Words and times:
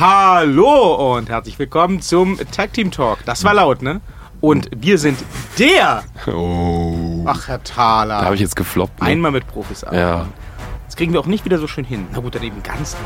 Hallo 0.00 1.14
und 1.14 1.28
herzlich 1.28 1.58
willkommen 1.58 2.00
zum 2.00 2.38
Tag 2.52 2.72
Team 2.72 2.90
Talk. 2.90 3.18
Das 3.26 3.44
war 3.44 3.52
laut, 3.52 3.82
ne? 3.82 4.00
Und 4.40 4.70
wir 4.74 4.96
sind 4.96 5.18
der. 5.58 6.04
Oh. 6.26 7.22
Ach, 7.26 7.48
Herr 7.48 7.62
Thaler. 7.62 8.20
Da 8.20 8.24
habe 8.24 8.34
ich 8.34 8.40
jetzt 8.40 8.56
gefloppt. 8.56 8.98
Ne? 9.02 9.06
Einmal 9.08 9.30
mit 9.30 9.46
Profis 9.46 9.84
arbeiten. 9.84 10.00
Ja. 10.00 10.26
Das 10.86 10.96
kriegen 10.96 11.12
wir 11.12 11.20
auch 11.20 11.26
nicht 11.26 11.44
wieder 11.44 11.58
so 11.58 11.66
schön 11.66 11.84
hin. 11.84 12.06
Na 12.14 12.20
gut, 12.20 12.34
dann 12.34 12.42
eben 12.42 12.62
ganz 12.62 12.96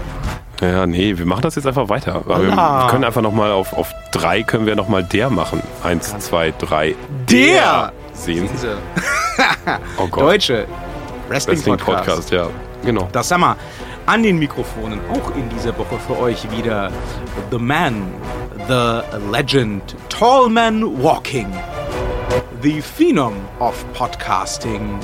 normal. 0.61 0.72
Ja, 0.76 0.86
nee, 0.86 1.18
wir 1.18 1.26
machen 1.26 1.43
das 1.43 1.57
jetzt 1.57 1.66
einfach 1.66 1.88
weiter. 1.88 2.14
Aber 2.14 2.40
wir 2.40 2.50
Ja. 2.50 2.86
können 2.88 3.02
einfach 3.02 3.22
nochmal 3.22 3.50
auf, 3.50 3.72
auf 3.72 3.92
drei 4.12 4.45
können 4.45 4.66
wir 4.66 4.76
nochmal 4.76 5.02
der 5.02 5.30
machen. 5.30 5.61
Eins, 5.82 6.16
zwei, 6.18 6.54
drei. 6.56 6.95
Der! 7.29 7.92
Sehen 8.12 8.46
Sie? 8.46 8.52
Diese 8.54 8.79
Oh 9.98 10.06
Gott. 10.06 10.22
deutsche 10.22 10.66
Wrestling, 11.29 11.56
Wrestling 11.56 11.76
Podcast. 11.76 12.06
Podcast, 12.06 12.30
ja. 12.30 12.46
Genau. 12.84 13.08
Das 13.11 13.29
Sommer. 13.29 13.56
An 14.07 14.23
den 14.23 14.39
Mikrofonen 14.39 15.00
auch 15.11 15.34
in 15.34 15.49
dieser 15.49 15.76
Woche 15.79 15.99
für 15.99 16.18
euch 16.18 16.50
wieder 16.50 16.93
The 17.50 17.58
Man, 17.58 18.03
The 18.68 19.00
Legend, 19.32 19.96
Tall 20.11 20.50
Man 20.50 21.03
Walking, 21.03 21.46
The 22.61 22.82
Phenom 22.82 23.32
of 23.61 23.82
Podcasting, 23.95 24.98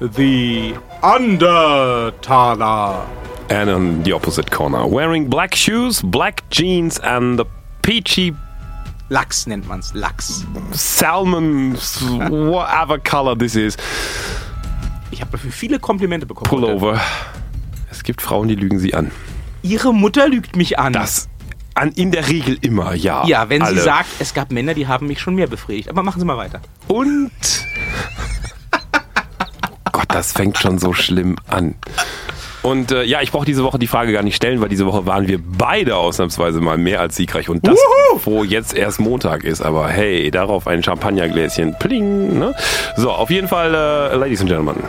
The 0.00 0.74
Undertaler. 1.02 3.06
And 3.48 3.68
on 3.70 4.02
the 4.04 4.12
opposite 4.12 4.50
corner, 4.50 4.86
wearing 4.86 5.28
black 5.28 5.56
shoes, 5.56 6.02
black 6.02 6.42
jeans 6.50 7.00
and 7.00 7.38
the 7.38 7.46
peachy 7.82 8.34
Lachs 9.08 9.44
nennt 9.48 9.66
man's, 9.66 9.92
Lachs. 9.92 10.44
salmon, 10.72 11.74
whatever 12.30 12.96
color 12.98 13.34
this 13.34 13.56
is, 13.56 13.76
Ich 15.10 15.20
habe 15.20 15.32
dafür 15.32 15.50
viele 15.50 15.80
Komplimente 15.80 16.26
bekommen. 16.26 16.48
pullover. 16.48 17.00
Es 18.00 18.04
gibt 18.04 18.22
Frauen, 18.22 18.48
die 18.48 18.54
lügen 18.54 18.78
sie 18.78 18.94
an. 18.94 19.10
Ihre 19.60 19.92
Mutter 19.92 20.26
lügt 20.26 20.56
mich 20.56 20.78
an. 20.78 20.94
Das 20.94 21.28
an, 21.74 21.92
in 21.92 22.12
der 22.12 22.28
Regel 22.28 22.56
immer, 22.62 22.94
ja. 22.94 23.26
ja, 23.26 23.50
wenn 23.50 23.60
Alle. 23.60 23.76
sie 23.76 23.82
sagt, 23.82 24.08
es 24.20 24.32
gab 24.32 24.50
Männer, 24.50 24.72
die 24.72 24.86
haben 24.88 25.06
mich 25.06 25.20
schon 25.20 25.34
mehr 25.34 25.48
befriedigt. 25.48 25.90
Aber 25.90 26.02
machen 26.02 26.18
Sie 26.18 26.24
mal 26.24 26.38
weiter. 26.38 26.62
Und. 26.88 27.30
Gott, 29.92 30.06
das 30.08 30.32
fängt 30.32 30.56
schon 30.56 30.78
so 30.78 30.94
schlimm 30.94 31.36
an. 31.46 31.74
Und 32.62 32.90
äh, 32.90 33.04
ja, 33.04 33.20
ich 33.20 33.32
brauche 33.32 33.44
diese 33.44 33.64
Woche 33.64 33.78
die 33.78 33.86
Frage 33.86 34.14
gar 34.14 34.22
nicht 34.22 34.36
stellen, 34.36 34.62
weil 34.62 34.70
diese 34.70 34.86
Woche 34.86 35.04
waren 35.04 35.28
wir 35.28 35.38
beide 35.38 35.96
ausnahmsweise 35.96 36.62
mal 36.62 36.78
mehr 36.78 37.02
als 37.02 37.16
siegreich. 37.16 37.50
Und 37.50 37.66
das, 37.66 37.78
wo 38.24 38.44
jetzt 38.44 38.74
erst 38.74 38.98
Montag 38.98 39.44
ist. 39.44 39.60
Aber 39.60 39.88
hey, 39.88 40.30
darauf 40.30 40.66
ein 40.66 40.82
Champagnergläschen. 40.82 41.76
Pling. 41.78 42.38
Ne? 42.38 42.54
So, 42.96 43.10
auf 43.10 43.28
jeden 43.28 43.48
Fall, 43.48 43.74
äh, 43.74 44.16
Ladies 44.16 44.40
and 44.40 44.48
Gentlemen. 44.48 44.82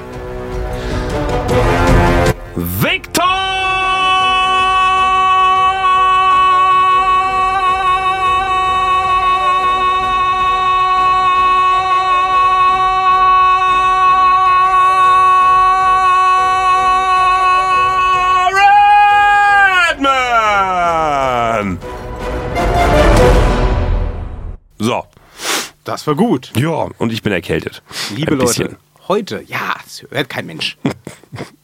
Victor! 2.64 3.32
Redman! 20.42 21.78
So, 24.80 25.04
Das 25.84 26.08
war 26.08 26.16
gut. 26.16 26.52
ja, 26.56 26.88
und 26.98 27.12
ich 27.12 27.22
bin 27.22 27.32
erkältet. 27.34 27.84
Liebe. 28.16 28.36
Leute, 28.36 28.78
heute, 29.08 29.44
ja, 29.48 29.76
das 29.84 30.04
hört 30.10 30.30
kein 30.30 30.46
Mensch. 30.46 30.78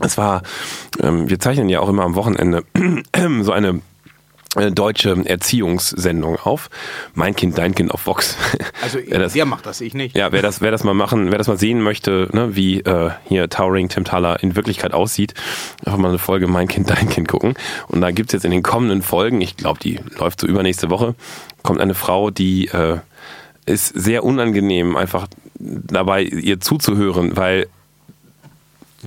Es 0.00 0.18
war, 0.18 0.42
ähm, 1.02 1.28
wir 1.28 1.38
zeichnen 1.38 1.68
ja 1.68 1.80
auch 1.80 1.88
immer 1.88 2.04
am 2.04 2.14
Wochenende 2.14 2.64
so 3.42 3.52
eine 3.52 3.80
äh, 4.56 4.70
deutsche 4.70 5.24
Erziehungssendung 5.24 6.36
auf. 6.36 6.70
Mein 7.14 7.36
Kind, 7.36 7.58
dein 7.58 7.74
Kind 7.74 7.90
auf 7.90 8.06
Vox. 8.06 8.36
Also, 8.82 8.98
wer 9.04 9.18
das, 9.18 9.32
der 9.32 9.46
macht 9.46 9.66
das, 9.66 9.80
ich 9.80 9.94
nicht. 9.94 10.16
ja, 10.16 10.30
wer 10.30 10.42
das, 10.42 10.60
wer 10.60 10.70
das 10.70 10.84
mal 10.84 10.94
machen, 10.94 11.30
wer 11.32 11.38
das 11.38 11.48
mal 11.48 11.58
sehen 11.58 11.80
möchte, 11.80 12.28
ne, 12.32 12.54
wie 12.54 12.80
äh, 12.80 13.10
hier 13.24 13.48
Towering 13.48 13.88
Tim 13.88 14.04
Thaler 14.04 14.42
in 14.42 14.54
Wirklichkeit 14.54 14.92
aussieht, 14.92 15.34
einfach 15.84 15.98
mal 15.98 16.10
eine 16.10 16.18
Folge 16.18 16.46
Mein 16.46 16.68
Kind, 16.68 16.90
dein 16.90 17.08
Kind 17.08 17.26
gucken. 17.26 17.54
Und 17.88 18.00
da 18.00 18.12
gibt's 18.12 18.32
jetzt 18.32 18.44
in 18.44 18.52
den 18.52 18.62
kommenden 18.62 19.02
Folgen, 19.02 19.40
ich 19.40 19.56
glaube, 19.56 19.80
die 19.80 19.98
läuft 20.18 20.40
so 20.40 20.46
übernächste 20.46 20.88
Woche, 20.88 21.14
kommt 21.62 21.80
eine 21.80 21.94
Frau, 21.94 22.30
die 22.30 22.68
äh, 22.68 22.98
ist 23.64 23.88
sehr 23.88 24.22
unangenehm, 24.22 24.96
einfach 24.96 25.26
dabei 25.58 26.22
ihr 26.22 26.60
zuzuhören, 26.60 27.36
weil 27.36 27.66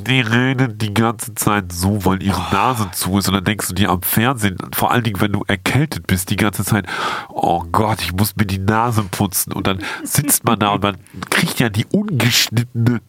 Die 0.08 0.22
reden 0.22 0.78
die 0.78 0.94
ganze 0.94 1.36
Zeit 1.36 1.72
so, 1.72 2.06
weil 2.06 2.24
ihre 2.24 2.42
Nase 2.52 2.90
zu 2.92 3.18
ist. 3.18 3.28
Und 3.28 3.36
dann 3.36 3.44
denkst 3.44 3.68
du 3.68 3.74
dir 3.74 3.90
am 3.90 4.02
Fernsehen, 4.02 4.58
vor 4.74 4.92
allen 4.92 5.04
Dingen, 5.04 5.20
wenn 5.22 5.32
du 5.32 5.44
erkältet 5.48 6.08
bist, 6.08 6.30
die 6.30 6.36
ganze 6.36 6.64
Zeit, 6.64 6.86
oh 7.30 7.64
Gott, 7.72 8.02
ich 8.02 8.14
muss 8.14 8.36
mir 8.36 8.46
die 8.46 8.60
Nase 8.60 9.04
putzen. 9.04 9.54
Und 9.54 9.68
dann 9.68 9.84
sitzt 10.04 10.46
man 10.46 10.60
da 10.60 10.70
und 10.70 10.84
man 10.84 10.98
kriegt 11.30 11.60
ja 11.60 11.70
die 11.70 11.86
ungeschnittene 11.86 13.02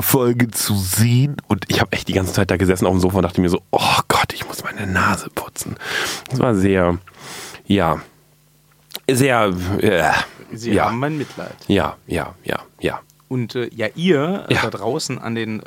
Folge 0.00 0.50
zu 0.50 0.76
sehen. 0.76 1.36
Und 1.48 1.64
ich 1.68 1.80
habe 1.80 1.92
echt 1.92 2.08
die 2.08 2.12
ganze 2.12 2.32
Zeit 2.32 2.50
da 2.50 2.56
gesessen 2.56 2.86
auf 2.86 2.92
dem 2.92 3.00
Sofa 3.00 3.18
und 3.18 3.22
dachte 3.22 3.40
mir 3.40 3.48
so, 3.48 3.62
oh 3.70 3.98
Gott, 4.08 4.32
ich 4.32 4.46
muss 4.46 4.62
meine 4.62 4.86
Nase 4.86 5.30
putzen. 5.34 5.76
Das 6.30 6.38
war 6.40 6.54
sehr, 6.54 6.98
ja, 7.66 8.00
sehr, 9.10 9.52
äh, 9.80 10.12
Sie 10.52 10.72
ja, 10.72 10.86
haben 10.86 10.98
mein 10.98 11.18
Mitleid. 11.18 11.54
ja, 11.66 11.96
ja, 12.06 12.34
ja, 12.44 12.60
ja. 12.80 13.00
Und 13.28 13.54
äh, 13.54 13.68
ja, 13.74 13.88
ihr 13.94 14.46
äh, 14.48 14.54
Ja. 14.54 14.62
da 14.62 14.70
draußen 14.70 15.18
an 15.18 15.34
den 15.34 15.60
äh, 15.60 15.64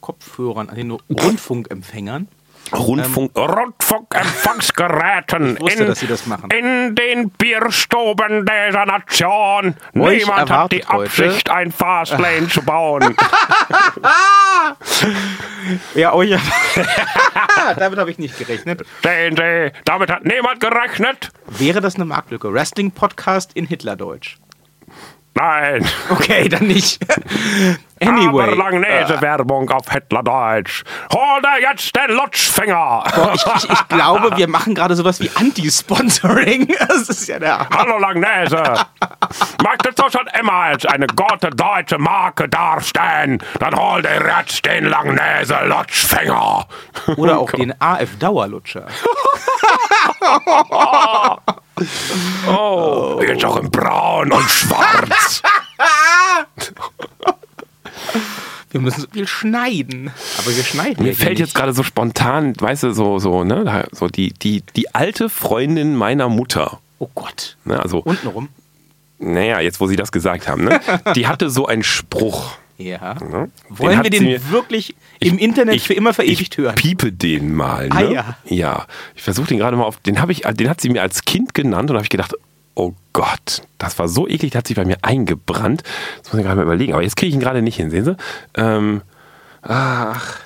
Kopfhörern, 0.00 0.68
an 0.68 0.76
den 0.76 0.90
Rundfunkempfängern, 0.90 2.28
Rundfunk, 2.74 3.30
Rundfunkempfangsgeräten 3.34 5.54
Ich 5.56 5.60
wusste, 5.62 5.82
in, 5.84 5.88
dass 5.88 6.00
Sie 6.00 6.06
das 6.06 6.26
machen. 6.26 6.50
in 6.50 6.94
den 6.94 7.30
Bierstuben 7.30 8.44
dieser 8.44 8.84
Nation. 8.84 9.74
Euch 9.98 10.18
Niemand 10.26 10.50
hat 10.50 10.72
die 10.72 10.80
erwartet 10.82 10.88
heute- 10.92 11.24
Absicht, 11.24 11.48
ein 11.50 11.72
Fastlane 11.72 12.46
zu 12.48 12.60
bauen. 12.62 13.16
Ja, 15.94 16.12
oh 16.14 16.22
ja. 16.22 16.38
Damit 17.78 17.98
habe 17.98 18.10
ich 18.10 18.18
nicht 18.18 18.38
gerechnet. 18.38 18.82
Sehen 19.02 19.36
Sie, 19.36 19.72
damit 19.84 20.10
hat 20.10 20.24
niemand 20.24 20.60
gerechnet. 20.60 21.30
Wäre 21.46 21.80
das 21.80 21.96
eine 21.96 22.04
Marktlücke? 22.04 22.52
Wrestling-Podcast 22.52 23.52
in 23.54 23.66
Hitlerdeutsch. 23.66 24.36
Nein. 25.38 25.84
Okay, 26.10 26.48
dann 26.48 26.66
nicht. 26.66 26.98
Anyway. 28.00 28.54
Langnese-Werbung 28.54 29.70
auf 29.70 29.90
Hitlerdeutsch. 29.90 30.84
Hol 31.12 31.42
dir 31.42 31.60
jetzt 31.60 31.94
den 31.94 32.16
Lutschfinger. 32.16 33.04
Boah, 33.14 33.32
ich, 33.34 33.44
ich, 33.44 33.70
ich 33.70 33.88
glaube, 33.88 34.36
wir 34.36 34.48
machen 34.48 34.74
gerade 34.74 34.94
sowas 34.94 35.20
wie 35.20 35.30
Anti-Sponsoring. 35.34 36.68
Das 36.88 37.08
ist 37.08 37.28
ja 37.28 37.38
der 37.38 37.58
Hammer. 37.58 37.68
Hallo 37.76 37.98
Langnese. 37.98 38.62
Möchtest 39.62 39.98
du 39.98 40.10
schon 40.10 40.26
immer 40.40 40.52
als 40.52 40.86
eine 40.86 41.06
gute 41.06 41.50
deutsche 41.50 41.98
Marke 41.98 42.48
darstellen? 42.48 43.42
Dann 43.58 43.76
hol 43.76 44.02
dir 44.02 44.22
jetzt 44.38 44.64
den 44.64 44.86
Langnese-Lutschfinger. 44.86 46.66
Oder 47.16 47.38
auch 47.38 47.50
den 47.52 47.74
AF-Dauerlutscher. 47.80 48.86
Oh, 52.46 53.20
jetzt 53.26 53.44
auch 53.44 53.56
in 53.56 53.70
braun 53.70 54.32
und 54.32 54.48
schwarz. 54.48 55.42
Wir 58.70 58.80
müssen 58.80 59.00
so 59.00 59.06
viel 59.10 59.26
schneiden. 59.26 60.10
Aber 60.38 60.54
wir 60.54 60.62
schneiden 60.62 61.04
Mir 61.04 61.14
fällt 61.14 61.38
jetzt 61.38 61.54
gerade 61.54 61.72
so 61.72 61.82
spontan, 61.82 62.52
weißt 62.58 62.82
du, 62.82 62.92
so, 62.92 63.18
so, 63.18 63.42
ne, 63.44 63.86
so 63.92 64.08
die, 64.08 64.34
die, 64.34 64.62
die 64.76 64.94
alte 64.94 65.30
Freundin 65.30 65.96
meiner 65.96 66.28
Mutter. 66.28 66.78
Oh 66.98 67.08
Gott. 67.14 67.56
Ne, 67.64 67.80
also, 67.80 68.00
Untenrum. 68.00 68.48
naja, 69.18 69.60
jetzt 69.60 69.80
wo 69.80 69.86
sie 69.86 69.96
das 69.96 70.12
gesagt 70.12 70.48
haben, 70.48 70.64
ne, 70.64 70.80
die 71.16 71.26
hatte 71.26 71.48
so 71.48 71.66
einen 71.66 71.82
Spruch. 71.82 72.58
Ja. 72.78 73.14
Ne? 73.14 73.50
Wollen 73.68 74.02
wir 74.04 74.10
den 74.10 74.24
mir- 74.24 74.50
wirklich 74.50 74.94
im 75.18 75.36
Internet 75.38 75.80
für 75.82 75.94
immer 75.94 76.14
verewigt 76.14 76.52
ich 76.52 76.58
hören? 76.58 76.76
piepe 76.76 77.10
den 77.12 77.52
mal. 77.54 77.88
Ne? 77.88 77.94
Ah, 77.94 78.00
ja. 78.02 78.36
Ja. 78.44 78.86
Ich 79.16 79.22
versuche 79.22 79.48
den 79.48 79.58
gerade 79.58 79.76
mal 79.76 79.82
auf. 79.84 79.96
Den 79.98 80.20
habe 80.20 80.30
ich, 80.32 80.42
den 80.42 80.68
hat 80.70 80.80
sie 80.80 80.88
mir 80.88 81.02
als 81.02 81.22
Kind 81.24 81.54
genannt 81.54 81.90
und 81.90 81.96
habe 81.96 82.04
ich 82.04 82.10
gedacht, 82.10 82.34
oh 82.76 82.92
Gott, 83.12 83.62
das 83.78 83.98
war 83.98 84.08
so 84.08 84.28
eklig, 84.28 84.52
der 84.52 84.60
hat 84.60 84.68
sich 84.68 84.76
bei 84.76 84.84
mir 84.84 84.98
eingebrannt. 85.02 85.82
Das 86.22 86.32
muss 86.32 86.38
ich 86.40 86.44
gerade 86.46 86.56
mal 86.56 86.62
überlegen. 86.62 86.92
Aber 86.92 87.02
jetzt 87.02 87.16
kriege 87.16 87.28
ich 87.30 87.34
ihn 87.34 87.40
gerade 87.40 87.62
nicht 87.62 87.74
hin, 87.76 87.90
sehen 87.90 88.04
Sie? 88.04 88.16
Ähm, 88.54 89.02
ach. 89.62 90.38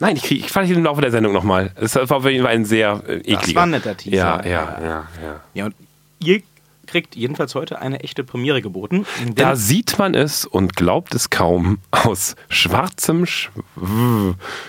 Nein, 0.00 0.16
ich, 0.16 0.22
krieg, 0.24 0.40
ich 0.40 0.50
fand 0.52 0.66
ihn 0.72 0.78
im 0.78 0.84
Laufe 0.84 1.00
der 1.00 1.12
Sendung 1.12 1.32
nochmal. 1.32 1.70
Es 1.76 1.94
war 1.94 2.18
jeden 2.30 2.44
Fall 2.44 2.52
ein 2.52 2.66
sehr 2.66 3.02
äh, 3.08 3.14
ekliger. 3.20 3.40
Das 3.40 3.54
war 3.54 3.62
ein 3.62 3.70
netter 3.70 3.96
Teaser. 3.96 4.16
Ja, 4.16 4.44
ja, 4.44 4.78
ja, 4.82 5.08
ja. 5.22 5.40
Ja, 5.54 5.64
und 5.66 5.74
ihr 6.18 6.42
kriegt 6.86 7.16
jedenfalls 7.16 7.54
heute 7.54 7.80
eine 7.80 8.00
echte 8.00 8.24
Premiere 8.24 8.62
geboten. 8.62 9.06
Da 9.34 9.56
sieht 9.56 9.98
man 9.98 10.14
es 10.14 10.44
und 10.44 10.76
glaubt 10.76 11.14
es 11.14 11.30
kaum. 11.30 11.78
Aus 11.90 12.36
schwarzem 12.48 13.26
Sch 13.26 13.50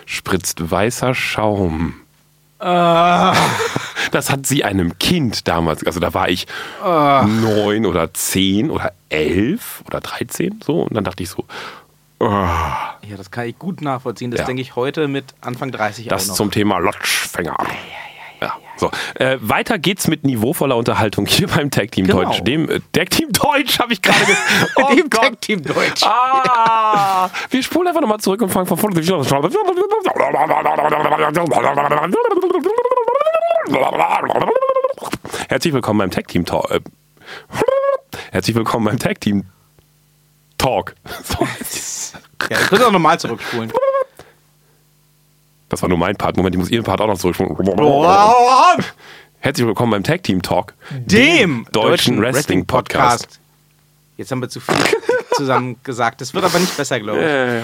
spritzt 0.05 0.71
weißer 0.71 1.13
Schaum. 1.13 1.95
Ah. 2.59 3.35
Das 4.11 4.29
hat 4.29 4.47
sie 4.47 4.63
einem 4.63 4.97
Kind 4.97 5.47
damals, 5.47 5.85
also 5.85 5.99
da 5.99 6.13
war 6.13 6.29
ich 6.29 6.47
neun 6.81 7.85
oder 7.85 8.13
zehn 8.13 8.69
oder 8.71 8.93
elf 9.09 9.83
oder 9.87 9.99
dreizehn, 9.99 10.61
so. 10.65 10.81
Und 10.83 10.93
dann 10.95 11.03
dachte 11.03 11.21
ich 11.23 11.29
so, 11.29 11.43
Ja, 12.21 12.95
das 13.17 13.29
kann 13.29 13.45
ich 13.47 13.59
gut 13.59 13.81
nachvollziehen. 13.81 14.31
Das 14.31 14.39
Ja. 14.41 14.45
denke 14.45 14.61
ich 14.61 14.75
heute 14.75 15.07
mit 15.07 15.33
Anfang 15.41 15.71
30 15.71 16.07
Das 16.07 16.33
zum 16.33 16.49
Thema 16.49 16.77
Lotschfänger. 16.79 17.57
Ja, 17.59 17.65
so. 18.77 18.91
Äh, 19.15 19.37
weiter 19.41 19.77
geht's 19.79 20.07
mit 20.07 20.23
niveauvoller 20.23 20.75
Unterhaltung 20.77 21.25
hier 21.25 21.47
beim 21.55 21.71
Tag 21.71 21.91
Team 21.91 22.07
Genau. 22.07 22.23
Deutsch. 22.23 22.41
Dem 22.43 22.69
äh, 22.69 22.79
Tag 22.91 23.09
Team 23.09 23.31
Deutsch 23.31 23.79
habe 23.79 23.93
ich 23.93 24.01
gerade 24.01 24.19
gesagt. 24.19 24.41
Oh 24.77 24.93
Dem 24.93 25.09
Gott. 25.09 25.21
Tag 25.23 25.41
Team 25.41 25.63
Deutsch. 25.63 26.03
Ah, 26.03 27.29
wir 27.49 27.63
spulen 27.63 27.87
einfach 27.87 28.01
nochmal 28.01 28.19
zurück 28.19 28.41
und 28.41 28.49
fangen 28.49 28.67
von 28.67 28.77
vorne. 28.77 28.95
Herzlich 35.49 35.73
willkommen 35.73 35.99
beim 35.99 36.11
Tag 36.11 36.27
Team 36.27 36.45
Talk. 36.45 36.69
Äh, 36.71 36.79
Herzlich 38.31 38.55
willkommen 38.55 38.85
beim 38.85 38.99
Tag 38.99 39.21
Team 39.21 39.45
Talk. 40.57 40.95
So. 41.23 41.47
Ja, 42.51 42.59
ihr 42.59 42.65
könnt 42.67 42.83
auch 42.83 42.91
nochmal 42.91 43.19
zurückspulen. 43.19 43.71
Das 45.75 45.81
war 45.81 45.89
nur 45.89 45.97
mein 45.97 46.15
Part. 46.15 46.37
Moment, 46.37 46.55
ich 46.55 46.59
muss 46.59 46.69
Ihren 46.69 46.85
Part 46.85 47.01
auch 47.01 47.07
noch 47.07 47.17
zurückspulen. 47.17 47.53
Herzlich 49.39 49.67
willkommen 49.67 49.91
beim 49.91 50.03
Tag 50.05 50.23
Team 50.23 50.41
Talk, 50.41 50.73
Dem 50.89 51.67
deutschen 51.73 52.21
Wrestling 52.21 52.65
Podcast. 52.65 53.41
Jetzt 54.15 54.31
haben 54.31 54.39
wir 54.39 54.47
zu 54.47 54.61
viel 54.61 54.73
zusammen 55.33 55.75
gesagt. 55.83 56.21
Das 56.21 56.33
wird 56.33 56.45
aber 56.45 56.59
nicht 56.59 56.77
besser, 56.77 57.01
glaube 57.01 57.19
ich. 57.19 57.25
Äh, 57.25 57.61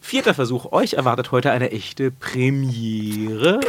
Vierter 0.00 0.32
Versuch. 0.32 0.72
Euch 0.72 0.94
erwartet 0.94 1.32
heute 1.32 1.50
eine 1.50 1.70
echte 1.70 2.10
Premiere. 2.10 3.60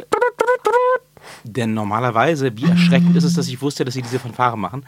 Denn 1.47 1.75
normalerweise, 1.75 2.57
wie 2.57 2.65
erschreckend 2.65 3.15
ist 3.15 3.23
es, 3.23 3.33
dass 3.35 3.47
ich 3.47 3.61
wusste, 3.61 3.85
dass 3.85 3.93
sie 3.93 4.01
diese 4.01 4.17
Fanfare 4.19 4.57
machen. 4.57 4.83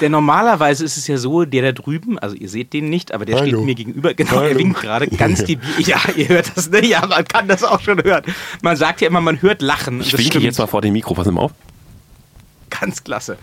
Denn 0.00 0.10
normalerweise 0.10 0.84
ist 0.84 0.96
es 0.96 1.06
ja 1.06 1.16
so, 1.18 1.44
der 1.44 1.62
da 1.62 1.72
drüben, 1.72 2.18
also 2.18 2.34
ihr 2.34 2.48
seht 2.48 2.72
den 2.72 2.90
nicht, 2.90 3.12
aber 3.14 3.24
der 3.24 3.36
steht 3.38 3.52
Hallo. 3.52 3.64
mir 3.64 3.74
gegenüber, 3.76 4.12
genau, 4.12 4.40
er 4.40 4.48
Hallo. 4.50 4.58
winkt 4.58 4.80
gerade 4.80 5.06
ganz 5.06 5.44
die 5.46 5.58
Ja, 5.78 5.98
ihr 6.16 6.28
hört 6.30 6.50
das, 6.56 6.68
ne? 6.70 6.84
Ja, 6.84 7.06
man 7.06 7.24
kann 7.24 7.46
das 7.46 7.62
auch 7.62 7.80
schon 7.80 8.02
hören. 8.02 8.24
Man 8.60 8.76
sagt 8.76 9.00
ja 9.02 9.06
immer, 9.06 9.20
man 9.20 9.40
hört 9.40 9.62
Lachen. 9.62 10.00
Ich 10.00 10.10
Das 10.10 10.18
winke 10.18 10.32
stimmt. 10.32 10.44
jetzt 10.46 10.58
mal 10.58 10.66
vor 10.66 10.80
dem 10.82 10.92
Mikro. 10.94 11.14
Pass 11.14 11.30
mal 11.30 11.40
auf. 11.42 11.52
Ganz 12.70 13.02
klasse. 13.02 13.38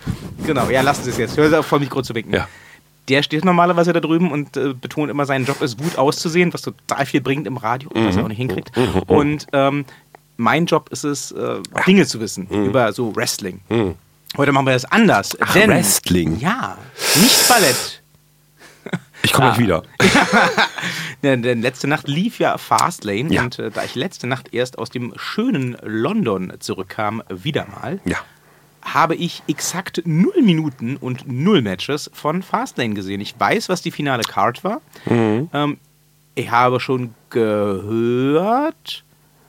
Genau, 0.46 0.68
ja, 0.70 0.82
lassen 0.82 1.04
Sie 1.04 1.10
es 1.10 1.18
jetzt. 1.18 1.36
Hören 1.36 1.50
Sie 1.50 1.58
auf, 1.58 1.66
vor 1.66 1.78
dem 1.78 1.84
Mikro 1.84 2.02
zu 2.02 2.14
winken. 2.14 2.32
Ja. 2.34 2.48
Der 3.08 3.22
steht 3.22 3.44
normalerweise 3.44 3.92
da 3.92 4.00
drüben 4.00 4.32
und 4.32 4.56
äh, 4.56 4.74
betont 4.74 5.10
immer, 5.10 5.26
sein 5.26 5.44
Job 5.44 5.62
ist 5.62 5.78
gut 5.78 5.96
auszusehen, 5.96 6.52
was 6.52 6.62
total 6.62 7.06
viel 7.06 7.20
bringt 7.20 7.46
im 7.46 7.56
Radio, 7.56 7.88
was 7.94 8.14
Mhm. 8.14 8.18
er 8.18 8.24
auch 8.24 8.28
nicht 8.28 8.38
hinkriegt. 8.38 8.72
Und 9.06 9.46
ähm, 9.52 9.84
mein 10.36 10.66
Job 10.66 10.88
ist 10.90 11.04
es, 11.04 11.32
äh, 11.32 11.60
Dinge 11.86 12.06
zu 12.06 12.20
wissen 12.20 12.46
über 12.48 12.92
so 12.92 13.14
Wrestling. 13.16 13.60
Heute 14.36 14.52
machen 14.52 14.66
wir 14.66 14.72
das 14.74 14.84
anders. 14.84 15.32
Mhm. 15.34 15.38
Ach, 15.46 15.52
denn, 15.54 15.70
Wrestling. 15.70 16.38
Ja, 16.40 16.76
nicht 17.20 17.48
Ballett. 17.48 18.02
Ich 19.22 19.32
komme 19.32 19.48
gleich 19.48 19.58
wieder. 19.58 19.82
Denn, 21.24 21.42
denn 21.42 21.60
letzte 21.60 21.88
Nacht 21.88 22.06
lief 22.06 22.38
ja 22.38 22.58
Fastlane 22.58 23.32
Ja. 23.32 23.42
und 23.42 23.58
äh, 23.58 23.70
da 23.72 23.82
ich 23.82 23.96
letzte 23.96 24.28
Nacht 24.28 24.54
erst 24.54 24.78
aus 24.78 24.90
dem 24.90 25.12
schönen 25.16 25.76
London 25.82 26.52
zurückkam, 26.60 27.22
wieder 27.28 27.66
mal, 27.66 27.98
Ja. 28.04 28.18
habe 28.82 29.16
ich 29.16 29.42
exakt 29.48 30.02
null 30.04 30.42
Minuten 30.42 30.96
und 30.96 31.26
null 31.26 31.62
Matches 31.62 32.08
von 32.14 32.42
Fastlane 32.44 32.94
gesehen. 32.94 33.20
Ich 33.20 33.34
weiß, 33.40 33.68
was 33.68 33.82
die 33.82 33.90
finale 33.90 34.22
Card 34.22 34.62
war. 34.62 34.80
Ähm, 35.08 35.78
ich 36.36 36.50
habe 36.50 36.78
schon 36.78 37.14
gehört, 37.30 39.02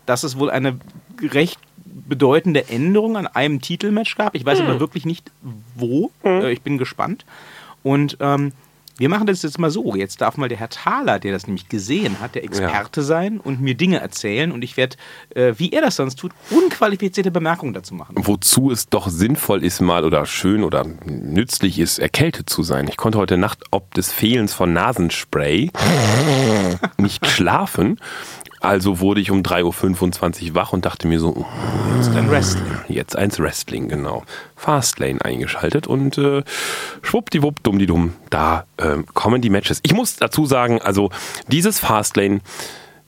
dass 0.08 0.24
es 0.24 0.40
wohl 0.40 0.50
eine 0.50 0.80
recht 1.22 1.60
bedeutende 2.08 2.70
Änderung 2.70 3.18
an 3.18 3.28
einem 3.28 3.62
Titelmatch 3.62 4.16
gab. 4.16 4.34
Ich 4.34 4.46
weiß 4.46 4.62
aber 4.62 4.80
wirklich 4.80 5.06
nicht, 5.06 5.32
wo. 5.76 6.12
Äh, 6.24 6.52
ich 6.52 6.62
bin 6.62 6.78
gespannt. 6.78 7.26
Und 7.84 8.18
ähm, 8.20 8.54
wir 8.98 9.10
machen 9.10 9.28
das 9.28 9.44
jetzt 9.44 9.60
mal 9.60 9.70
so. 9.70 9.96
Jetzt 9.96 10.22
darf 10.22 10.38
mal 10.38 10.50
der 10.50 10.58
Herr 10.58 10.70
Thaler, 10.70 11.20
der 11.20 11.32
das 11.32 11.46
nämlich 11.46 11.70
gesehen 11.70 12.20
hat, 12.20 12.34
der 12.34 12.44
Experte 12.44 13.04
sein 13.04 13.40
und 13.40 13.62
mir 13.62 13.76
Dinge 13.76 14.00
erzählen. 14.00 14.52
Und 14.52 14.64
ich 14.64 14.76
werde, 14.76 14.98
äh, 15.36 15.54
wie 15.58 15.72
er 15.72 15.82
das 15.82 15.98
sonst 15.98 16.16
tut, 16.16 16.32
unqualifizierte 16.50 17.30
Bemerkungen 17.30 17.74
dazu 17.74 17.94
machen. 17.94 18.16
Wozu 18.18 18.72
es 18.72 18.90
doch 18.90 19.08
sinnvoll 19.08 19.64
ist, 19.64 19.82
mal 19.82 20.04
oder 20.04 20.26
schön 20.26 20.64
oder 20.64 20.84
nützlich 21.06 21.78
ist, 21.78 22.00
erkältet 22.00 22.50
zu 22.50 22.64
sein. 22.64 22.88
Ich 22.88 22.98
konnte 22.98 23.20
heute 23.20 23.38
Nacht 23.38 23.66
ob 23.70 23.94
des 23.94 24.12
Fehlens 24.12 24.54
von 24.54 24.74
Nasenspray 24.74 25.72
nicht 26.98 27.26
schlafen. 27.28 28.00
Also 28.60 29.00
wurde 29.00 29.22
ich 29.22 29.30
um 29.32 29.42
3.25 29.44 30.50
Uhr 30.50 30.56
wach 30.56 30.74
und 30.74 30.86
dachte 30.86 31.08
mir 31.08 31.20
so, 31.20 31.46
Das 31.98 32.08
ist 32.08 32.16
dann 32.16 32.30
Wrestling. 32.32 32.64
jetzt 32.88 33.16
eins 33.16 33.40
Wrestling, 33.40 33.88
genau. 33.88 34.24
Fastlane 34.56 35.24
eingeschaltet 35.24 35.86
und 35.88 36.18
äh, 36.18 36.44
schwuppdiwupp, 37.04 37.62
dummdidumm, 37.64 38.14
da 38.30 38.66
ähm, 38.80 39.06
kommen 39.14 39.42
die 39.42 39.50
Matches. 39.52 39.80
Ich 39.84 39.94
muss 39.94 40.16
dazu 40.16 40.46
sagen, 40.46 40.82
also 40.82 41.12
dieses 41.48 41.80
Fastlane 41.80 42.42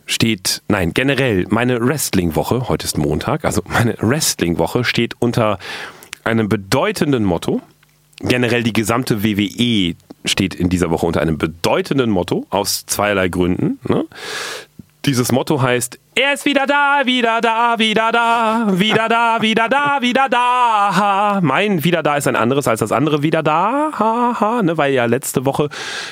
steht, 0.05 0.61
nein, 0.67 0.93
generell 0.93 1.45
meine 1.49 1.79
Wrestling-Woche, 1.85 2.69
heute 2.69 2.85
ist 2.85 2.97
Montag, 2.97 3.45
also 3.45 3.61
meine 3.67 3.95
Wrestling-Woche 3.99 4.83
steht 4.83 5.15
unter 5.19 5.57
einem 6.23 6.49
bedeutenden 6.49 7.23
Motto. 7.23 7.61
Generell 8.21 8.63
die 8.63 8.73
gesamte 8.73 9.23
WWE 9.23 9.95
steht 10.25 10.53
in 10.53 10.69
dieser 10.69 10.89
Woche 10.91 11.05
unter 11.05 11.21
einem 11.21 11.37
bedeutenden 11.37 12.09
Motto 12.09 12.45
aus 12.49 12.85
zweierlei 12.85 13.29
Gründen. 13.29 13.79
Ne? 13.87 14.05
Dieses 15.05 15.31
Motto 15.31 15.61
heißt, 15.61 15.97
er 16.13 16.33
ist 16.33 16.43
wieder 16.43 16.65
da, 16.65 17.03
wieder 17.05 17.39
da, 17.39 17.79
wieder 17.79 18.11
da, 18.11 18.67
wieder 18.77 19.07
da, 19.07 19.41
wieder 19.41 19.69
da, 19.69 20.01
wieder 20.01 20.27
da. 20.27 21.39
Mein 21.41 21.85
wieder 21.85 22.03
da 22.03 22.17
ist 22.17 22.27
ein 22.27 22.35
anderes 22.35 22.67
als 22.67 22.81
das 22.81 22.91
andere 22.91 23.23
wieder 23.23 23.41
da. 23.41 23.91
Ha, 23.97 24.35
ha, 24.37 24.61
ne? 24.61 24.77
Weil 24.77 24.91
ja 24.93 25.05
letzte 25.05 25.45
Woche 25.45 25.69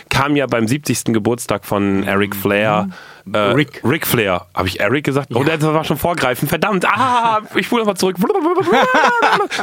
kam 0.09 0.37
ja 0.37 0.47
beim 0.47 0.65
70. 0.65 1.05
Geburtstag 1.07 1.65
von 1.65 2.03
Eric 2.03 2.33
Flair. 2.33 2.87
Äh, 3.33 3.37
Rick. 3.37 3.81
Rick 3.83 4.07
Flair. 4.07 4.45
Habe 4.55 4.69
ich 4.69 4.79
Eric 4.79 5.03
gesagt? 5.03 5.35
Oh, 5.35 5.43
das 5.43 5.61
war 5.61 5.83
schon 5.83 5.97
vorgreifen. 5.97 6.47
Verdammt. 6.47 6.85
Ah, 6.85 7.41
ich 7.55 7.65
spule 7.65 7.81
nochmal 7.81 7.97
zurück. 7.97 8.15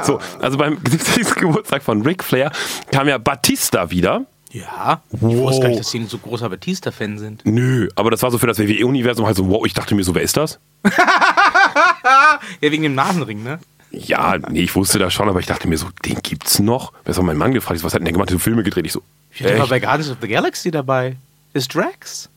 So, 0.03 0.21
also 0.41 0.59
beim 0.59 0.79
70. 0.87 1.35
Geburtstag 1.37 1.83
von 1.83 2.03
Ric 2.03 2.23
Flair 2.23 2.53
kam 2.93 3.09
ja 3.09 3.17
Batista 3.17 3.91
wieder. 3.91 4.27
Ja, 4.55 5.03
ich 5.13 5.21
wusste 5.21 5.63
gar 5.63 5.69
nicht, 5.69 5.81
dass 5.81 5.91
Sie 5.91 5.99
ein 5.99 6.07
so 6.09 6.17
großer 6.19 6.49
Batista-Fan 6.49 7.19
sind. 7.19 7.45
Nö, 7.45 7.89
aber 7.97 8.11
das 8.13 8.23
war 8.23 8.31
so 8.31 8.39
für 8.39 8.47
das 8.47 8.59
WWE-Universum 8.59 9.27
halt 9.27 9.37
so, 9.37 9.49
wow, 9.49 9.67
ich 9.67 9.75
dachte 9.75 9.95
mir 9.97 10.05
so, 10.05 10.15
wer 10.15 10.23
ist 10.23 10.37
das? 10.37 10.59
Ja, 12.61 12.71
wegen 12.71 12.83
dem 12.83 12.95
Nasenring, 12.95 13.43
ne? 13.43 13.59
Ja, 13.91 14.37
nee, 14.51 14.63
ich 14.63 14.75
wusste 14.75 14.99
das 14.99 15.13
schon, 15.13 15.29
aber 15.29 15.41
ich 15.41 15.47
dachte 15.47 15.69
mir 15.69 15.79
so, 15.79 15.87
den 16.05 16.21
gibt's 16.23 16.59
noch? 16.59 16.93
Das 17.05 17.17
hat 17.17 17.25
mein 17.25 17.37
Mann 17.37 17.53
gefragt, 17.55 17.83
was 17.83 17.95
hat 17.95 18.01
denn 18.01 18.05
der 18.07 18.13
gemacht? 18.13 18.31
So 18.31 18.39
Filme 18.39 18.63
gedreht. 18.63 18.87
Ich 18.87 18.93
so, 18.93 19.03
Ich 19.33 19.45
war 19.59 19.67
bei 19.69 19.81
Guardians 19.81 20.11
of 20.11 20.19
the 20.21 20.29
Galaxy 20.29 20.71
dabei. 20.71 21.17
Ist 21.53 21.75
Drax? 21.75 22.29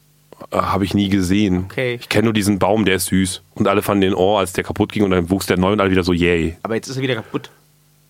Äh, 0.51 0.57
Habe 0.57 0.85
ich 0.85 0.93
nie 0.93 1.09
gesehen. 1.09 1.65
Okay. 1.69 1.97
Ich 1.99 2.09
kenne 2.09 2.25
nur 2.25 2.33
diesen 2.33 2.59
Baum, 2.59 2.85
der 2.85 2.95
ist 2.95 3.07
süß. 3.07 3.41
Und 3.55 3.67
alle 3.67 3.81
fanden 3.81 4.01
den 4.01 4.13
oh, 4.13 4.37
als 4.37 4.53
der 4.53 4.63
kaputt 4.63 4.91
ging 4.91 5.03
und 5.03 5.11
dann 5.11 5.29
wuchs 5.29 5.47
der 5.47 5.57
neu 5.57 5.71
und 5.73 5.81
alle 5.81 5.91
wieder 5.91 6.03
so, 6.03 6.13
yay. 6.13 6.57
Aber 6.63 6.75
jetzt 6.75 6.87
ist 6.87 6.95
er 6.95 7.01
wieder 7.01 7.15
kaputt. 7.15 7.49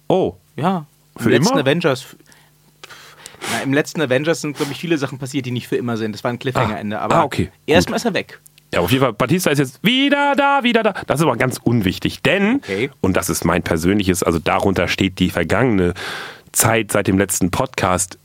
Oh, 0.08 0.36
Ja. 0.56 0.86
Im 1.18 1.24
Für 1.24 1.30
letzten 1.32 1.54
immer? 1.54 1.62
Avengers. 1.62 2.06
Na, 3.42 3.62
Im 3.64 3.74
letzten 3.74 4.02
Avengers 4.02 4.42
sind, 4.42 4.58
glaube 4.58 4.72
ich, 4.72 4.80
viele 4.80 4.98
Sachen 4.98 5.18
passiert, 5.20 5.46
die 5.46 5.52
nicht 5.52 5.68
für 5.68 5.76
immer 5.78 5.98
sind. 5.98 6.14
Das 6.14 6.24
war 6.24 6.32
ein 6.32 6.40
Cliffhanger-Ende. 6.40 7.00
Aber 7.00 7.16
Ah, 7.18 7.24
okay. 7.24 7.50
erstmal 7.66 7.98
ist 7.98 8.06
er 8.06 8.14
weg. 8.14 8.40
Ja, 8.74 8.82
auf 8.82 8.92
jeden 8.92 9.02
Fall, 9.04 9.14
Batista 9.14 9.50
ist 9.50 9.60
jetzt 9.60 9.80
wieder 9.84 10.34
da, 10.36 10.62
wieder 10.64 10.84
da. 10.84 10.94
Das 11.08 11.20
ist 11.20 11.26
aber 11.26 11.38
ganz 11.38 11.58
unwichtig, 11.64 12.22
denn, 12.22 12.56
Okay. 12.58 12.90
und 13.00 13.16
das 13.16 13.30
ist 13.30 13.46
mein 13.46 13.64
persönliches, 13.64 14.24
also 14.24 14.40
darunter 14.40 14.88
steht 14.90 15.20
die 15.20 15.30
vergangene 15.30 15.94
Zeit 16.52 16.92
seit 16.92 17.08
dem 17.08 17.18
letzten 17.18 17.50
Podcast, 17.50 18.18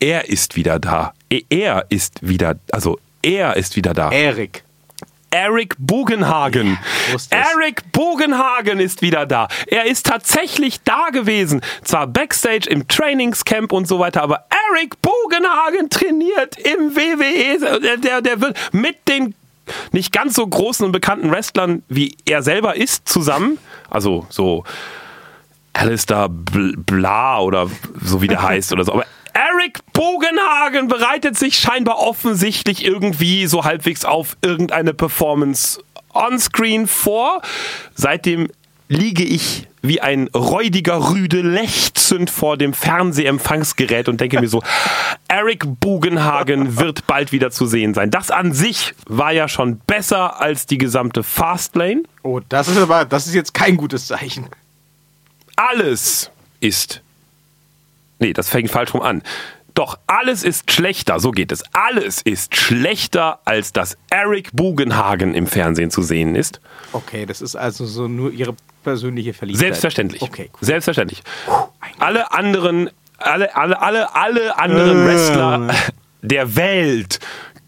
er 0.00 0.28
ist 0.30 0.56
wieder 0.56 0.78
da. 0.78 1.12
Er 1.48 1.84
ist 1.90 2.26
wieder, 2.26 2.56
also 2.70 2.98
er 3.22 3.56
ist 3.56 3.76
wieder 3.76 3.92
da. 3.92 4.10
Erik. 4.10 4.64
Eric 5.32 5.74
Bugenhagen. 5.78 6.78
Ja. 7.30 7.38
Eric 7.54 7.90
Bugenhagen 7.92 8.78
ist 8.80 9.02
wieder 9.02 9.26
da. 9.26 9.48
Er 9.66 9.86
ist 9.86 10.06
tatsächlich 10.06 10.82
da 10.84 11.08
gewesen. 11.10 11.62
Zwar 11.82 12.06
backstage 12.06 12.68
im 12.68 12.86
Trainingscamp 12.86 13.72
und 13.72 13.88
so 13.88 13.98
weiter, 13.98 14.22
aber 14.22 14.46
Eric 14.70 15.00
Bugenhagen 15.02 15.88
trainiert 15.90 16.56
im 16.58 16.94
WWE. 16.94 17.80
Der, 17.80 17.96
der, 17.96 18.20
der 18.22 18.40
wird 18.40 18.58
mit 18.72 19.08
den 19.08 19.34
nicht 19.92 20.12
ganz 20.12 20.34
so 20.34 20.46
großen 20.46 20.84
und 20.84 20.92
bekannten 20.92 21.30
Wrestlern, 21.30 21.82
wie 21.88 22.16
er 22.26 22.42
selber 22.42 22.76
ist, 22.76 23.08
zusammen. 23.08 23.58
Also 23.88 24.26
so 24.28 24.64
Alistair 25.72 26.28
Bl- 26.28 26.74
Bla 26.76 27.40
oder 27.40 27.70
so 28.02 28.20
wie 28.20 28.28
der 28.28 28.42
heißt 28.48 28.72
oder 28.72 28.84
so. 28.84 28.92
Aber 28.92 29.06
Eric 29.34 29.80
Bogenhagen 29.92 30.88
bereitet 30.88 31.38
sich 31.38 31.58
scheinbar 31.58 31.98
offensichtlich 31.98 32.84
irgendwie 32.84 33.46
so 33.46 33.64
halbwegs 33.64 34.04
auf 34.04 34.36
irgendeine 34.42 34.94
Performance 34.94 35.82
onscreen 36.12 36.86
vor. 36.86 37.42
Seitdem 37.94 38.48
liege 38.88 39.24
ich 39.24 39.68
wie 39.80 40.00
ein 40.00 40.28
räudiger 40.28 41.10
Rüde 41.10 41.40
lechzend 41.40 42.30
vor 42.30 42.56
dem 42.56 42.72
Fernsehempfangsgerät 42.72 44.08
und 44.08 44.20
denke 44.20 44.38
mir 44.40 44.48
so, 44.48 44.62
Eric 45.28 45.64
Bugenhagen 45.80 46.78
wird 46.78 47.06
bald 47.06 47.32
wieder 47.32 47.50
zu 47.50 47.66
sehen 47.66 47.94
sein. 47.94 48.10
Das 48.10 48.30
an 48.30 48.52
sich 48.52 48.94
war 49.06 49.32
ja 49.32 49.48
schon 49.48 49.78
besser 49.78 50.40
als 50.40 50.66
die 50.66 50.78
gesamte 50.78 51.22
Fastlane. 51.22 52.02
Oh, 52.22 52.40
das 52.48 52.68
ist 52.68 52.76
aber, 52.78 53.04
das 53.04 53.26
ist 53.26 53.34
jetzt 53.34 53.54
kein 53.54 53.76
gutes 53.76 54.06
Zeichen. 54.06 54.46
alles 55.56 56.30
ist. 56.60 57.01
Nee, 58.22 58.32
das 58.32 58.48
fängt 58.48 58.70
falsch 58.70 58.94
rum 58.94 59.02
an. 59.02 59.20
Doch 59.74 59.98
alles 60.06 60.44
ist 60.44 60.70
schlechter, 60.70 61.18
so 61.18 61.32
geht 61.32 61.50
es. 61.50 61.64
Alles 61.72 62.22
ist 62.22 62.54
schlechter, 62.54 63.40
als 63.44 63.72
dass 63.72 63.98
Eric 64.10 64.50
Bugenhagen 64.52 65.34
im 65.34 65.48
Fernsehen 65.48 65.90
zu 65.90 66.02
sehen 66.02 66.36
ist. 66.36 66.60
Okay, 66.92 67.26
das 67.26 67.42
ist 67.42 67.56
also 67.56 67.84
so 67.84 68.06
nur 68.06 68.30
Ihre 68.30 68.54
persönliche 68.84 69.32
Verliebtheit. 69.32 69.66
Selbstverständlich. 69.66 70.22
Okay, 70.22 70.50
cool. 70.52 70.58
Selbstverständlich. 70.60 71.24
Alle 71.98 72.30
anderen, 72.30 72.90
alle, 73.18 73.56
alle, 73.56 73.82
alle, 73.82 74.14
alle 74.14 74.56
anderen 74.56 75.04
Wrestler 75.04 75.74
der 76.20 76.54
Welt 76.54 77.18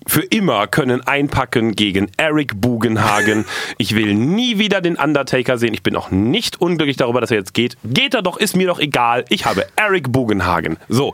für 0.06 0.22
immer 0.22 0.66
können 0.66 1.06
einpacken 1.06 1.74
gegen 1.74 2.10
Eric 2.16 2.60
Bugenhagen. 2.60 3.44
Ich 3.76 3.94
will 3.94 4.14
nie 4.14 4.58
wieder 4.58 4.80
den 4.80 4.96
Undertaker 4.96 5.58
sehen. 5.58 5.74
Ich 5.74 5.82
bin 5.82 5.96
auch 5.96 6.10
nicht 6.10 6.60
unglücklich 6.60 6.96
darüber, 6.96 7.20
dass 7.20 7.30
er 7.30 7.38
jetzt 7.38 7.54
geht. 7.54 7.76
Geht 7.82 8.14
er 8.14 8.22
doch, 8.22 8.36
ist 8.36 8.56
mir 8.56 8.66
doch 8.66 8.78
egal. 8.78 9.24
Ich 9.28 9.46
habe 9.46 9.66
Eric 9.76 10.12
Bugenhagen. 10.12 10.76
So, 10.88 11.12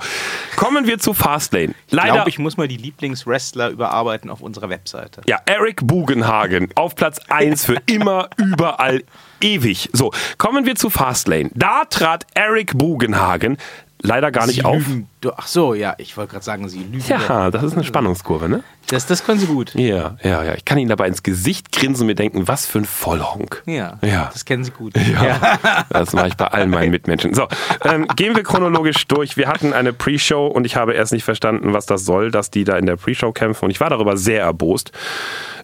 kommen 0.57 0.87
wir 0.87 0.99
zu 0.99 1.15
Fastlane. 1.15 1.75
Ich 1.87 1.93
Leider. 1.93 2.13
glaube, 2.13 2.29
ich 2.29 2.39
muss 2.39 2.57
mal 2.57 2.69
die 2.69 2.77
Lieblingswrestler 2.77 3.71
überarbeiten 3.71 4.31
auf 4.31 4.41
unserer 4.41 4.69
Webseite. 4.69 5.23
Ja, 5.27 5.39
Eric 5.47 5.87
Bugenhagen 5.87 6.69
auf 6.75 6.95
Platz 6.95 7.19
1 7.29 7.65
für 7.65 7.77
immer, 7.87 8.29
überall, 8.37 9.03
ewig. 9.41 9.89
So, 9.93 10.13
kommen 10.39 10.67
wir 10.67 10.75
zu 10.77 10.91
Fastlane. 10.91 11.51
Da 11.55 11.85
trat 11.85 12.27
Eric 12.35 12.77
Bugenhagen 12.77 13.57
leider 14.03 14.31
gar 14.31 14.47
nicht 14.47 14.57
Sie 14.61 14.65
auf. 14.65 14.87
Lügen. 14.87 15.09
Du- 15.21 15.33
Ach 15.37 15.47
so, 15.47 15.75
ja, 15.75 15.95
ich 15.99 16.17
wollte 16.17 16.33
gerade 16.33 16.45
sagen, 16.45 16.67
Sie 16.71 16.79
lügen. 16.79 17.05
Ja, 17.07 17.51
das 17.51 17.63
ist 17.63 17.75
eine 17.75 17.85
Spannungskurve, 17.85 18.49
ne? 18.49 18.63
Das, 18.87 19.05
das 19.07 19.23
können 19.25 19.39
Sie 19.39 19.47
gut. 19.47 19.75
Ja, 19.75 20.17
ja, 20.23 20.43
ja. 20.43 20.55
Ich 20.55 20.65
kann 20.65 20.79
Ihnen 20.79 20.89
dabei 20.89 21.07
ins 21.09 21.23
Gesicht 21.23 21.71
grinsen 21.73 22.05
und 22.05 22.07
mir 22.07 22.15
denken, 22.15 22.49
was 22.49 22.65
für 22.67 22.79
ein 22.79 22.87
Vollhonk. 22.87 23.63
Ja, 23.67 23.99
Ja. 24.03 24.31
das 24.33 24.45
kennen 24.47 24.65
Sie 24.65 24.71
gut. 24.71 24.95
Ja, 24.97 25.59
das 25.91 26.15
mache 26.15 26.29
ich 26.29 26.37
bei 26.37 26.47
allen 26.47 26.71
meinen 26.71 26.91
Mitmenschen. 26.91 27.35
So, 27.35 27.47
ähm, 27.85 28.07
gehen 28.17 28.35
wir 28.35 28.43
chronologisch 28.43 29.07
durch. 29.09 29.37
Wir 29.37 29.49
hatten 29.49 29.75
eine 29.75 29.93
Pre-Show 29.93 30.47
und 30.47 30.65
ich 30.65 30.77
habe 30.77 30.95
erst 30.95 31.13
nicht 31.13 31.25
verstanden, 31.25 31.75
was 31.75 31.85
das 31.87 32.05
soll, 32.07 32.31
dass 32.31 32.51
die 32.51 32.65
da 32.65 32.77
in 32.79 32.87
der 32.87 32.97
Pre-Show 32.97 33.33
kämpfen 33.33 33.67
und 33.67 33.71
ich 33.71 33.81
war 33.81 33.91
darüber 33.91 34.17
sehr 34.17 34.41
erbost. 34.41 34.91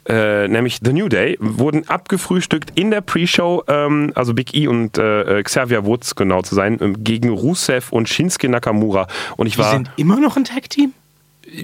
Äh, 0.08 0.46
nämlich 0.46 0.78
The 0.84 0.92
New 0.92 1.08
Day 1.08 1.36
wurden 1.40 1.88
abgefrühstückt 1.88 2.70
in 2.78 2.92
der 2.92 3.00
Pre-Show, 3.00 3.64
ähm, 3.66 4.12
also 4.14 4.34
Big 4.34 4.54
E 4.54 4.68
und 4.68 4.98
äh, 4.98 5.42
Xavier 5.42 5.84
Woods 5.84 6.14
genau 6.14 6.42
zu 6.42 6.54
sein, 6.54 6.78
ähm, 6.80 7.02
gegen 7.02 7.30
Rusev 7.30 7.90
und 7.90 8.08
Shinsuke 8.08 8.48
Nakamura. 8.48 9.08
Und 9.36 9.46
ich 9.47 9.55
Die 9.55 9.61
war, 9.61 9.73
sind 9.73 9.91
immer 9.97 10.21
noch 10.21 10.37
ein 10.37 10.45
Tag-Team? 10.45 10.93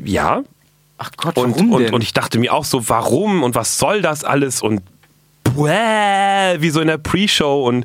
ja, 0.05 0.43
Ach 0.99 1.11
Gott, 1.17 1.37
und, 1.37 1.57
warum 1.57 1.73
und, 1.73 1.83
denn? 1.83 1.95
und 1.95 2.03
ich 2.05 2.13
dachte 2.13 2.39
mir 2.39 2.53
auch 2.55 2.65
so, 2.65 2.89
warum 2.89 3.43
und 3.43 3.57
was 3.57 3.79
soll 3.79 4.03
das 4.03 4.23
alles 4.23 4.63
und 4.63 4.83
bäh, 5.43 6.61
wie 6.61 6.71
so 6.71 6.81
in 6.81 6.87
der 6.87 6.99
Pre-Show 6.99 7.67
und 7.67 7.85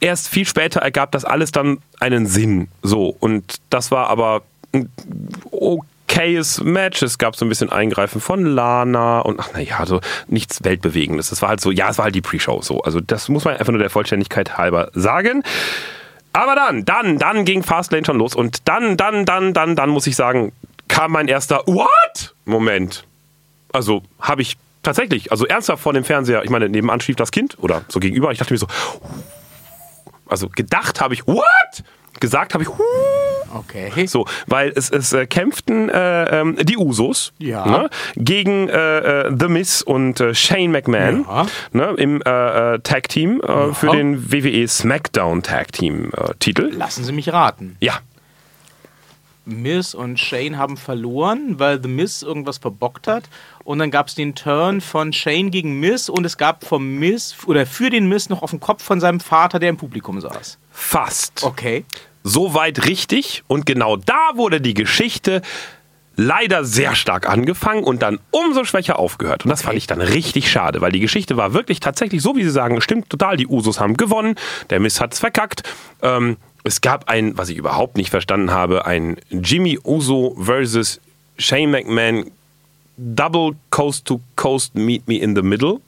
erst 0.00 0.28
viel 0.28 0.46
später 0.46 0.80
ergab 0.80 1.12
das 1.12 1.26
alles 1.26 1.52
dann 1.52 1.78
einen 1.98 2.26
Sinn. 2.26 2.68
So, 2.82 3.14
und 3.20 3.56
das 3.68 3.90
war 3.90 4.08
aber 4.08 4.42
ein 4.72 4.88
okayes 5.50 6.62
Match. 6.62 7.02
Es 7.02 7.18
gab 7.18 7.36
so 7.36 7.44
ein 7.44 7.48
bisschen 7.50 7.70
Eingreifen 7.70 8.20
von 8.22 8.44
Lana 8.46 9.20
und 9.20 9.38
ach 9.38 9.52
naja, 9.52 9.84
so 9.84 10.00
nichts 10.26 10.64
Weltbewegendes. 10.64 11.28
Das 11.30 11.42
war 11.42 11.50
halt 11.50 11.60
so, 11.60 11.70
ja, 11.70 11.90
es 11.90 11.98
war 11.98 12.06
halt 12.06 12.14
die 12.14 12.22
Pre-Show 12.22 12.62
so. 12.62 12.80
Also 12.80 13.00
das 13.00 13.28
muss 13.28 13.44
man 13.44 13.56
einfach 13.56 13.72
nur 13.72 13.80
der 13.80 13.90
Vollständigkeit 13.90 14.56
halber 14.56 14.90
sagen. 14.94 15.42
Aber 16.32 16.54
dann, 16.54 16.84
dann, 16.84 17.18
dann 17.18 17.44
ging 17.44 17.62
Fastlane 17.62 18.04
schon 18.04 18.18
los 18.18 18.34
und 18.34 18.68
dann, 18.68 18.96
dann, 18.96 19.24
dann, 19.24 19.52
dann, 19.52 19.74
dann 19.74 19.90
muss 19.90 20.06
ich 20.06 20.16
sagen, 20.16 20.52
kam 20.88 21.12
mein 21.12 21.28
erster 21.28 21.66
What? 21.66 22.34
Moment. 22.44 23.04
Also 23.72 24.02
habe 24.20 24.42
ich 24.42 24.56
tatsächlich, 24.82 25.30
also 25.32 25.46
ernsthaft 25.46 25.82
vor 25.82 25.92
dem 25.92 26.04
Fernseher, 26.04 26.44
ich 26.44 26.50
meine, 26.50 26.68
nebenan 26.68 27.00
schlief 27.00 27.16
das 27.16 27.30
Kind 27.30 27.58
oder 27.60 27.82
so 27.88 28.00
gegenüber, 28.00 28.30
ich 28.32 28.38
dachte 28.38 28.52
mir 28.52 28.58
so, 28.58 28.66
also 30.26 30.48
gedacht 30.48 31.00
habe 31.00 31.14
ich 31.14 31.26
What? 31.26 31.84
Gesagt 32.20 32.54
habe 32.54 32.64
ich 32.64 32.70
okay. 33.54 34.06
so, 34.06 34.26
weil 34.46 34.72
es, 34.74 34.90
es 34.90 35.12
äh, 35.12 35.26
kämpften 35.26 35.88
äh, 35.88 36.40
ähm, 36.40 36.56
die 36.62 36.76
Usos 36.76 37.32
Ja. 37.38 37.66
ne, 37.66 37.90
gegen 38.16 38.68
äh, 38.68 38.98
äh, 39.28 39.36
The 39.38 39.48
Miz 39.48 39.82
und 39.82 40.20
äh, 40.20 40.34
Shane 40.34 40.70
McMahon 40.70 41.24
Ja. 41.28 41.46
ne, 41.72 41.94
im 41.98 42.20
äh, 42.22 42.78
Tag 42.80 43.08
Team 43.08 43.40
äh, 43.40 43.72
für 43.74 43.88
den 43.90 44.32
WWE 44.32 44.66
SmackDown 44.68 45.42
Tag 45.42 45.72
Team 45.72 46.10
Titel. 46.38 46.70
Lassen 46.72 47.04
Sie 47.04 47.12
mich 47.12 47.32
raten. 47.32 47.76
Ja, 47.80 47.98
Miz 49.46 49.94
und 49.94 50.20
Shane 50.20 50.58
haben 50.58 50.76
verloren, 50.76 51.58
weil 51.58 51.82
The 51.82 51.88
Miz 51.88 52.22
irgendwas 52.22 52.58
verbockt 52.58 53.08
hat. 53.08 53.24
Und 53.64 53.78
dann 53.78 53.90
gab 53.90 54.08
es 54.08 54.14
den 54.14 54.34
Turn 54.34 54.80
von 54.80 55.12
Shane 55.12 55.50
gegen 55.50 55.80
Miz 55.80 56.08
und 56.08 56.24
es 56.24 56.36
gab 56.36 56.64
vom 56.64 56.98
Miz 56.98 57.34
oder 57.46 57.66
für 57.66 57.90
den 57.90 58.08
Miz 58.08 58.28
noch 58.28 58.42
auf 58.42 58.50
dem 58.50 58.60
Kopf 58.60 58.82
von 58.82 59.00
seinem 59.00 59.18
Vater, 59.20 59.58
der 59.58 59.70
im 59.70 59.76
Publikum 59.76 60.20
saß. 60.20 60.58
fast. 60.70 61.42
Okay. 61.42 61.84
Soweit 62.22 62.86
richtig. 62.86 63.42
Und 63.46 63.66
genau 63.66 63.96
da 63.96 64.32
wurde 64.34 64.60
die 64.60 64.74
Geschichte 64.74 65.42
leider 66.16 66.64
sehr 66.64 66.94
stark 66.94 67.28
angefangen 67.28 67.82
und 67.82 68.02
dann 68.02 68.18
umso 68.30 68.64
schwächer 68.64 68.98
aufgehört. 68.98 69.44
Und 69.44 69.50
das 69.50 69.62
fand 69.62 69.78
ich 69.78 69.86
dann 69.86 70.02
richtig 70.02 70.50
schade, 70.50 70.80
weil 70.80 70.92
die 70.92 71.00
Geschichte 71.00 71.36
war 71.36 71.54
wirklich 71.54 71.80
tatsächlich 71.80 72.20
so, 72.20 72.36
wie 72.36 72.44
Sie 72.44 72.50
sagen, 72.50 72.80
stimmt 72.80 73.08
total. 73.08 73.36
Die 73.36 73.46
Usos 73.46 73.80
haben 73.80 73.96
gewonnen, 73.96 74.34
der 74.68 74.80
Miss 74.80 75.00
hat's 75.00 75.18
verkackt. 75.18 75.62
Ähm, 76.02 76.36
es 76.62 76.82
gab 76.82 77.08
ein, 77.08 77.38
was 77.38 77.48
ich 77.48 77.56
überhaupt 77.56 77.96
nicht 77.96 78.10
verstanden 78.10 78.50
habe, 78.50 78.84
ein 78.84 79.16
Jimmy 79.30 79.78
Uso 79.82 80.36
versus 80.38 81.00
Shane 81.38 81.70
McMahon 81.70 82.30
Double 82.98 83.56
Coast 83.70 84.04
to 84.04 84.20
Coast 84.36 84.74
Meet 84.74 85.08
Me 85.08 85.16
in 85.16 85.34
the 85.34 85.42
Middle. 85.42 85.80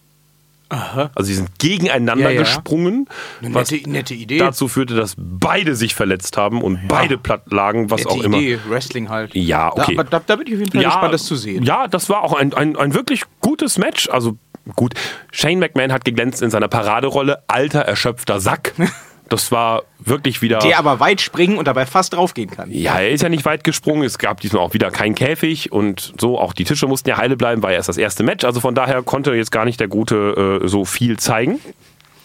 Also 0.72 1.28
sie 1.28 1.34
sind 1.34 1.58
gegeneinander 1.58 2.24
Ja, 2.30 2.30
ja. 2.30 2.40
gesprungen, 2.40 3.06
Eine 3.42 3.54
was 3.54 3.70
nette, 3.70 3.90
nette 3.90 4.14
Idee. 4.14 4.38
dazu 4.38 4.68
führte, 4.68 4.94
dass 4.94 5.14
beide 5.18 5.74
sich 5.76 5.94
verletzt 5.94 6.36
haben 6.36 6.62
und 6.62 6.88
beide 6.88 7.18
platt 7.18 7.42
lagen, 7.52 7.90
was 7.90 8.00
nette 8.04 8.10
auch 8.10 8.22
immer. 8.22 8.38
Idee, 8.38 8.58
Wrestling 8.68 9.08
halt. 9.08 9.34
Ja, 9.34 9.70
okay. 9.72 9.94
Da, 9.94 10.00
aber 10.00 10.10
da, 10.10 10.22
da 10.26 10.36
bin 10.36 10.46
ich 10.46 10.54
auf 10.54 10.60
jeden 10.60 10.72
Fall 10.72 10.84
gespannt, 10.84 11.14
das 11.14 11.24
zu 11.24 11.36
sehen. 11.36 11.62
Ja, 11.64 11.86
das 11.88 12.08
war 12.08 12.22
auch 12.22 12.32
ein, 12.32 12.54
ein, 12.54 12.76
ein 12.76 12.94
wirklich 12.94 13.22
gutes 13.40 13.76
Match. 13.78 14.08
Also 14.08 14.38
gut, 14.76 14.94
Shane 15.30 15.58
McMahon 15.58 15.92
hat 15.92 16.04
geglänzt 16.04 16.40
in 16.42 16.50
seiner 16.50 16.68
Paraderolle, 16.68 17.42
alter, 17.48 17.80
erschöpfter 17.80 18.40
Sack. 18.40 18.72
Das 19.28 19.50
war 19.50 19.84
wirklich 19.98 20.42
wieder... 20.42 20.58
Der 20.58 20.78
aber 20.78 21.00
weit 21.00 21.20
springen 21.20 21.56
und 21.56 21.66
dabei 21.66 21.86
fast 21.86 22.12
draufgehen 22.12 22.50
kann. 22.50 22.70
ja, 22.70 23.00
er 23.00 23.10
ist 23.10 23.22
ja 23.22 23.28
nicht 23.28 23.44
weit 23.44 23.64
gesprungen. 23.64 24.04
Es 24.04 24.18
gab 24.18 24.40
diesmal 24.40 24.62
auch 24.62 24.74
wieder 24.74 24.90
keinen 24.90 25.14
Käfig 25.14 25.72
und 25.72 26.12
so. 26.20 26.38
Auch 26.38 26.52
die 26.52 26.64
Tische 26.64 26.86
mussten 26.86 27.08
ja 27.08 27.16
heile 27.16 27.36
bleiben, 27.36 27.62
war 27.62 27.70
ja 27.70 27.76
erst 27.76 27.88
das 27.88 27.96
erste 27.98 28.22
Match. 28.22 28.44
Also 28.44 28.60
von 28.60 28.74
daher 28.74 29.02
konnte 29.02 29.32
jetzt 29.34 29.52
gar 29.52 29.64
nicht 29.64 29.80
der 29.80 29.88
Gute 29.88 30.60
äh, 30.62 30.68
so 30.68 30.84
viel 30.84 31.18
zeigen. 31.18 31.60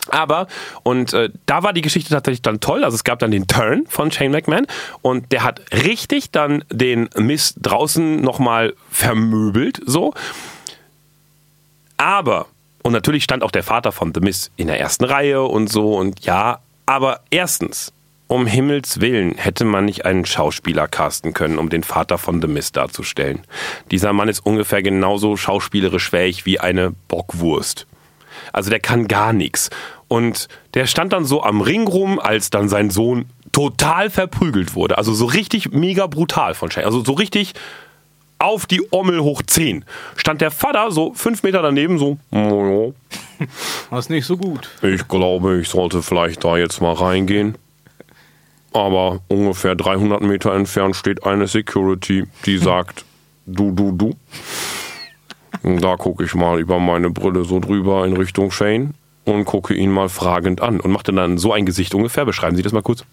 Aber, 0.09 0.47
und 0.83 1.13
äh, 1.13 1.29
da 1.45 1.63
war 1.63 1.73
die 1.73 1.81
Geschichte 1.81 2.09
tatsächlich 2.09 2.41
dann 2.41 2.59
toll. 2.59 2.83
Also 2.83 2.95
es 2.95 3.03
gab 3.03 3.19
dann 3.19 3.31
den 3.31 3.47
Turn 3.47 3.85
von 3.87 4.11
Shane 4.11 4.31
McMahon 4.31 4.67
und 5.01 5.31
der 5.31 5.43
hat 5.43 5.61
richtig 5.71 6.31
dann 6.31 6.63
den 6.71 7.09
Miss 7.15 7.55
draußen 7.61 8.21
nochmal 8.21 8.73
vermöbelt, 8.89 9.81
so. 9.85 10.13
Aber, 11.97 12.45
und 12.83 12.93
natürlich 12.93 13.23
stand 13.23 13.43
auch 13.43 13.51
der 13.51 13.63
Vater 13.63 13.91
von 13.91 14.13
The 14.13 14.21
Miss 14.21 14.51
in 14.55 14.67
der 14.67 14.79
ersten 14.79 15.03
Reihe 15.03 15.43
und 15.43 15.69
so 15.69 15.95
und 15.95 16.21
ja, 16.25 16.59
aber 16.87 17.19
erstens, 17.29 17.93
um 18.27 18.47
Himmels 18.47 18.99
Willen 18.99 19.35
hätte 19.35 19.63
man 19.63 19.85
nicht 19.85 20.05
einen 20.05 20.25
Schauspieler 20.25 20.87
casten 20.87 21.33
können, 21.33 21.59
um 21.59 21.69
den 21.69 21.83
Vater 21.83 22.17
von 22.17 22.41
The 22.41 22.47
Miss 22.47 22.71
darzustellen. 22.71 23.43
Dieser 23.91 24.13
Mann 24.13 24.29
ist 24.29 24.45
ungefähr 24.45 24.81
genauso 24.81 25.37
schauspielerisch 25.37 26.09
fähig 26.09 26.45
wie 26.45 26.59
eine 26.59 26.93
Bockwurst. 27.07 27.85
Also 28.53 28.69
der 28.69 28.79
kann 28.79 29.07
gar 29.07 29.33
nichts. 29.33 29.69
Und 30.07 30.47
der 30.73 30.87
stand 30.87 31.13
dann 31.13 31.25
so 31.25 31.43
am 31.43 31.61
Ring 31.61 31.87
rum, 31.87 32.19
als 32.19 32.49
dann 32.49 32.69
sein 32.69 32.89
Sohn 32.89 33.25
total 33.51 34.09
verprügelt 34.09 34.75
wurde. 34.75 34.97
Also 34.97 35.13
so 35.13 35.25
richtig 35.25 35.71
mega 35.71 36.07
brutal 36.07 36.53
von 36.53 36.71
Shane. 36.71 36.85
Also 36.85 37.03
so 37.03 37.13
richtig 37.13 37.53
auf 38.39 38.65
die 38.65 38.81
Ommel 38.91 39.21
hoch 39.21 39.41
10. 39.45 39.83
Stand 40.15 40.41
der 40.41 40.51
Vater 40.51 40.91
so 40.91 41.13
fünf 41.13 41.43
Meter 41.43 41.61
daneben, 41.61 41.97
so, 41.97 42.17
"Oh 42.31 42.93
Das 43.89 44.05
ist 44.05 44.09
nicht 44.09 44.25
so 44.25 44.37
gut. 44.37 44.69
ich 44.81 45.07
glaube, 45.07 45.59
ich 45.59 45.69
sollte 45.69 46.01
vielleicht 46.01 46.43
da 46.43 46.57
jetzt 46.57 46.81
mal 46.81 46.93
reingehen. 46.93 47.55
Aber 48.73 49.21
ungefähr 49.27 49.75
300 49.75 50.21
Meter 50.21 50.53
entfernt 50.53 50.95
steht 50.95 51.25
eine 51.25 51.47
Security, 51.47 52.25
die 52.45 52.57
sagt, 52.59 53.05
du, 53.45 53.71
du, 53.71 53.91
du. 53.91 54.15
Und 55.63 55.83
da 55.83 55.95
gucke 55.95 56.23
ich 56.25 56.35
mal 56.35 56.59
über 56.59 56.79
meine 56.79 57.09
Brille 57.09 57.43
so 57.43 57.59
drüber 57.59 58.05
in 58.05 58.15
Richtung 58.15 58.51
Shane 58.51 58.93
und 59.25 59.45
gucke 59.45 59.73
ihn 59.73 59.91
mal 59.91 60.09
fragend 60.09 60.61
an 60.61 60.79
und 60.79 60.91
machte 60.91 61.11
dann 61.11 61.37
so 61.37 61.51
ein 61.53 61.65
Gesicht 61.65 61.95
ungefähr. 61.95 62.25
Beschreiben 62.25 62.55
Sie 62.55 62.61
das 62.61 62.73
mal 62.73 62.83
kurz. 62.83 63.03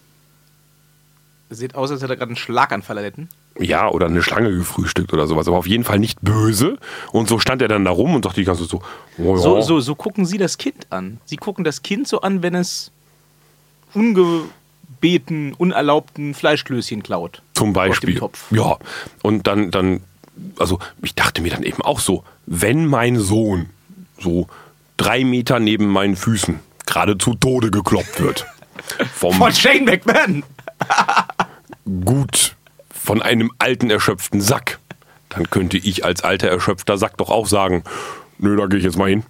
Sieht 1.50 1.74
aus, 1.74 1.90
als 1.90 2.02
hätte 2.02 2.12
er 2.14 2.16
gerade 2.16 2.30
einen 2.30 2.36
Schlaganfall 2.36 2.98
erlitten. 2.98 3.28
Ja, 3.58 3.88
oder 3.88 4.06
eine 4.06 4.22
Schlange 4.22 4.50
gefrühstückt 4.52 5.12
oder 5.12 5.26
sowas, 5.26 5.46
aber 5.46 5.58
auf 5.58 5.66
jeden 5.66 5.84
Fall 5.84 6.00
nicht 6.00 6.20
böse. 6.22 6.76
Und 7.12 7.28
so 7.28 7.38
stand 7.38 7.62
er 7.62 7.68
dann 7.68 7.84
da 7.84 7.92
rum 7.92 8.14
und 8.14 8.24
dachte 8.24 8.40
die 8.40 8.44
ganze 8.44 8.62
Zeit 8.62 8.70
so, 8.70 8.82
oh 9.18 9.36
ja. 9.36 9.42
So, 9.42 9.60
so, 9.60 9.80
so 9.80 9.94
gucken 9.94 10.26
Sie 10.26 10.38
das 10.38 10.58
Kind 10.58 10.88
an. 10.90 11.20
Sie 11.24 11.36
gucken 11.36 11.62
das 11.64 11.82
Kind 11.82 12.08
so 12.08 12.20
an, 12.20 12.42
wenn 12.42 12.56
es 12.56 12.90
ungebeten, 13.94 15.54
unerlaubten 15.54 16.34
Fleischklößchen 16.34 17.04
klaut. 17.04 17.42
Zum 17.54 17.72
Beispiel. 17.72 18.20
Ja. 18.50 18.76
Und 19.22 19.46
dann, 19.46 19.70
dann, 19.70 20.00
also 20.58 20.80
ich 21.02 21.14
dachte 21.14 21.40
mir 21.40 21.50
dann 21.50 21.62
eben 21.62 21.80
auch 21.82 22.00
so, 22.00 22.24
wenn 22.46 22.86
mein 22.86 23.20
Sohn 23.20 23.70
so 24.18 24.48
drei 24.96 25.22
Meter 25.22 25.60
neben 25.60 25.86
meinen 25.86 26.16
Füßen 26.16 26.58
gerade 26.86 27.18
zu 27.18 27.34
Tode 27.34 27.70
gekloppt 27.70 28.20
wird, 28.20 28.46
vom 29.14 29.34
Von 29.34 29.52
Shane 29.52 29.84
McMahon! 29.84 30.42
gut 32.04 32.53
von 33.04 33.22
einem 33.22 33.52
alten, 33.58 33.90
erschöpften 33.90 34.40
Sack. 34.40 34.78
Dann 35.28 35.50
könnte 35.50 35.76
ich 35.76 36.04
als 36.04 36.24
alter, 36.24 36.48
erschöpfter 36.48 36.96
Sack 36.96 37.18
doch 37.18 37.30
auch 37.30 37.46
sagen, 37.46 37.84
nö, 38.38 38.56
da 38.56 38.66
gehe 38.66 38.78
ich 38.78 38.84
jetzt 38.84 38.96
mal 38.96 39.08
hin. 39.08 39.24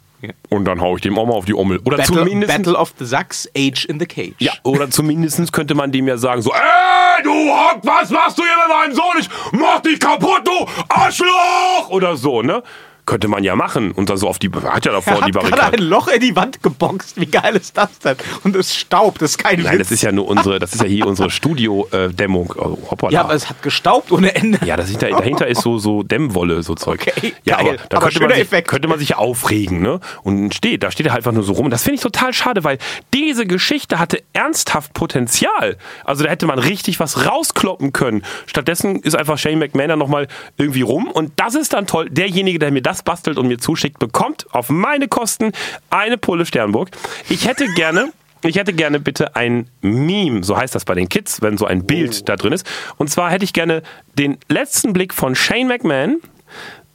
Und 0.49 0.65
dann 0.65 0.81
hau 0.81 0.97
ich 0.97 1.03
dem 1.03 1.19
auch 1.19 1.27
mal 1.27 1.35
auf 1.35 1.45
die 1.45 1.55
Ommel. 1.55 1.81
Oder 1.85 1.99
Battle, 1.99 2.21
zumindest. 2.21 2.57
Battle 2.57 2.77
of 2.77 2.95
the 2.99 3.05
Sachs, 3.05 3.49
Age 3.55 3.85
in 3.85 3.99
the 3.99 4.07
Cage. 4.07 4.35
Ja, 4.39 4.53
oder 4.63 4.89
zumindest 4.91 5.53
könnte 5.53 5.75
man 5.75 5.93
dem 5.93 6.09
ja 6.09 6.17
sagen, 6.17 6.41
so, 6.41 6.51
ey, 6.51 7.23
du 7.23 7.31
Hock, 7.31 7.81
was 7.83 8.11
machst 8.11 8.39
du 8.39 8.43
hier 8.43 8.53
mit 8.67 8.75
meinem 8.75 8.95
Sohn? 8.95 9.17
Ich 9.21 9.29
mach 9.53 9.81
dich 9.81 10.01
kaputt, 10.01 10.47
du 10.47 10.67
Arschloch! 10.89 11.91
Oder 11.91 12.17
so, 12.17 12.41
ne? 12.41 12.63
Könnte 13.07 13.29
man 13.29 13.45
ja 13.45 13.55
machen. 13.55 13.93
Und 13.93 14.09
dann 14.09 14.17
so 14.17 14.29
auf 14.29 14.39
die, 14.39 14.51
hat 14.51 14.87
ja 14.87 14.93
Er 14.93 14.97
davor 14.97 15.21
hat 15.21 15.29
die 15.29 15.33
Barrikade. 15.33 15.77
ein 15.77 15.83
Loch 15.83 16.09
in 16.09 16.21
die 16.21 16.35
Wand 16.37 16.63
geboxt. 16.63 17.21
Wie 17.21 17.27
geil 17.27 17.55
ist 17.57 17.77
das 17.77 17.99
denn? 17.99 18.17
Und 18.45 18.57
es 18.57 18.75
staubt, 18.75 19.21
das 19.21 19.33
ist 19.33 19.39
kein 19.39 19.61
Nein, 19.61 19.75
Witz. 19.75 19.89
das 19.89 19.91
ist 19.93 20.03
ja 20.03 20.13
nur 20.13 20.27
unsere, 20.27 20.59
das 20.59 20.75
ist 20.75 20.81
ja 20.83 20.87
hier 20.89 21.07
unsere 21.07 21.29
Studio-Dämmung. 21.31 22.55
Hoppala. 22.91 23.13
ja, 23.13 23.21
aber 23.23 23.35
es 23.35 23.49
hat 23.49 23.63
gestaubt 23.63 24.11
ohne 24.13 24.35
Ende. 24.35 24.59
Ja, 24.65 24.77
das 24.77 24.93
dahinter, 24.93 25.19
dahinter 25.19 25.47
ist 25.47 25.61
so, 25.63 25.79
so 25.79 26.03
Dämmwolle, 26.03 26.63
so 26.63 26.75
Zeug. 26.75 27.01
Okay, 27.07 27.35
ja, 27.45 27.57
geil. 27.57 27.69
aber 27.69 27.77
da 27.89 27.97
Aber 27.99 28.07
könnte, 28.07 28.21
man 28.21 28.31
sich, 28.31 28.41
Effekt. 28.41 28.69
könnte 28.69 28.89
man 28.89 28.99
sich 28.99 29.17
aufregen, 29.17 29.81
ne? 29.83 30.01
Und 30.23 30.55
steht, 30.55 30.83
da 30.83 30.91
steht 30.91 31.07
er 31.07 31.13
halt 31.13 31.21
einfach 31.21 31.33
nur 31.33 31.43
so 31.43 31.53
rum. 31.53 31.67
Und 31.67 31.71
das 31.71 31.83
finde 31.83 31.97
ich 31.97 32.01
total 32.01 32.33
schade, 32.33 32.65
weil 32.65 32.79
diese 33.13 33.47
Geschichte 33.47 33.99
hatte 33.99 34.23
ernsthaft 34.33 34.95
Potenzial. 34.95 35.77
Also 36.05 36.25
da 36.25 36.31
hätte 36.31 36.47
man 36.47 36.59
richtig 36.59 37.01
was 37.01 37.27
rauskloppen 37.27 37.93
können. 37.93 38.23
Stattdessen 38.47 39.01
ist 39.01 39.15
einfach 39.17 39.39
Shane 39.39 39.59
McMahon 39.59 39.89
dann 39.89 39.99
nochmal 39.99 40.29
irgendwie 40.57 40.83
rum. 40.83 41.09
Und 41.11 41.33
das 41.37 41.55
ist 41.55 41.73
dann 41.73 41.87
toll. 41.87 42.09
Derjenige, 42.11 42.59
der 42.59 42.71
mir 42.71 42.83
das 42.83 42.94
bastelt 43.03 43.39
und 43.39 43.49
mir 43.49 43.59
zuschickt, 43.59 43.99
bekommt 43.99 44.47
auf 44.55 44.71
meine 44.71 45.09
Kosten 45.09 45.53
eine 45.91 46.19
Pulle 46.19 46.47
Sternburg. 46.47 46.91
Ich 47.29 47.47
hätte 47.47 47.67
gerne. 47.75 48.13
Ich 48.43 48.57
hätte 48.57 48.75
gerne 48.75 49.01
bitte 49.01 49.37
ein 49.37 49.71
Meme, 49.81 50.45
so 50.45 50.55
heißt 50.55 50.75
das 50.75 50.85
bei 50.85 50.95
den 50.95 51.09
Kids, 51.09 51.41
wenn 51.41 51.57
so 51.57 51.65
ein 51.65 51.87
Bild 51.87 52.29
da 52.29 52.37
drin 52.37 52.53
ist. 52.53 52.67
Und 52.99 53.09
zwar 53.09 53.31
hätte 53.31 53.45
ich 53.45 53.55
gerne 53.55 53.83
den 54.19 54.37
letzten 54.49 54.93
Blick 54.93 55.15
von 55.15 55.35
Shane 55.35 55.67
McMahon, 55.67 56.21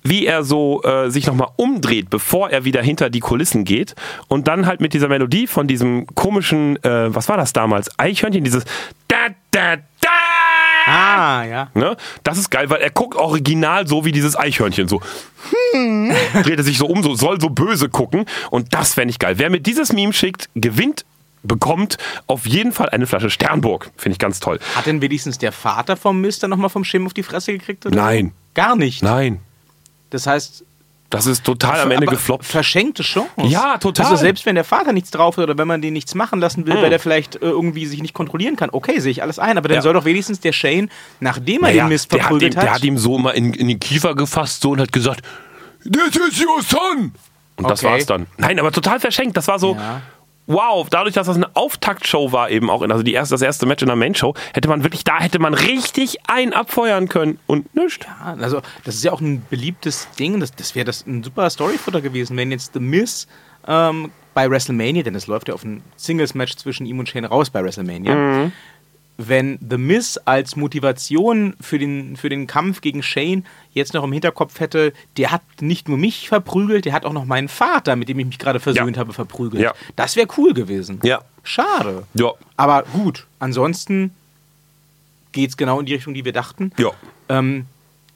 wie 0.03 0.25
er 0.25 0.43
so 0.43 0.83
äh, 0.83 1.09
sich 1.09 1.25
nochmal 1.25 1.49
umdreht, 1.55 2.09
bevor 2.09 2.51
er 2.51 2.65
wieder 2.65 2.81
hinter 2.81 3.09
die 3.09 3.19
Kulissen 3.19 3.65
geht. 3.65 3.95
Und 4.27 4.47
dann 4.47 4.65
halt 4.65 4.79
mit 4.79 4.93
dieser 4.93 5.07
Melodie 5.07 5.47
von 5.47 5.67
diesem 5.67 6.05
komischen, 6.15 6.81
äh, 6.83 7.13
was 7.13 7.27
war 7.29 7.37
das 7.37 7.51
damals? 7.51 7.89
Eichhörnchen, 7.97 8.43
dieses 8.43 8.63
da 9.07 9.29
da 9.51 9.77
da. 10.01 10.18
Ah, 10.85 11.43
ja. 11.45 11.69
Ne? 11.73 11.95
Das 12.23 12.37
ist 12.37 12.49
geil, 12.49 12.69
weil 12.69 12.81
er 12.81 12.89
guckt 12.89 13.15
original 13.15 13.87
so 13.87 14.05
wie 14.05 14.11
dieses 14.11 14.37
Eichhörnchen. 14.37 14.87
So 14.87 15.01
hm, 15.73 16.13
dreht 16.43 16.57
er 16.57 16.63
sich 16.63 16.77
so 16.77 16.85
um, 16.87 17.03
so 17.03 17.15
soll 17.15 17.39
so 17.39 17.49
böse 17.49 17.89
gucken. 17.89 18.25
Und 18.49 18.73
das 18.73 18.93
fände 18.93 19.11
ich 19.11 19.19
geil. 19.19 19.37
Wer 19.37 19.49
mir 19.49 19.59
dieses 19.59 19.93
Meme 19.93 20.13
schickt, 20.13 20.49
gewinnt, 20.55 21.05
bekommt 21.43 21.97
auf 22.27 22.45
jeden 22.45 22.71
Fall 22.71 22.89
eine 22.89 23.07
Flasche 23.07 23.29
Sternburg. 23.29 23.91
Finde 23.97 24.13
ich 24.13 24.19
ganz 24.19 24.39
toll. 24.39 24.59
Hat 24.75 24.85
denn 24.85 25.01
wenigstens 25.01 25.37
der 25.37 25.51
Vater 25.51 25.97
vom 25.97 26.21
Mister 26.21 26.47
nochmal 26.47 26.69
vom 26.69 26.83
Schirm 26.83 27.05
auf 27.05 27.13
die 27.13 27.23
Fresse 27.23 27.53
gekriegt? 27.53 27.85
Oder? 27.85 27.95
Nein. 27.95 28.33
Gar 28.53 28.75
nicht. 28.75 29.03
Nein. 29.03 29.39
Das 30.09 30.27
heißt, 30.27 30.65
Das 31.09 31.25
ist 31.25 31.43
total 31.43 31.79
am 31.79 31.91
Ende 31.91 32.05
gefloppt. 32.05 32.45
Verschenkte 32.45 33.01
Chance. 33.01 33.29
Ja, 33.43 33.77
total. 33.79 34.05
Also 34.05 34.17
selbst 34.17 34.45
wenn 34.45 34.53
der 34.55 34.63
Vater 34.63 34.93
nichts 34.93 35.09
drauf 35.09 35.37
hat 35.37 35.43
oder 35.45 35.57
wenn 35.57 35.67
man 35.67 35.81
den 35.81 35.93
nichts 35.93 36.13
machen 36.13 36.39
lassen 36.39 36.67
will, 36.67 36.75
Mhm. 36.75 36.81
weil 36.83 36.89
der 36.91 36.99
vielleicht 36.99 37.35
äh, 37.35 37.39
irgendwie 37.41 37.85
sich 37.87 38.01
nicht 38.01 38.13
kontrollieren 38.13 38.55
kann, 38.55 38.69
okay, 38.71 38.99
sehe 38.99 39.11
ich 39.11 39.23
alles 39.23 39.39
ein. 39.39 39.57
Aber 39.57 39.67
dann 39.69 39.77
Ja. 39.77 39.81
soll 39.81 39.93
doch 39.93 40.05
wenigstens 40.05 40.39
der 40.39 40.51
Shane, 40.53 40.89
nachdem 41.19 41.63
er 41.63 41.69
Naja, 41.69 41.83
den 41.85 41.89
Mist 41.89 42.11
der, 42.11 42.19
hat 42.19 42.27
verprügelt 42.27 42.53
der 42.55 42.61
hat, 42.63 42.69
hat 42.75 42.83
ihm 42.83 42.97
so 42.97 43.17
mal 43.17 43.31
in, 43.31 43.53
in 43.53 43.67
den 43.67 43.79
Kiefer 43.79 44.13
gefasst 44.13 44.61
so 44.61 44.69
und 44.71 44.79
hat 44.81 44.91
gesagt, 44.91 45.21
This 45.83 46.15
is 46.15 46.45
your 46.45 46.61
son. 46.61 47.13
Und 47.55 47.69
das 47.69 47.83
Okay. 47.83 47.91
war's 47.93 48.05
dann. 48.05 48.27
Nein, 48.37 48.59
aber 48.59 48.71
total 48.71 48.99
verschenkt. 48.99 49.35
Das 49.35 49.47
war 49.47 49.57
so, 49.59 49.75
Ja. 49.75 50.01
Wow, 50.49 50.89
dadurch, 50.89 51.13
dass 51.13 51.27
das 51.27 51.37
eine 51.37 51.55
Auftaktshow 51.55 52.31
war 52.31 52.49
eben 52.49 52.69
auch, 52.69 52.81
also 52.81 53.03
die 53.03 53.13
erste, 53.13 53.35
das 53.35 53.41
erste 53.43 53.65
Match 53.67 53.83
in 53.83 53.87
der 53.87 53.95
Main-Show, 53.95 54.33
hätte 54.53 54.67
man 54.67 54.83
wirklich, 54.83 55.03
da 55.03 55.19
hätte 55.19 55.37
man 55.39 55.53
richtig 55.53 56.17
ein 56.27 56.53
abfeuern 56.53 57.07
können 57.07 57.39
und 57.45 57.73
nichts. 57.75 58.05
Ja, 58.05 58.35
also 58.41 58.61
das 58.83 58.95
ist 58.95 59.03
ja 59.03 59.11
auch 59.11 59.21
ein 59.21 59.45
beliebtes 59.49 60.09
Ding. 60.19 60.39
Das, 60.39 60.51
das 60.51 60.73
wäre 60.75 60.85
das 60.85 61.05
ein 61.05 61.23
super 61.23 61.49
Storyfutter 61.49 62.01
gewesen, 62.01 62.35
wenn 62.35 62.51
jetzt 62.51 62.73
The 62.73 62.79
Miz 62.79 63.27
ähm, 63.67 64.11
bei 64.33 64.49
WrestleMania, 64.49 65.03
denn 65.03 65.15
es 65.15 65.27
läuft 65.27 65.49
ja 65.49 65.53
auf 65.53 65.63
ein 65.63 65.83
Singles-Match 65.97 66.55
zwischen 66.55 66.85
ihm 66.85 66.97
und 66.99 67.07
Shane 67.07 67.25
raus 67.25 67.49
bei 67.49 67.63
WrestleMania, 67.63 68.15
Mhm. 68.15 68.51
Wenn 69.21 69.59
The 69.69 69.77
Miz 69.77 70.17
als 70.23 70.55
Motivation 70.55 71.53
für 71.59 71.77
den, 71.77 72.15
für 72.15 72.29
den 72.29 72.47
Kampf 72.47 72.79
gegen 72.79 73.03
Shane 73.03 73.43
jetzt 73.73 73.93
noch 73.93 74.05
im 74.05 74.13
Hinterkopf 74.13 74.61
hätte, 74.61 74.93
der 75.17 75.31
hat 75.31 75.41
nicht 75.59 75.89
nur 75.89 75.97
mich 75.97 76.29
verprügelt, 76.29 76.85
der 76.85 76.93
hat 76.93 77.03
auch 77.03 77.11
noch 77.11 77.25
meinen 77.25 77.49
Vater, 77.49 77.97
mit 77.97 78.07
dem 78.07 78.17
ich 78.19 78.25
mich 78.25 78.39
gerade 78.39 78.61
versöhnt 78.61 78.95
Ja. 78.95 79.01
habe, 79.01 79.11
verprügelt. 79.11 79.61
Ja. 79.61 79.73
Das 79.97 80.15
wäre 80.15 80.27
cool 80.37 80.53
gewesen. 80.53 81.01
Ja. 81.03 81.19
Schade. 81.43 82.03
Ja. 82.13 82.31
Aber 82.55 82.83
gut, 82.93 83.27
ansonsten 83.39 84.11
geht 85.33 85.49
es 85.49 85.57
genau 85.57 85.81
in 85.81 85.85
die 85.85 85.95
Richtung, 85.95 86.13
die 86.13 86.23
wir 86.23 86.33
dachten. 86.33 86.71
Ja. 86.77 86.91
Ähm, 87.27 87.65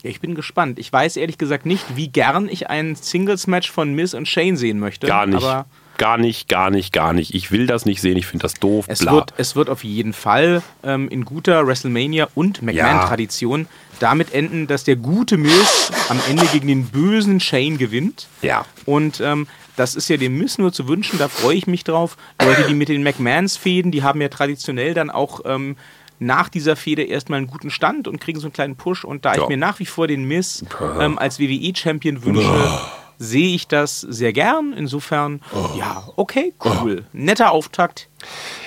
ja, 0.04 0.10
ich 0.10 0.22
bin 0.22 0.36
gespannt. 0.36 0.80
Ich 0.80 0.92
weiß 0.92 1.18
ehrlich 1.18 1.38
gesagt 1.38 1.66
nicht, 1.66 1.98
wie 1.98 2.08
gern 2.08 2.48
ich 2.48 2.70
ein 2.70 2.96
Singles-Match 2.96 3.70
von 3.70 3.94
Miz 3.94 4.14
und 4.14 4.28
Shane 4.28 4.56
sehen 4.56 4.80
möchte. 4.80 5.08
Gar 5.08 5.26
nicht. 5.26 5.44
Aber 5.44 5.66
gar 5.98 6.18
nicht, 6.18 6.48
gar 6.50 6.70
nicht, 6.70 6.92
gar 6.94 7.14
nicht. 7.14 7.34
Ich 7.34 7.52
will 7.52 7.68
das 7.68 7.86
nicht 7.86 8.02
sehen, 8.02 8.18
ich 8.18 8.26
finde 8.26 8.44
das 8.44 8.56
doof. 8.56 8.86
es 8.88 9.00
bla. 9.00 9.14
wird, 9.14 9.34
es 9.38 9.56
wird 9.56 9.70
auf 9.70 9.84
jeden 9.84 10.14
Fall 10.14 10.62
ähm, 10.84 11.08
in 11.10 11.26
guter 11.26 11.62
WrestleMania- 11.62 12.28
und 12.36 12.62
McMahon-Tradition 12.62 13.68
damit 14.00 14.34
enden, 14.34 14.68
dass 14.68 14.84
der 14.84 14.96
gute 14.96 15.38
Miz 15.38 15.92
am 16.10 16.20
Ende 16.30 16.46
gegen 16.48 16.68
den 16.68 16.86
bösen 16.88 17.40
Shane 17.40 17.78
gewinnt. 17.78 18.28
Ja. 18.42 18.66
Und 18.86 19.22
ähm, 19.22 19.48
das 19.76 19.96
ist 19.96 20.10
ja 20.10 20.18
dem 20.18 20.38
Miz 20.38 20.58
nur 20.58 20.72
zu 20.74 20.88
wünschen, 20.88 21.18
da 21.20 21.28
freue 21.28 21.56
ich 21.56 21.68
mich 21.68 21.84
drauf. 21.84 22.18
Leute, 22.42 22.66
die 22.68 22.74
mit 22.74 22.90
den 22.90 23.04
McMahons 23.04 23.58
fäden, 23.58 23.92
die 23.92 24.04
haben 24.04 24.20
ja 24.22 24.28
traditionell 24.30 24.94
dann 24.94 25.10
auch 25.10 25.42
ähm, 25.46 25.78
nach 26.20 26.50
dieser 26.50 26.76
Fehde 26.76 27.04
erstmal 27.04 27.38
einen 27.38 27.48
guten 27.48 27.70
Stand 27.72 28.08
und 28.08 28.20
kriegen 28.20 28.40
so 28.40 28.46
einen 28.48 28.54
kleinen 28.54 28.76
Push. 28.76 29.04
Und 29.04 29.26
da 29.26 29.36
Ja. 29.36 29.44
ich 29.44 29.48
mir 29.50 29.58
nach 29.58 29.80
wie 29.80 29.86
vor 29.86 30.08
den 30.08 30.26
Miz 30.26 30.64
ähm, 31.00 31.18
als 31.18 31.40
WWE-Champion 31.40 32.24
wünsche, 32.24 32.80
sehe 33.18 33.56
ich 33.56 33.68
das 33.68 34.02
sehr 34.02 34.34
gern. 34.34 34.74
Insofern, 34.74 35.42
ja, 35.78 36.04
okay, 36.16 36.54
cool. 36.64 37.06
Netter 37.14 37.52
Auftakt. 37.52 38.10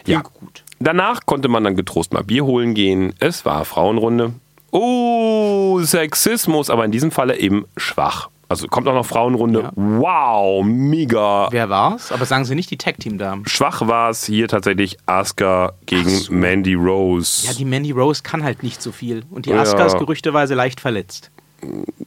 Ja. 0.06 0.20
Klingt 0.20 0.35
gut. 0.35 0.64
Danach 0.78 1.24
konnte 1.26 1.48
man 1.48 1.64
dann 1.64 1.76
getrost 1.76 2.12
mal 2.12 2.22
Bier 2.22 2.44
holen 2.44 2.74
gehen. 2.74 3.14
Es 3.18 3.44
war 3.44 3.64
Frauenrunde. 3.64 4.35
Oh, 4.70 5.80
Sexismus, 5.80 6.68
aber 6.68 6.85
in 6.85 6.92
diesem 6.92 7.11
Falle 7.11 7.38
eben 7.38 7.64
schwach. 7.76 8.28
Also 8.48 8.68
kommt 8.68 8.87
auch 8.87 8.94
noch 8.94 9.06
Frauenrunde. 9.06 9.61
Ja. 9.62 9.72
Wow, 9.74 10.64
mega. 10.64 11.48
Wer 11.50 11.68
war's? 11.68 12.12
Aber 12.12 12.26
sagen 12.26 12.44
Sie 12.44 12.54
nicht 12.54 12.70
die 12.70 12.76
Tag-Team-Damen. 12.76 13.46
Schwach 13.48 13.87
war 13.88 14.11
es 14.11 14.24
hier 14.24 14.46
tatsächlich 14.46 14.98
Asuka 15.06 15.72
gegen 15.87 16.09
so. 16.09 16.32
Mandy 16.32 16.74
Rose. 16.74 17.46
Ja, 17.46 17.54
die 17.54 17.64
Mandy 17.64 17.90
Rose 17.90 18.22
kann 18.22 18.44
halt 18.44 18.62
nicht 18.62 18.80
so 18.80 18.92
viel. 18.92 19.24
Und 19.30 19.46
die 19.46 19.50
Ja. 19.50 19.62
Asuka 19.62 19.87
ist 19.87 19.98
gerüchteweise 19.98 20.54
leicht 20.54 20.80
verletzt. 20.80 21.30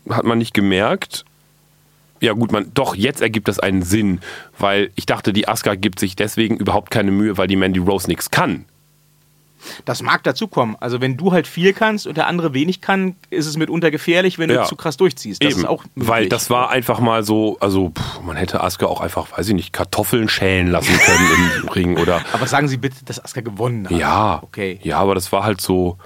Hat 0.09 0.23
man 0.23 0.37
nicht 0.37 0.53
gemerkt. 0.53 1.25
Ja 2.21 2.33
gut, 2.33 2.51
man, 2.51 2.71
doch, 2.73 2.95
jetzt 2.95 3.21
ergibt 3.21 3.47
das 3.47 3.59
einen 3.59 3.81
Sinn, 3.81 4.19
weil 4.57 4.91
ich 4.95 5.05
dachte, 5.05 5.31
die 5.33 5.47
Asuka 5.47 5.75
gibt 5.75 5.99
sich 5.99 6.15
deswegen 6.15 6.57
überhaupt 6.57 6.91
keine 6.91 7.11
Mühe, 7.11 7.37
weil 7.37 7.47
die 7.47 7.55
Mandy 7.55 7.79
Rose 7.79 8.07
nichts 8.07 8.29
kann. 8.31 8.65
Das 9.83 10.01
mag 10.01 10.23
dazu 10.23 10.47
kommen. 10.47 10.77
Also 10.79 11.01
wenn 11.01 11.17
du 11.17 11.33
halt 11.33 11.45
viel 11.45 11.73
kannst 11.73 12.07
und 12.07 12.15
der 12.15 12.27
andere 12.27 12.53
wenig 12.53 12.79
kann, 12.79 13.15
ist 13.29 13.45
es 13.45 13.57
mitunter 13.57 13.91
gefährlich, 13.91 14.39
wenn 14.39 14.49
Ja. 14.49 14.61
du 14.63 14.69
zu 14.69 14.77
krass 14.77 14.95
durchziehst. 14.95 15.43
Das 15.43 15.51
Eben, 15.51 15.61
ist 15.61 15.67
auch 15.67 15.83
weil 15.95 16.21
möglich. 16.23 16.29
das 16.29 16.49
war 16.49 16.69
einfach 16.69 17.01
mal 17.01 17.23
so, 17.23 17.57
also 17.59 17.89
pff, 17.89 18.21
man 18.21 18.37
hätte 18.37 18.61
Asuka 18.63 18.85
auch 18.85 19.01
einfach, 19.01 19.37
weiß 19.37 19.49
ich 19.49 19.53
nicht, 19.53 19.73
Kartoffeln 19.73 20.29
schälen 20.29 20.67
lassen 20.67 20.97
können 20.97 21.51
im 21.63 21.67
Ring 21.75 21.97
oder 21.97 22.21
Aber 22.31 22.47
sagen 22.47 22.69
Sie 22.69 22.77
bitte, 22.77 23.03
dass 23.03 23.21
Asuka 23.23 23.41
gewonnen 23.41 23.85
hat. 23.89 23.97
ja, 23.97 24.39
Okay. 24.43 24.79
ja, 24.81 24.97
aber 24.97 25.13
das 25.13 25.29
war 25.33 25.43
halt 25.43 25.59
so, 25.59 25.97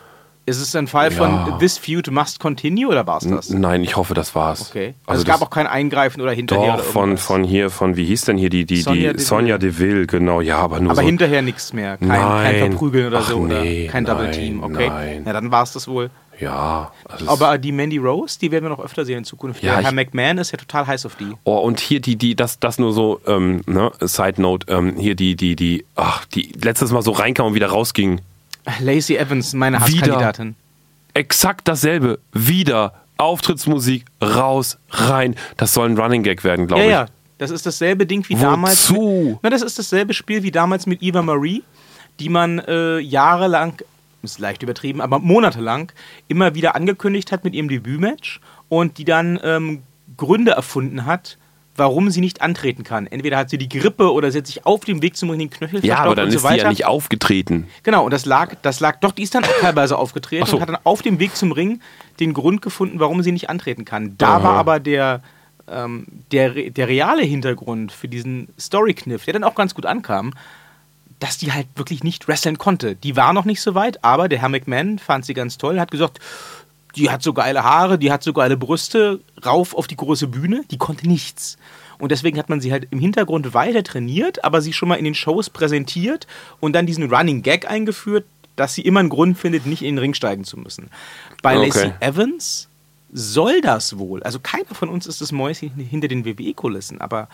Ist 0.45 0.59
es 0.59 0.75
ein 0.75 0.87
Fall 0.87 1.11
Ja. 1.13 1.17
von 1.45 1.59
This 1.59 1.77
Feud 1.77 2.11
must 2.11 2.39
continue 2.39 2.87
oder 2.89 3.07
war 3.07 3.17
es 3.19 3.27
das? 3.29 3.49
nein, 3.49 3.81
ich 3.83 3.95
hoffe, 3.95 4.13
das 4.13 4.35
war's. 4.35 4.69
Okay. 4.69 4.93
Also, 5.05 5.19
Also 5.19 5.21
es 5.21 5.27
gab 5.27 5.41
auch 5.41 5.49
kein 5.49 5.67
Eingreifen 5.67 6.21
oder 6.21 6.33
hinterher 6.33 6.67
Doch, 6.67 6.73
oder 6.75 6.83
von, 6.83 7.17
von 7.17 7.43
hier, 7.45 7.69
von, 7.69 7.95
wie 7.95 8.03
hieß 8.05 8.25
denn 8.25 8.37
hier 8.37 8.49
die, 8.49 8.65
die, 8.65 8.81
Sonja 8.81 8.99
die 8.99 9.07
Deville. 9.07 9.19
Sonja 9.23 9.57
Deville, 9.57 10.05
genau, 10.07 10.41
ja, 10.41 10.57
aber 10.57 10.79
nur 10.81 10.91
Aber 10.91 11.01
so. 11.01 11.07
hinterher 11.07 11.41
nichts 11.41 11.71
mehr. 11.71 11.95
Kein, 11.97 12.09
kein 12.09 12.19
Nein. 12.19 12.55
Verprügeln 12.71 13.07
oder 13.07 13.19
Ach 13.19 13.29
so. 13.29 13.45
nee, 13.45 13.83
oder 13.83 13.91
kein 13.93 14.03
Double 14.05 14.25
nein, 14.25 14.33
Team. 14.33 14.63
Okay. 14.63 14.89
nein. 14.89 15.23
Ja, 15.25 15.31
dann 15.33 15.49
war 15.51 15.63
es 15.63 15.71
das 15.71 15.87
wohl. 15.87 16.09
Ja, 16.39 16.91
also 17.07 17.29
Aber 17.29 17.57
die 17.59 17.71
Mandy 17.71 17.99
Rose, 17.99 18.37
die 18.39 18.51
werden 18.51 18.65
wir 18.65 18.69
noch 18.69 18.83
öfter 18.83 19.05
sehen 19.05 19.19
in 19.19 19.23
Zukunft. 19.23 19.61
Ja, 19.63 19.77
Herr 19.79 19.91
McMahon 19.93 20.39
ist 20.39 20.51
ja 20.51 20.57
total 20.57 20.87
heiß 20.87 21.05
auf 21.05 21.15
die. 21.15 21.31
Oh, 21.43 21.59
und 21.59 21.79
hier 21.79 22.01
die, 22.01 22.15
die, 22.17 22.35
das, 22.35 22.59
das 22.59 22.79
nur 22.79 22.91
so, 22.91 23.21
ähm, 23.27 23.61
ne, 23.67 23.91
Side 24.01 24.41
Note, 24.41 24.65
ähm, 24.73 24.95
hier 24.97 25.15
die, 25.15 25.35
die, 25.35 25.55
die, 25.55 25.85
ach, 25.95 26.25
die 26.25 26.51
letztes 26.61 26.91
Mal 26.91 27.01
so 27.03 27.11
reinkam 27.11 27.45
und 27.47 27.53
wieder 27.53 27.67
rausging. 27.67 28.19
Lacey 28.79 29.17
Evans, 29.17 29.53
meine 29.53 29.77
Wieder. 29.77 29.85
Hasskandidatin. 30.07 30.55
Exakt 31.13 31.67
dasselbe. 31.67 32.19
Wieder 32.31 32.93
Auftrittsmusik, 33.17 34.05
raus, 34.21 34.77
rein. 34.89 35.35
Das 35.57 35.73
soll 35.73 35.89
ein 35.89 35.97
Running 35.97 36.23
Gag 36.23 36.43
werden, 36.43 36.67
glaube 36.67 36.81
Ja, 36.83 36.87
ich. 36.87 36.91
ja. 36.91 37.05
Das 37.37 37.51
ist 37.51 37.65
dasselbe 37.65 38.05
Ding 38.05 38.23
wie 38.29 38.35
damals. 38.35 38.89
Wozu? 38.89 39.39
Na, 39.41 39.49
das 39.49 39.61
ist 39.61 39.77
dasselbe 39.77 40.13
Spiel 40.13 40.43
wie 40.43 40.51
damals 40.51 40.85
mit 40.85 41.01
Eva 41.03 41.21
Marie, 41.21 41.63
die 42.19 42.29
man 42.29 42.59
äh, 42.59 42.99
jahrelang, 42.99 43.73
ist 44.21 44.39
leicht 44.39 44.63
übertrieben, 44.63 45.01
aber 45.01 45.19
monatelang 45.19 45.91
immer 46.29 46.55
wieder 46.55 46.75
angekündigt 46.75 47.31
hat 47.31 47.43
mit 47.43 47.53
ihrem 47.53 47.67
Debütmatch 47.67 48.39
und 48.69 48.97
die 48.97 49.03
dann 49.03 49.39
ähm, 49.43 49.83
Gründe 50.15 50.51
erfunden 50.51 51.05
hat, 51.05 51.37
warum 51.75 52.09
sie 52.11 52.21
nicht 52.21 52.41
antreten 52.41 52.83
kann. 52.83 53.07
Entweder 53.07 53.37
hat 53.37 53.49
sie 53.49 53.57
die 53.57 53.69
Grippe 53.69 54.11
oder 54.11 54.31
sie 54.31 54.39
hat 54.39 54.47
sich 54.47 54.65
auf 54.65 54.81
dem 54.85 55.01
Weg 55.01 55.17
zum 55.17 55.29
Ring 55.29 55.39
den 55.39 55.49
Knöchel 55.49 55.83
Ja, 55.83 55.97
aber 55.97 56.15
dann 56.15 56.25
und 56.25 56.31
so 56.31 56.37
ist 56.37 56.43
sie 56.43 56.47
weiter. 56.49 56.63
ja 56.63 56.69
nicht 56.69 56.85
aufgetreten. 56.85 57.67
Genau, 57.83 58.05
und 58.05 58.11
das 58.11 58.25
lag, 58.25 58.55
das 58.61 58.79
lag, 58.79 58.99
doch, 58.99 59.11
die 59.11 59.23
ist 59.23 59.33
dann 59.33 59.43
auch 59.43 59.59
teilweise 59.59 59.97
aufgetreten 59.97 60.45
so. 60.45 60.57
und 60.57 60.61
hat 60.61 60.69
dann 60.69 60.79
auf 60.83 61.01
dem 61.01 61.19
Weg 61.19 61.35
zum 61.35 61.51
Ring 61.51 61.81
den 62.19 62.33
Grund 62.33 62.61
gefunden, 62.61 62.99
warum 62.99 63.23
sie 63.23 63.31
nicht 63.31 63.49
antreten 63.49 63.85
kann. 63.85 64.15
Da 64.17 64.35
Aha. 64.35 64.43
war 64.43 64.53
aber 64.57 64.79
der, 64.79 65.21
ähm, 65.67 66.05
der, 66.31 66.49
der 66.69 66.87
reale 66.87 67.23
Hintergrund 67.23 67.91
für 67.91 68.07
diesen 68.07 68.49
Story-Kniff, 68.59 69.25
der 69.25 69.33
dann 69.33 69.43
auch 69.43 69.55
ganz 69.55 69.73
gut 69.73 69.85
ankam, 69.85 70.33
dass 71.19 71.37
die 71.37 71.53
halt 71.53 71.67
wirklich 71.75 72.03
nicht 72.03 72.27
wresteln 72.27 72.57
konnte. 72.57 72.95
Die 72.95 73.15
war 73.15 73.33
noch 73.33 73.45
nicht 73.45 73.61
so 73.61 73.75
weit, 73.75 74.03
aber 74.03 74.27
der 74.27 74.39
Herr 74.39 74.49
McMahon 74.49 74.99
fand 74.99 75.25
sie 75.25 75.33
ganz 75.33 75.57
toll, 75.57 75.79
hat 75.79 75.89
gesagt, 75.89 76.19
die 76.95 77.09
hat 77.09 77.23
so 77.23 77.33
geile 77.33 77.63
Haare, 77.63 77.97
die 77.97 78.11
hat 78.11 78.23
so 78.23 78.33
geile 78.33 78.57
Brüste, 78.57 79.19
rauf 79.45 79.73
auf 79.73 79.87
die 79.87 79.95
große 79.95 80.27
Bühne, 80.27 80.63
die 80.69 80.77
konnte 80.77 81.07
nichts. 81.07 81.57
Und 81.99 82.11
deswegen 82.11 82.37
hat 82.37 82.49
man 82.49 82.61
sie 82.61 82.71
halt 82.71 82.87
im 82.91 82.99
Hintergrund 82.99 83.53
weiter 83.53 83.83
trainiert, 83.83 84.43
aber 84.43 84.61
sie 84.61 84.73
schon 84.73 84.89
mal 84.89 84.95
in 84.95 85.05
den 85.05 85.15
Shows 85.15 85.49
präsentiert 85.49 86.27
und 86.59 86.73
dann 86.73 86.85
diesen 86.85 87.11
Running 87.11 87.41
Gag 87.41 87.69
eingeführt, 87.69 88.25
dass 88.55 88.75
sie 88.75 88.81
immer 88.81 88.99
einen 88.99 89.09
Grund 89.09 89.37
findet, 89.37 89.65
nicht 89.65 89.81
in 89.81 89.95
den 89.95 89.99
Ring 89.99 90.13
steigen 90.13 90.43
zu 90.43 90.57
müssen. 90.57 90.89
Bei 91.41 91.57
Okay. 91.57 91.65
Lacey 91.67 91.93
Evans 91.99 92.67
soll 93.11 93.61
das 93.61 93.97
wohl. 93.97 94.21
Also 94.23 94.39
keiner 94.39 94.73
von 94.73 94.89
uns 94.89 95.07
ist 95.07 95.21
das 95.21 95.31
Mäuschen 95.31 95.71
hinter 95.75 96.07
den 96.07 96.25
WWE-Kulissen, 96.25 96.99
aber 97.01 97.27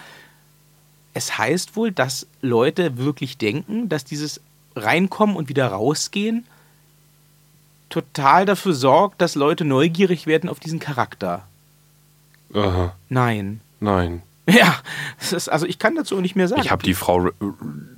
es 1.13 1.37
heißt 1.37 1.75
wohl, 1.75 1.91
dass 1.91 2.27
Leute 2.41 2.97
wirklich 2.97 3.37
denken, 3.37 3.89
dass 3.89 4.05
dieses 4.05 4.41
Reinkommen 4.75 5.35
und 5.35 5.49
wieder 5.49 5.67
rausgehen 5.67 6.45
total 7.89 8.45
dafür 8.45 8.73
sorgt, 8.73 9.21
dass 9.21 9.35
Leute 9.35 9.65
neugierig 9.65 10.27
werden 10.27 10.49
auf 10.49 10.59
diesen 10.59 10.79
Charakter. 10.79 11.47
Aha, 12.53 12.95
Nein. 13.09 13.61
nein. 13.79 14.23
Ja, 14.49 14.77
ist, 15.19 15.49
also 15.49 15.65
ich 15.65 15.77
kann 15.77 15.95
dazu 15.95 16.19
nicht 16.21 16.35
mehr 16.35 16.47
sagen. 16.47 16.61
Ich 16.61 16.71
habe 16.71 16.81
die 16.81 16.95
Frau, 16.95 17.29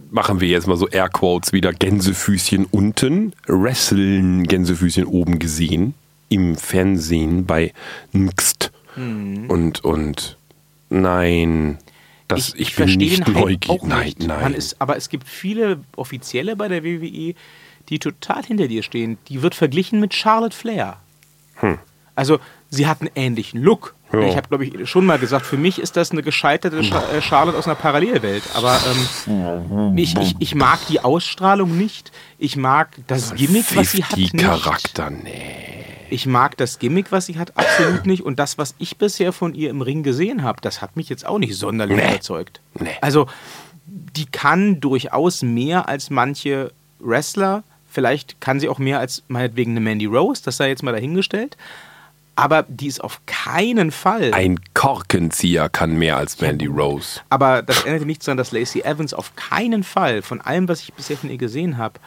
machen 0.10 0.42
wir 0.42 0.50
jetzt 0.50 0.68
mal 0.68 0.76
so 0.76 0.88
Airquotes 0.88 1.54
wieder, 1.54 1.72
Gänsefüßchen 1.72 2.66
unten, 2.66 3.34
Wrestlen 3.48 4.44
Gänsefüßchen 4.44 5.06
oben 5.06 5.40
gesehen, 5.40 5.94
im 6.30 6.58
Fernsehen 6.58 7.46
bei 7.46 7.74
Nxt. 8.14 8.72
Hm. 8.96 9.50
Und, 9.50 9.84
und, 9.86 10.38
nein, 10.90 11.78
das, 12.28 12.54
ich, 12.56 12.76
bin 12.76 12.88
verstehe 12.88 12.98
nicht 12.98 13.28
den 13.28 13.36
Hype 13.36 13.44
neugierig. 13.44 13.84
Nein, 13.84 14.06
nicht. 14.06 14.28
nein. 14.28 14.54
Ist, 14.54 14.76
aber 14.80 14.98
es 14.98 15.10
gibt 15.10 15.28
viele 15.28 15.80
Offizielle 15.96 16.56
bei 16.56 16.68
der 16.68 16.84
WWE, 16.84 17.36
die 17.92 18.00
total 18.00 18.44
hinter 18.44 18.68
dir 18.68 18.82
stehen. 18.82 19.20
Die 19.28 19.44
wird 19.44 19.54
verglichen 19.54 20.00
mit 20.00 20.14
Charlotte 20.16 20.56
Flair. 20.56 20.98
Also 22.16 22.40
sie 22.70 22.88
hat 22.88 23.02
einen 23.02 23.12
ähnlichen 23.16 23.62
Look. 23.62 23.94
Hm. 24.10 24.22
Ja. 24.22 24.28
Ich 24.30 24.36
habe, 24.38 24.48
glaube 24.48 24.66
ich, 24.66 24.90
schon 24.90 25.06
mal 25.06 25.20
gesagt, 25.20 25.46
für 25.46 25.58
mich 25.58 25.78
ist 25.80 25.96
das 25.96 26.12
eine 26.12 26.24
gescheiterte 26.24 26.80
äh, 26.80 27.22
Charlotte 27.22 27.58
aus 27.58 27.66
einer 27.68 27.76
Parallelwelt. 27.76 28.44
Aber 28.56 28.78
ähm, 29.28 29.98
ich, 29.98 30.18
ich, 30.18 30.36
ich 30.40 30.56
mag 30.56 30.80
die 30.88 31.00
Ausstrahlung 31.02 31.78
nicht. 31.78 32.12
Ich 32.40 32.56
mag 32.56 32.98
das 33.08 33.36
Gimmick, 33.36 33.76
was 33.76 33.92
sie 33.92 34.04
hat, 34.04 34.18
nicht. 34.18 34.38
Charakter, 34.38 35.10
nee. 35.12 35.86
Ich 36.10 36.26
mag 36.26 36.58
das 36.58 36.80
Gimmick, 36.80 37.12
was 37.12 37.28
sie 37.28 37.38
hat, 37.38 37.56
absolut 37.58 38.06
nicht. 38.06 38.24
Und 38.24 38.38
das, 38.40 38.58
was 38.58 38.76
ich 38.80 38.98
bisher 38.98 39.32
von 39.32 39.54
ihr 39.54 39.70
im 39.70 39.82
Ring 39.82 40.04
gesehen 40.04 40.44
habe, 40.44 40.60
das 40.62 40.82
hat 40.82 40.98
mich 40.98 41.08
jetzt 41.08 41.26
auch 41.26 41.38
nicht 41.40 41.56
sonderlich 41.56 41.96
Nee. 41.98 42.10
überzeugt. 42.10 42.60
Nee. 42.78 42.90
Also, 43.00 43.28
die 43.86 44.26
kann 44.26 44.82
durchaus 44.82 45.42
mehr 45.42 45.88
als 45.88 46.10
manche 46.10 46.74
Wrestler. 47.00 47.64
Vielleicht 47.92 48.40
kann 48.40 48.60
sie 48.60 48.70
auch 48.70 48.80
mehr 48.80 49.00
als 49.00 49.24
meinetwegen 49.28 49.72
eine 49.72 49.82
Mandy 49.82 50.06
Rose, 50.06 50.42
das 50.44 50.58
sei 50.58 50.70
jetzt 50.70 50.82
mal 50.82 50.94
dahingestellt. 50.94 51.58
Aber 52.38 52.64
die 52.68 52.88
ist 52.88 53.04
auf 53.04 53.20
keinen 53.26 53.92
Fall. 53.92 54.34
Ein 54.34 54.60
Korkenzieher 54.74 55.68
kann 55.68 55.98
mehr 55.98 56.16
als 56.16 56.40
Mandy 56.40 56.68
Rose. 56.68 57.20
Aber 57.30 57.62
das 57.62 57.84
ändert 57.84 58.06
nicht 58.06 58.26
daran, 58.26 58.38
dass 58.38 58.54
Lacey 58.54 58.82
Evans 58.82 59.14
auf 59.14 59.36
keinen 59.36 59.84
Fall 59.84 60.22
von 60.22 60.40
allem, 60.40 60.70
was 60.70 60.82
ich 60.82 60.94
bisher 60.94 61.18
von 61.18 61.30
ihr 61.30 61.38
gesehen 61.38 61.78
habe, 61.78 62.00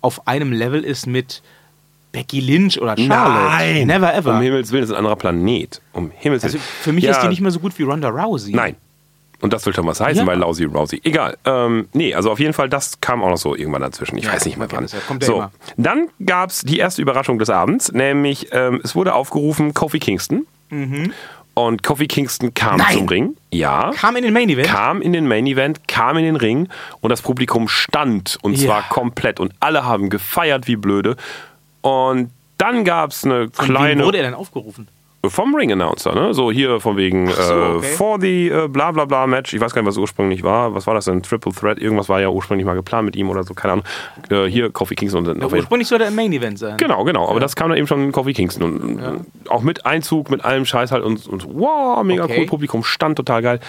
auf 0.00 0.28
einem 0.28 0.52
Level 0.52 0.84
ist 0.84 1.06
mit 1.06 1.42
Becky 2.12 2.40
Lynch 2.40 2.80
oder 2.80 2.96
Charlotte. 2.96 3.84
Never 3.84 4.14
ever. 4.14 4.36
Um 4.36 4.42
Himmels 4.42 4.70
Willen, 4.70 4.82
das 4.82 4.90
ist 4.90 4.94
ein 4.94 4.98
anderer 4.98 5.16
Planet. 5.16 5.80
Um 5.92 6.12
Himmels 6.14 6.44
Willen. 6.44 6.54
Also 6.54 6.58
für 6.58 6.92
mich 6.92 7.04
Ja, 7.04 7.12
ist 7.12 7.22
die 7.22 7.28
nicht 7.28 7.40
mehr 7.40 7.50
so 7.50 7.58
gut 7.58 7.76
wie 7.78 7.82
Ronda 7.82 8.08
Rousey. 8.10 8.54
Nein. 8.54 8.76
Und 9.42 9.52
das 9.52 9.66
will 9.66 9.74
schon 9.74 9.86
was 9.86 10.00
heißen 10.00 10.20
Ja. 10.20 10.24
bei 10.24 10.34
Lousy 10.34 10.64
Rousey. 10.64 11.00
Egal. 11.04 11.36
Ähm, 11.44 11.88
nee, 11.92 12.14
also 12.14 12.30
auf 12.30 12.38
jeden 12.40 12.54
Fall, 12.54 12.68
das 12.70 13.00
kam 13.00 13.22
auch 13.22 13.28
noch 13.28 13.36
so 13.36 13.54
irgendwann 13.54 13.82
dazwischen. 13.82 14.16
Ich 14.16 14.24
Ja, 14.24 14.32
weiß 14.32 14.46
nicht 14.46 14.56
mehr 14.56 14.68
wann. 14.70 14.86
so, 15.20 15.34
immer. 15.36 15.50
dann 15.76 16.08
gab 16.24 16.50
es 16.50 16.60
die 16.62 16.78
erste 16.78 17.02
Überraschung 17.02 17.38
des 17.38 17.50
Abends, 17.50 17.92
nämlich 17.92 18.48
ähm, 18.52 18.80
es 18.84 18.94
wurde 18.94 19.14
aufgerufen 19.14 19.74
Kofi 19.74 19.98
Kingston. 19.98 20.46
Und 21.54 21.82
Kofi 21.82 22.06
Kingston 22.06 22.54
kam 22.54 22.76
Mhm. 22.76 22.78
Nein. 22.78 22.96
zum 22.96 23.08
Ring. 23.08 23.36
Ja. 23.50 23.90
Kam 23.94 24.16
in 24.16 24.22
den 24.24 24.32
Main 24.32 24.48
Event. 24.48 24.68
Kam 24.68 25.02
in 25.02 25.12
den 25.12 25.28
Main 25.28 25.46
Event, 25.46 25.86
kam 25.86 26.16
in 26.16 26.24
den 26.24 26.36
Ring 26.36 26.68
und 27.02 27.10
das 27.10 27.20
Publikum 27.20 27.68
stand 27.68 28.38
und 28.42 28.56
Ja. 28.56 28.66
zwar 28.66 28.82
komplett 28.88 29.38
und 29.38 29.52
alle 29.60 29.84
haben 29.84 30.08
gefeiert 30.08 30.66
wie 30.66 30.76
blöde. 30.76 31.16
Und 31.82 32.30
dann 32.56 32.84
gab 32.84 33.10
es 33.10 33.24
eine 33.24 33.50
Von 33.52 33.68
wem 33.68 33.74
kleine 33.74 34.04
wurde 34.04 34.18
er 34.18 34.24
denn 34.24 34.34
aufgerufen? 34.34 34.88
Vom 35.28 35.54
Ring-Announcer, 35.54 36.14
ne? 36.14 36.34
So 36.34 36.50
hier 36.50 36.80
von 36.80 36.96
wegen 36.96 37.28
so, 37.28 37.52
äh, 37.52 37.56
okay. 37.76 37.86
for 37.96 38.20
the 38.20 38.48
äh, 38.48 38.68
bla 38.68 38.90
bla 38.90 39.04
bla 39.04 39.26
Match. 39.26 39.52
Ich 39.54 39.60
weiß 39.60 39.72
gar 39.72 39.82
nicht, 39.82 39.88
was 39.88 39.96
ursprünglich 39.96 40.42
war. 40.42 40.74
Was 40.74 40.86
war 40.86 40.94
das 40.94 41.04
denn? 41.04 41.22
Triple 41.22 41.52
Threat? 41.52 41.78
Irgendwas 41.78 42.08
war 42.08 42.20
ja 42.20 42.28
ursprünglich 42.28 42.66
mal 42.66 42.74
geplant 42.74 43.04
mit 43.06 43.14
ihm 43.16 43.30
oder 43.30 43.44
so, 43.44 43.54
keine 43.54 43.74
Ahnung. 43.74 43.84
Äh, 44.30 44.46
hier 44.50 44.70
Kofi 44.70 44.94
Kingston. 44.96 45.26
Und, 45.26 45.42
auf 45.44 45.52
jeden- 45.52 45.60
Ursprünglich 45.62 45.86
sollte 45.88 46.04
er 46.04 46.10
im 46.10 46.16
Main 46.16 46.32
Event 46.32 46.58
sein. 46.58 46.76
Genau, 46.76 47.04
genau. 47.04 47.28
Aber 47.28 47.38
das 47.40 47.54
kam 47.54 47.68
dann 47.68 47.78
eben 47.78 47.86
schon 47.86 48.02
in 48.02 48.10
Kofi 48.12 48.32
Kingston. 48.32 48.62
Und, 48.62 49.00
und 49.02 49.26
auch 49.48 49.62
mit 49.62 49.86
Einzug, 49.86 50.30
mit 50.30 50.44
allem 50.44 50.64
Scheiß 50.64 50.90
halt 50.92 51.04
und, 51.04 51.26
und 51.28 51.46
wow, 51.54 52.02
mega 52.02 52.24
Okay. 52.24 52.38
cool. 52.40 52.46
Publikum 52.46 52.82
stand 52.84 53.16
total 53.16 53.42
geil. 53.42 53.60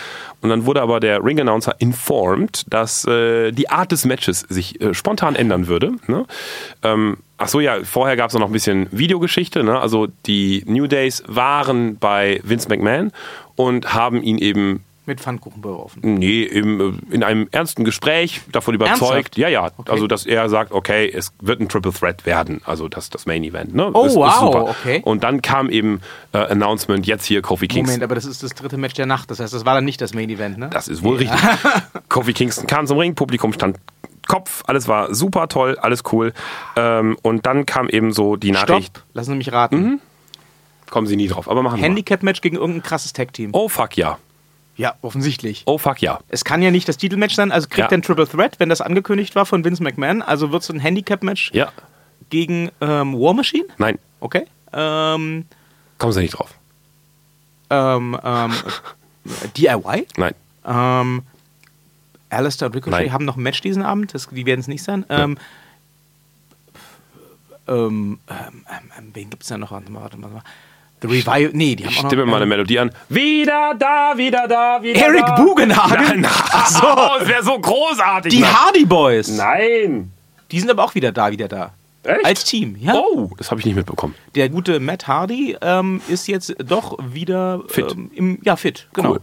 Und 0.41 0.49
dann 0.49 0.65
wurde 0.65 0.81
aber 0.81 0.99
der 0.99 1.23
Ring-Announcer 1.23 1.75
informed, 1.79 2.65
dass 2.73 3.05
äh, 3.05 3.51
die 3.51 3.69
Art 3.69 3.91
des 3.91 4.05
Matches 4.05 4.41
sich 4.41 4.81
äh, 4.81 4.93
spontan 4.93 5.35
ändern 5.35 5.67
würde. 5.67 5.91
Ne? 6.07 6.25
Ähm, 6.83 7.17
ach 7.43 7.47
so, 7.49 7.59
ja, 7.59 7.83
vorher 7.83 8.15
gab 8.15 8.29
es 8.29 8.35
noch 8.35 8.47
ein 8.47 8.51
bisschen 8.53 8.87
Videogeschichte. 8.91 9.63
Ne? 9.63 9.79
Also 9.79 10.07
die 10.25 10.63
New 10.65 10.87
Days 10.87 11.23
waren 11.27 11.97
bei 11.97 12.39
Vince 12.43 12.69
McMahon 12.69 13.11
und 13.55 13.93
haben 13.93 14.23
ihn 14.23 14.37
eben 14.37 14.83
Mit 15.05 15.19
Pfannkuchen 15.19 15.61
beworfen. 15.61 15.99
Nee, 16.01 16.43
im, 16.43 16.99
äh, 17.11 17.13
in 17.13 17.23
einem 17.23 17.49
ernsten 17.51 17.83
Gespräch 17.83 18.41
davon 18.51 18.73
überzeugt. 18.75 19.01
Ernsthaft? 19.01 19.37
Ja, 19.37 19.49
ja. 19.49 19.65
Okay. 19.77 19.91
Also, 19.91 20.07
dass 20.07 20.25
er 20.25 20.47
sagt, 20.47 20.71
okay, 20.71 21.11
es 21.13 21.33
wird 21.41 21.59
ein 21.59 21.67
Triple 21.67 21.91
Threat 21.91 22.25
werden. 22.25 22.61
Also, 22.63 22.87
das, 22.87 23.09
das 23.09 23.25
Main 23.25 23.43
Event. 23.43 23.75
Ne? 23.75 23.91
Oh, 23.93 24.05
ist, 24.05 24.15
wow, 24.15 24.29
Ist 24.33 24.39
super. 24.39 24.63
okay. 24.69 25.01
Und 25.03 25.23
dann 25.25 25.41
kam 25.41 25.69
eben 25.69 25.99
äh, 26.31 26.37
Announcement, 26.37 27.05
jetzt 27.05 27.25
hier 27.25 27.41
Kofi 27.41 27.67
Kingston. 27.67 27.95
Moment, 27.95 28.03
aber 28.03 28.15
das 28.15 28.23
ist 28.23 28.43
das 28.43 28.53
dritte 28.53 28.77
Match 28.77 28.93
der 28.93 29.05
Nacht. 29.05 29.29
Das 29.29 29.41
heißt, 29.41 29.53
das 29.53 29.65
war 29.65 29.75
dann 29.75 29.83
nicht 29.85 29.99
das 29.99 30.13
Main 30.13 30.29
Event, 30.29 30.57
ne? 30.57 30.69
Das 30.71 30.87
ist 30.87 31.03
wohl 31.03 31.17
richtig. 31.17 31.39
Kofi 32.07 32.31
Kingston 32.31 32.65
kam 32.67 32.87
zum 32.87 32.97
Ring, 32.97 33.13
Publikum 33.13 33.51
stand 33.51 33.77
Kopf, 34.27 34.63
alles 34.67 34.87
war 34.87 35.13
super 35.13 35.47
toll, 35.47 35.77
alles 35.79 36.03
cool. 36.11 36.33
Ähm, 36.75 37.17
und 37.21 37.45
dann 37.45 37.65
kam 37.65 37.89
eben 37.89 38.11
so 38.13 38.35
die 38.35 38.51
Nachricht, 38.51 38.97
Stopp. 38.97 39.03
Lassen 39.13 39.31
Sie 39.31 39.37
mich 39.37 39.51
raten. 39.51 39.99
kommen 40.89 41.07
Sie 41.07 41.15
nie 41.15 41.27
drauf, 41.27 41.49
aber 41.49 41.61
machen 41.63 41.77
wir. 41.77 41.83
Handicap-Match 41.83 42.41
gegen 42.41 42.55
irgendein 42.55 42.83
krasses 42.83 43.13
Tag-Team. 43.13 43.49
Oh 43.53 43.67
fuck 43.69 43.97
ja. 43.97 44.17
Ja, 44.75 44.95
offensichtlich. 45.03 45.63
Oh 45.67 45.77
fuck 45.77 46.01
ja. 46.01 46.19
Es 46.29 46.43
kann 46.43 46.61
ja 46.63 46.71
nicht 46.71 46.87
das 46.87 46.97
Titelmatch 46.97 47.35
sein, 47.35 47.51
also 47.51 47.67
kriegt 47.67 47.79
Ja. 47.79 47.85
er 47.87 47.93
ein 47.97 48.01
Triple 48.01 48.27
Threat, 48.27 48.59
wenn 48.59 48.69
das 48.69 48.81
angekündigt 48.81 49.35
war 49.35 49.45
von 49.45 49.63
Vince 49.63 49.83
McMahon. 49.83 50.21
Also 50.23 50.51
wird 50.51 50.63
es 50.63 50.69
ein 50.71 50.79
Handicap-Match 50.79 51.51
Ja. 51.53 51.71
gegen 52.29 52.71
ähm, 52.81 53.13
War 53.19 53.33
Machine. 53.33 53.65
Nein, 53.77 53.99
Okay. 54.19 54.45
Ähm, 54.71 55.45
kommen 55.99 56.13
Sie 56.13 56.21
nicht 56.21 56.31
drauf. 56.31 56.49
ähm, 57.69 58.17
ähm, 58.23 58.51
DIY. 59.57 60.07
Nein. 60.17 60.33
Ähm, 60.65 61.23
Alistair 62.33 62.67
und 62.67 62.75
Ricochet 62.75 62.91
Nein. 62.99 63.13
haben 63.13 63.25
noch 63.25 63.37
ein 63.37 63.43
Match 63.43 63.61
diesen 63.61 63.83
Abend, 63.83 64.13
das, 64.13 64.27
die 64.29 64.45
werden 64.45 64.59
es 64.59 64.67
nicht 64.67 64.83
sein. 64.83 65.05
Ähm, 65.09 65.37
ähm, 67.67 67.77
ähm, 67.77 68.19
ähm, 68.29 68.65
ähm, 68.97 69.11
wen 69.13 69.29
gibt 69.29 69.43
es 69.43 69.49
da 69.49 69.57
noch? 69.57 69.71
Warte 69.71 69.91
mal, 69.91 70.01
warte 70.01 70.17
mal. 70.17 70.41
The 71.01 71.07
Revival. 71.07 71.51
Nee, 71.53 71.75
die 71.75 71.83
haben 71.83 71.91
Ich 71.91 71.99
auch 71.99 72.03
noch. 72.03 72.09
stimme 72.09 72.25
mal 72.25 72.37
eine 72.37 72.45
Melodie 72.45 72.79
an. 72.79 72.91
Wieder 73.09 73.73
da, 73.77 74.13
wieder 74.17 74.47
da, 74.47 74.81
wieder 74.81 74.99
Eric 75.01 75.25
da. 75.25 75.35
Bugenhagen? 75.35 76.21
Nein, 76.21 76.25
ach 76.27 76.69
so, 76.69 76.81
das 77.19 77.27
wäre 77.27 77.43
so 77.43 77.59
großartig. 77.59 78.33
Die 78.33 78.39
Nein. 78.39 78.53
Hardy 78.53 78.85
Boys. 78.85 79.27
Nein. 79.29 80.11
Die 80.51 80.59
sind 80.59 80.69
aber 80.69 80.83
auch 80.83 80.95
wieder 80.95 81.11
da, 81.11 81.31
wieder 81.31 81.47
da. 81.47 81.71
Echt? 82.03 82.25
Als 82.25 82.43
Team, 82.43 82.75
ja. 82.79 82.93
Oh, 82.95 83.31
das 83.37 83.49
habe 83.49 83.61
ich 83.61 83.65
nicht 83.65 83.75
mitbekommen. 83.75 84.13
Der 84.35 84.49
gute 84.49 84.79
Matt 84.79 85.07
Hardy 85.07 85.55
ähm, 85.61 86.01
ist 86.09 86.27
jetzt 86.27 86.53
doch 86.57 86.97
wieder 87.01 87.61
Fit. 87.67 87.91
Ähm, 87.93 88.11
im, 88.13 88.39
ja, 88.43 88.55
fit, 88.57 88.87
genau. 88.93 89.11
Cool. 89.11 89.21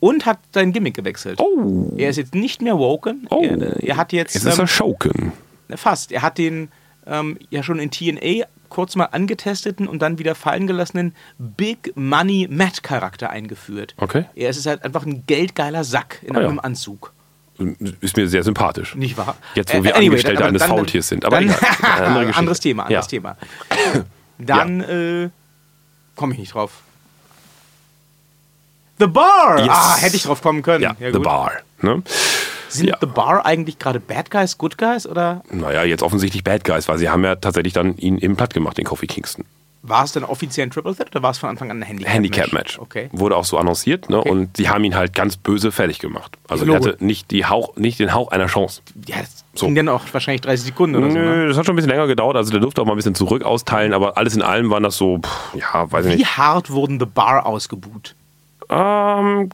Und 0.00 0.24
hat 0.26 0.38
sein 0.54 0.72
Gimmick 0.72 0.94
gewechselt. 0.94 1.38
Oh. 1.40 1.92
Er 1.96 2.08
ist 2.10 2.16
jetzt 2.16 2.34
nicht 2.34 2.62
mehr 2.62 2.78
Woken. 2.78 3.26
Oh. 3.30 3.42
Er, 3.42 3.82
er 3.82 3.96
hat 3.96 4.12
jetzt, 4.12 4.34
Jetzt 4.34 4.46
ist 4.46 4.54
ähm, 4.54 4.60
er 4.64 4.66
Shoken. 4.66 5.32
fast. 5.76 6.10
Er 6.10 6.22
hat 6.22 6.38
den 6.38 6.70
ähm, 7.06 7.38
ja 7.50 7.62
schon 7.62 7.78
in 7.78 7.90
TNA 7.90 8.46
kurz 8.70 8.96
mal 8.96 9.06
angetesteten 9.06 9.86
und 9.88 10.00
dann 10.00 10.18
wieder 10.18 10.34
fallen 10.34 10.66
gelassenen 10.66 11.14
Big 11.38 11.92
Money 11.96 12.46
Matt 12.50 12.82
Charakter 12.82 13.28
eingeführt. 13.30 13.94
Okay. 13.98 14.24
Er 14.34 14.50
ist 14.50 14.64
halt 14.64 14.84
einfach 14.84 15.04
ein 15.04 15.24
geldgeiler 15.26 15.84
Sack 15.84 16.20
in 16.22 16.34
ja. 16.34 16.40
einem 16.40 16.60
Anzug. 16.60 17.12
Ist 18.00 18.16
mir 18.16 18.26
sehr 18.26 18.42
sympathisch. 18.42 18.94
Nicht 18.94 19.18
wahr? 19.18 19.36
Jetzt, 19.54 19.74
wo 19.74 19.78
Äh, 19.78 19.84
wir 19.84 19.94
anyway, 19.96 20.06
Angestellte 20.06 20.38
aber 20.38 20.48
eines 20.48 20.60
dann- 20.60 20.70
Faultiers 20.70 21.08
sind. 21.08 21.24
Aber 21.26 21.40
dann, 21.42 21.50
anderes 22.32 22.60
Thema, 22.60 22.84
anderes 22.84 23.04
Ja. 23.06 23.08
Thema. 23.10 23.36
Dann 24.38 24.80
äh, 24.80 25.28
komme 26.16 26.32
ich 26.32 26.38
nicht 26.38 26.54
drauf. 26.54 26.80
The 29.00 29.06
Bar! 29.06 29.58
Yes. 29.60 29.68
Ah, 29.70 29.96
hätte 29.98 30.16
ich 30.16 30.22
drauf 30.24 30.42
kommen 30.42 30.62
können. 30.62 30.82
Ja, 30.84 30.94
Ja, 31.00 31.06
The 31.08 31.12
gut. 31.14 31.22
Bar. 31.24 31.52
Ne? 31.82 32.02
Sind 32.68 32.88
Ja. 32.88 32.96
The 33.00 33.06
Bar 33.06 33.44
eigentlich 33.46 33.78
gerade 33.78 33.98
Bad 33.98 34.30
Guys, 34.30 34.56
Good 34.58 34.78
Guys 34.78 35.06
oder 35.06 35.42
Naja, 35.50 35.82
jetzt 35.84 36.02
offensichtlich 36.02 36.44
Bad 36.44 36.62
Guys, 36.64 36.86
weil 36.88 36.98
sie 36.98 37.08
haben 37.08 37.24
ja 37.24 37.34
tatsächlich 37.36 37.72
dann 37.72 37.96
ihn 37.96 38.18
eben 38.18 38.36
platt 38.36 38.54
gemacht, 38.54 38.78
den 38.78 38.84
Kofi 38.84 39.06
Kingston. 39.08 39.44
war 39.82 40.04
es 40.04 40.12
denn 40.12 40.24
offiziell 40.24 40.66
ein 40.66 40.70
Triple 40.70 40.94
Threat 40.94 41.08
oder 41.10 41.22
war 41.22 41.30
es 41.30 41.38
von 41.38 41.48
Anfang 41.48 41.70
an 41.70 41.78
ein 41.78 41.82
Handicap-Match? 41.82 42.14
Handicap-Match. 42.14 42.78
Okay. 42.78 43.08
Wurde 43.12 43.34
auch 43.36 43.46
so 43.46 43.56
annonciert, 43.56 44.10
ne? 44.10 44.20
Und 44.22 44.58
sie 44.58 44.68
haben 44.68 44.84
ihn 44.84 44.94
halt 44.94 45.14
ganz 45.14 45.38
böse 45.38 45.72
fertig 45.72 45.98
gemacht. 46.00 46.36
Also 46.48 46.66
er 46.66 46.74
hatte 46.74 46.96
nicht, 47.00 47.30
die 47.30 47.46
Hauch, 47.46 47.74
nicht 47.76 47.98
den 47.98 48.12
Hauch 48.12 48.30
einer 48.30 48.46
Chance. 48.46 48.82
Ja, 49.08 49.16
das 49.20 49.42
So. 49.54 49.64
ging 49.66 49.74
dann 49.76 49.88
auch 49.88 50.02
wahrscheinlich 50.12 50.42
30 50.42 50.66
Sekunden 50.66 50.96
oder 50.96 51.10
so. 51.10 51.16
Ne? 51.18 51.24
Nö, 51.24 51.48
das 51.48 51.56
hat 51.56 51.64
schon 51.64 51.72
ein 51.72 51.76
bisschen 51.76 51.90
länger 51.90 52.06
gedauert. 52.06 52.36
Also 52.36 52.50
der 52.52 52.60
durfte 52.60 52.82
auch 52.82 52.84
mal 52.86 52.92
ein 52.92 52.96
bisschen 52.96 53.14
zurück 53.14 53.42
austeilen, 53.42 53.94
aber 53.94 54.18
alles 54.18 54.36
in 54.36 54.42
allem 54.42 54.68
waren 54.70 54.82
das 54.82 54.96
so, 54.98 55.18
pff, 55.18 55.54
ja, 55.54 55.90
weiß 55.90 56.04
ich 56.06 56.12
Wie 56.12 56.16
nicht. 56.18 56.36
hart 56.36 56.70
wurden 56.70 57.00
The 57.00 57.06
Bar 57.06 57.46
ausgebuht? 57.46 58.14
Ähm, 58.70 59.50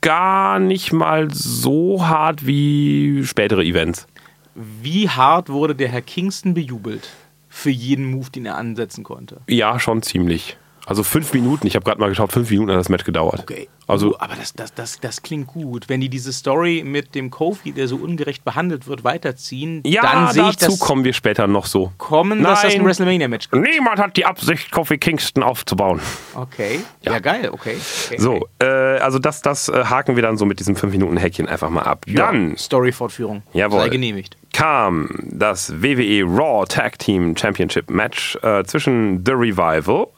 gar 0.00 0.58
nicht 0.58 0.92
mal 0.92 1.28
so 1.32 2.06
hart 2.06 2.46
wie 2.46 3.24
spätere 3.24 3.62
Events. 3.64 4.06
Wie 4.54 5.08
hart 5.08 5.48
wurde 5.48 5.74
der 5.74 5.88
Herr 5.88 6.02
Kingston 6.02 6.54
bejubelt 6.54 7.08
für 7.48 7.70
jeden 7.70 8.10
Move, 8.10 8.30
den 8.30 8.46
er 8.46 8.56
ansetzen 8.56 9.04
konnte? 9.04 9.40
Ja, 9.48 9.78
schon 9.78 10.02
ziemlich. 10.02 10.56
Also 10.90 11.04
fünf 11.04 11.32
Minuten, 11.34 11.68
ich 11.68 11.76
habe 11.76 11.84
gerade 11.84 12.00
mal 12.00 12.08
geschaut, 12.08 12.32
fünf 12.32 12.50
Minuten 12.50 12.72
hat 12.72 12.76
das 12.76 12.88
Match 12.88 13.04
gedauert. 13.04 13.38
Okay. 13.42 13.68
Also 13.86 14.10
Oh, 14.14 14.16
aber 14.18 14.34
das, 14.34 14.52
das, 14.54 14.74
das, 14.74 14.98
das 14.98 15.22
klingt 15.22 15.46
gut. 15.46 15.88
Wenn 15.88 16.00
die 16.00 16.08
diese 16.08 16.32
Story 16.32 16.82
mit 16.84 17.14
dem 17.14 17.30
Kofi, 17.30 17.70
der 17.70 17.86
so 17.86 17.94
ungerecht 17.94 18.44
behandelt 18.44 18.88
wird, 18.88 19.04
weiterziehen, 19.04 19.82
ja, 19.86 20.02
dann 20.02 20.32
sehe 20.32 20.50
ich 20.50 20.56
dazu 20.56 20.76
kommen 20.78 21.04
wir 21.04 21.12
später 21.12 21.46
noch 21.46 21.66
so. 21.66 21.92
kommen, 21.96 22.42
dass 22.42 22.62
das 22.62 22.72
ein 22.72 22.78
Nein. 22.78 22.86
WrestleMania-Match 22.88 23.50
gibt. 23.50 23.62
Niemand 23.68 24.00
hat 24.00 24.16
die 24.16 24.24
Absicht, 24.26 24.72
Kofi 24.72 24.98
Kingston 24.98 25.44
aufzubauen. 25.44 26.00
Okay. 26.34 26.80
Ja, 27.02 27.12
Ja. 27.12 27.18
geil, 27.20 27.50
okay. 27.52 27.76
okay. 28.06 28.18
So, 28.18 28.48
äh, 28.58 28.64
also 28.66 29.20
das, 29.20 29.42
das 29.42 29.68
äh, 29.68 29.84
haken 29.84 30.16
wir 30.16 30.24
dann 30.24 30.36
so 30.36 30.44
mit 30.44 30.58
diesem 30.58 30.74
5-Minuten-Häkchen 30.74 31.46
einfach 31.48 31.70
mal 31.70 31.82
ab. 31.82 32.04
Dann 32.08 32.56
Story-Fortführung. 32.56 33.42
Jawohl. 33.52 33.78
Sei 33.82 33.88
genehmigt. 33.90 34.36
kam 34.52 35.08
das 35.30 35.72
WWE 35.82 36.24
Raw 36.24 36.64
Tag 36.66 36.98
Team 36.98 37.36
Championship 37.36 37.88
Match 37.90 38.36
äh, 38.42 38.64
zwischen 38.64 39.24
The 39.24 39.32
Revival, 39.32 40.08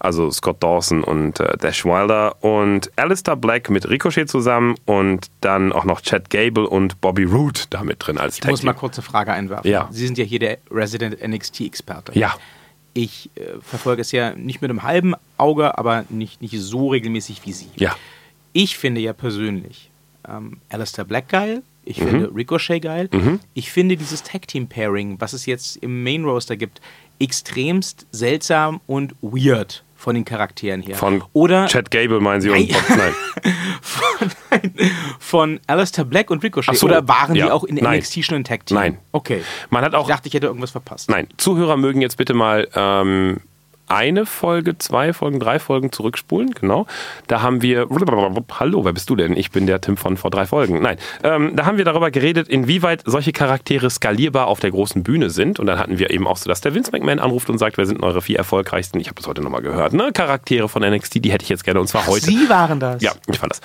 also 0.00 0.30
Scott 0.30 0.62
Dawson 0.62 1.04
und 1.04 1.38
äh, 1.40 1.56
Dash 1.58 1.84
Wilder 1.84 2.42
und 2.42 2.90
Alistair 2.96 3.36
Black 3.36 3.70
mit 3.70 3.88
Ricochet 3.88 4.28
zusammen 4.28 4.74
und 4.86 5.28
dann 5.40 5.72
auch 5.72 5.84
noch 5.84 6.00
Chad 6.00 6.30
Gable 6.30 6.66
und 6.68 7.00
Bobby 7.00 7.24
Roode 7.24 7.60
damit 7.70 7.98
drin 8.06 8.18
als 8.18 8.34
Ich 8.36 8.40
Tag 8.40 8.50
muss 8.50 8.62
mal 8.62 8.72
kurz 8.72 8.98
eine 8.98 9.04
Frage 9.06 9.32
einwerfen. 9.32 9.70
Ja. 9.70 9.88
Sie 9.92 10.06
sind 10.06 10.18
ja 10.18 10.24
hier 10.24 10.38
der 10.40 10.58
Resident 10.70 11.16
NXT-Experte. 11.26 12.18
Ja. 12.18 12.34
Ich 12.94 13.30
äh, 13.36 13.42
verfolge 13.62 14.00
es 14.02 14.10
ja 14.10 14.34
nicht 14.34 14.60
mit 14.62 14.70
einem 14.70 14.82
halben 14.82 15.14
Auge, 15.38 15.78
aber 15.78 16.04
nicht, 16.08 16.42
nicht 16.42 16.58
so 16.58 16.88
regelmäßig 16.88 17.42
wie 17.44 17.52
Sie. 17.52 17.68
Ja. 17.76 17.94
Ich 18.52 18.76
finde 18.78 19.00
ja 19.00 19.12
persönlich 19.12 19.90
ähm, 20.28 20.58
Alistair 20.70 21.04
Black 21.04 21.28
geil. 21.28 21.62
Ich 21.84 22.00
Mhm. 22.00 22.08
finde 22.08 22.34
Ricochet 22.34 22.80
geil. 22.82 23.08
Ich 23.54 23.70
finde 23.72 23.96
dieses 23.96 24.22
Tag 24.22 24.46
Team 24.48 24.66
Pairing, 24.66 25.20
was 25.20 25.32
es 25.32 25.46
jetzt 25.46 25.76
im 25.76 26.02
Main 26.02 26.24
Roster 26.24 26.56
gibt, 26.56 26.80
extremst 27.18 28.06
seltsam 28.12 28.80
und 28.86 29.14
weird 29.22 29.82
von 30.00 30.14
den 30.14 30.24
Charakteren 30.24 30.80
her. 30.80 30.96
Von 30.96 31.22
Oder 31.34 31.66
Chad 31.66 31.90
Gable 31.90 32.20
meinen 32.20 32.40
Sie 32.40 32.48
und 32.48 32.70
nein. 32.88 33.14
von, 33.82 34.30
nein, 34.50 34.74
von 35.18 35.60
Alistair 35.66 36.06
Black 36.06 36.30
und 36.30 36.42
Ricochet. 36.42 36.74
So, 36.74 36.86
Oder 36.86 37.06
waren 37.06 37.34
die 37.34 37.40
ja. 37.40 37.52
auch 37.52 37.64
in 37.64 37.74
Nein. 37.76 37.98
NXT 37.98 38.24
schon 38.24 38.36
ein 38.36 38.44
Tag 38.44 38.64
Team? 38.64 38.78
Nein. 38.78 38.98
Okay. 39.12 39.42
Man 39.68 39.84
hat 39.84 39.94
auch 39.94 40.08
Ich 40.08 40.14
dachte, 40.14 40.28
ich 40.28 40.34
hätte 40.34 40.46
irgendwas 40.46 40.70
verpasst. 40.70 41.10
Nein, 41.10 41.28
Zuhörer 41.36 41.76
mögen 41.76 42.00
jetzt 42.00 42.16
bitte 42.16 42.32
mal 42.32 42.66
ähm, 42.74 43.40
eine 43.90 44.24
Folge, 44.24 44.78
zwei 44.78 45.12
Folgen, 45.12 45.40
drei 45.40 45.58
Folgen 45.58 45.90
zurückspulen, 45.92 46.52
genau. 46.52 46.86
Da 47.26 47.42
haben 47.42 47.60
wir, 47.60 47.88
hallo, 48.58 48.84
wer 48.84 48.92
bist 48.92 49.10
du 49.10 49.16
denn? 49.16 49.36
Ich 49.36 49.50
bin 49.50 49.66
der 49.66 49.80
Tim 49.80 49.96
von 49.96 50.16
vor 50.16 50.30
drei 50.30 50.46
Folgen. 50.46 50.80
Nein, 50.80 50.96
ähm, 51.24 51.56
da 51.56 51.66
haben 51.66 51.76
wir 51.76 51.84
darüber 51.84 52.10
geredet, 52.10 52.48
inwieweit 52.48 53.02
solche 53.04 53.32
Charaktere 53.32 53.90
skalierbar 53.90 54.46
auf 54.46 54.60
der 54.60 54.70
großen 54.70 55.02
Bühne 55.02 55.30
sind. 55.30 55.58
Und 55.58 55.66
dann 55.66 55.78
hatten 55.78 55.98
wir 55.98 56.10
eben 56.10 56.26
auch 56.26 56.36
so, 56.36 56.48
dass 56.48 56.60
der 56.60 56.74
Vince 56.74 56.92
McMahon 56.92 57.18
anruft 57.18 57.50
und 57.50 57.58
sagt, 57.58 57.78
wer 57.78 57.86
sind 57.86 58.02
eure 58.02 58.22
vier 58.22 58.38
erfolgreichsten, 58.38 59.00
ich 59.00 59.08
habe 59.08 59.16
das 59.16 59.26
heute 59.26 59.42
nochmal 59.42 59.62
gehört, 59.62 59.92
ne? 59.92 60.12
Charaktere 60.12 60.68
von 60.68 60.82
NXT, 60.82 61.24
die 61.24 61.32
hätte 61.32 61.42
ich 61.42 61.48
jetzt 61.48 61.64
gerne 61.64 61.80
und 61.80 61.88
zwar 61.88 62.06
heute. 62.06 62.26
Sie 62.26 62.48
waren 62.48 62.78
das. 62.78 63.02
Ja, 63.02 63.12
ich 63.26 63.38
fand 63.38 63.52
das. 63.52 63.60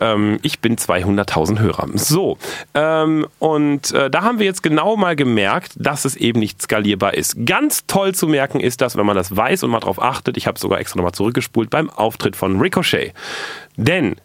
Ähm, 0.00 0.38
ich 0.42 0.60
bin 0.60 0.76
200.000 0.76 1.58
Hörer. 1.58 1.88
So, 1.94 2.36
ähm, 2.74 3.26
und 3.38 3.92
äh, 3.92 4.10
da 4.10 4.22
haben 4.22 4.38
wir 4.38 4.46
jetzt 4.46 4.62
genau 4.62 4.96
mal 4.96 5.16
gemerkt, 5.16 5.72
dass 5.76 6.04
es 6.04 6.16
eben 6.16 6.38
nicht 6.38 6.60
skalierbar 6.60 7.14
ist. 7.14 7.46
Ganz 7.46 7.86
toll 7.86 8.14
zu 8.14 8.26
merken 8.26 8.60
ist 8.60 8.80
das, 8.80 8.96
wenn 8.96 9.06
man 9.06 9.16
das 9.16 9.34
weiß 9.34 9.62
und 9.62 9.69
mal 9.70 9.80
drauf 9.80 10.00
achtet, 10.00 10.36
ich 10.36 10.46
habe 10.46 10.58
sogar 10.58 10.80
extra 10.80 10.98
nochmal 10.98 11.12
zurückgespult, 11.12 11.70
beim 11.70 11.90
Auftritt 11.90 12.36
von 12.36 12.60
Ricochet. 12.60 13.12
Denn 13.76 14.16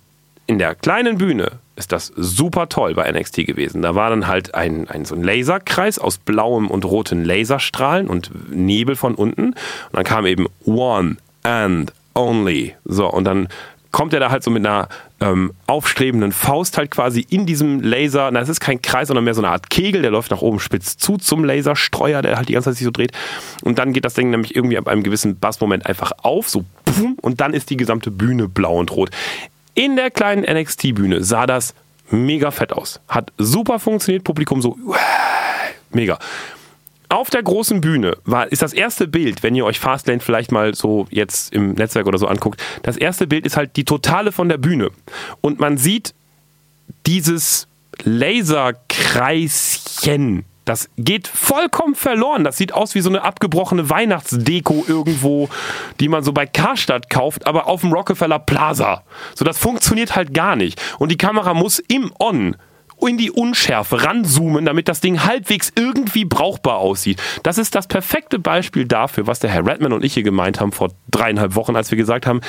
in 0.48 0.60
der 0.60 0.76
kleinen 0.76 1.18
Bühne 1.18 1.54
ist 1.76 1.92
das 1.92 2.12
super 2.16 2.70
toll 2.70 2.94
bei 2.94 3.12
NXT 3.12 3.46
gewesen. 3.46 3.82
Da 3.82 3.96
war 3.96 4.10
dann 4.10 4.28
halt 4.28 4.56
ein, 4.56 4.88
ein 4.90 5.06
so 5.06 5.16
ein 5.16 5.24
Laserkreis 5.24 6.00
aus 6.00 6.18
blauem 6.18 6.70
und 6.70 6.86
roten 6.86 7.26
Laserstrahlen 7.26 8.08
und 8.08 8.32
Nebel 8.50 8.96
von 8.96 9.16
unten. 9.16 9.48
Und 9.48 9.56
dann 9.94 10.04
kam 10.04 10.26
eben 10.26 10.48
One 10.66 11.18
and 11.44 11.94
Only. 12.14 12.76
So, 12.86 13.12
und 13.12 13.26
dann 13.26 13.50
kommt 13.96 14.14
er 14.14 14.20
da 14.20 14.30
halt 14.30 14.44
so 14.44 14.52
mit 14.52 14.66
einer 14.66 14.90
ähm, 15.22 15.54
aufstrebenden 15.68 16.34
Faust 16.34 16.78
halt 16.78 16.92
quasi 16.92 17.26
in 17.30 17.46
diesem 17.46 17.80
Laser, 17.80 18.30
na, 18.30 18.42
es 18.42 18.50
ist 18.50 18.60
kein 18.60 18.82
Kreis, 18.82 19.08
sondern 19.08 19.24
mehr 19.24 19.34
so 19.34 19.40
eine 19.40 19.48
Art 19.48 19.70
Kegel, 19.70 20.02
der 20.02 20.12
läuft 20.12 20.32
nach 20.32 20.42
oben 20.42 20.60
spitz 20.60 20.98
zu 20.98 21.16
zum 21.16 21.46
Laserstreuer, 21.46 22.22
der 22.22 22.36
halt 22.36 22.50
die 22.50 22.54
ganze 22.54 22.72
Zeit 22.72 22.76
sich 22.76 22.84
so 22.84 22.92
dreht. 22.92 23.14
Und 23.64 23.80
dann 23.80 23.94
geht 23.94 24.04
das 24.04 24.14
Ding 24.14 24.32
nämlich 24.32 24.54
irgendwie 24.54 24.78
ab 24.78 24.90
einem 24.90 25.02
gewissen 25.02 25.40
Bassmoment 25.40 25.86
einfach 25.86 26.12
auf, 26.24 26.50
so 26.50 26.66
pum, 26.84 27.18
und 27.22 27.40
dann 27.40 27.54
ist 27.54 27.70
die 27.70 27.78
gesamte 27.78 28.12
Bühne 28.12 28.50
blau 28.50 28.78
und 28.78 28.92
rot. 28.92 29.12
In 29.76 29.96
der 29.96 30.12
kleinen 30.12 30.44
NXT-Bühne 30.44 31.24
sah 31.24 31.46
das 31.46 31.74
mega 32.12 32.52
fett 32.52 32.74
aus. 32.74 33.00
Hat 33.08 33.32
super 33.38 33.80
funktioniert, 33.80 34.26
Publikum 34.26 34.62
so 34.62 34.78
mega. 35.92 36.20
Auf 37.10 37.30
der 37.30 37.44
großen 37.44 37.82
Bühne 37.82 38.18
war, 38.26 38.52
ist 38.52 38.62
das 38.62 38.74
erste 38.74 39.08
Bild, 39.08 39.44
wenn 39.44 39.56
ihr 39.56 39.66
euch 39.66 39.80
Fastlane 39.80 40.20
vielleicht 40.20 40.52
mal 40.52 40.74
so 40.74 41.08
jetzt 41.10 41.54
im 41.54 41.74
Netzwerk 41.74 42.08
oder 42.08 42.18
so 42.18 42.28
anguckt, 42.28 42.62
das 42.84 42.98
erste 42.98 43.28
Bild 43.28 43.46
ist 43.46 43.58
halt 43.58 43.76
die 43.76 43.86
Totale 43.86 44.32
von 44.32 44.50
der 44.50 44.58
Bühne. 44.58 44.90
Und 45.42 45.60
man 45.60 45.78
sieht 45.78 46.14
dieses 47.06 47.68
Laserkreischen. 48.04 50.46
Das 50.66 50.90
geht 50.98 51.28
vollkommen 51.28 51.94
verloren. 51.94 52.44
Das 52.44 52.58
sieht 52.58 52.74
aus 52.74 52.96
wie 52.96 53.02
so 53.02 53.10
eine 53.10 53.22
abgebrochene 53.22 53.92
Weihnachtsdeko 53.92 54.86
irgendwo, 54.88 55.48
die 56.00 56.10
man 56.10 56.24
so 56.24 56.34
bei 56.34 56.48
Karstadt 56.48 57.12
kauft, 57.12 57.46
aber 57.46 57.68
auf 57.68 57.82
dem 57.82 57.94
Rockefeller 57.94 58.40
Plaza. 58.40 59.04
So, 59.36 59.46
das 59.46 59.60
funktioniert 59.60 60.16
halt 60.16 60.34
gar 60.34 60.56
nicht. 60.56 60.82
Und 60.98 61.12
die 61.12 61.18
Kamera 61.18 61.54
muss 61.54 61.78
im 61.78 62.12
On 62.20 62.56
in 63.02 63.18
die 63.18 63.32
Unschärfe 63.32 64.04
ranzoomen, 64.04 64.66
damit 64.66 64.88
das 64.88 65.02
Ding 65.02 65.24
halbwegs 65.24 65.72
irgendwie 65.76 66.26
brauchbar 66.26 66.78
aussieht. 66.78 67.22
Das 67.44 67.58
ist 67.58 67.76
das 67.76 67.88
perfekte 67.88 68.40
Beispiel 68.40 68.86
dafür, 68.86 69.28
was 69.28 69.40
der 69.40 69.50
Herr 69.50 69.66
Redman 69.66 69.94
und 69.94 70.04
ich 70.04 70.14
hier 70.14 70.24
gemeint 70.24 70.60
haben 70.60 70.72
vor 70.72 70.92
dreieinhalb 71.12 71.56
Wochen, 71.56 71.76
als 71.76 71.92
wir 71.92 71.98
gesagt 71.98 72.26
haben, 72.26 72.42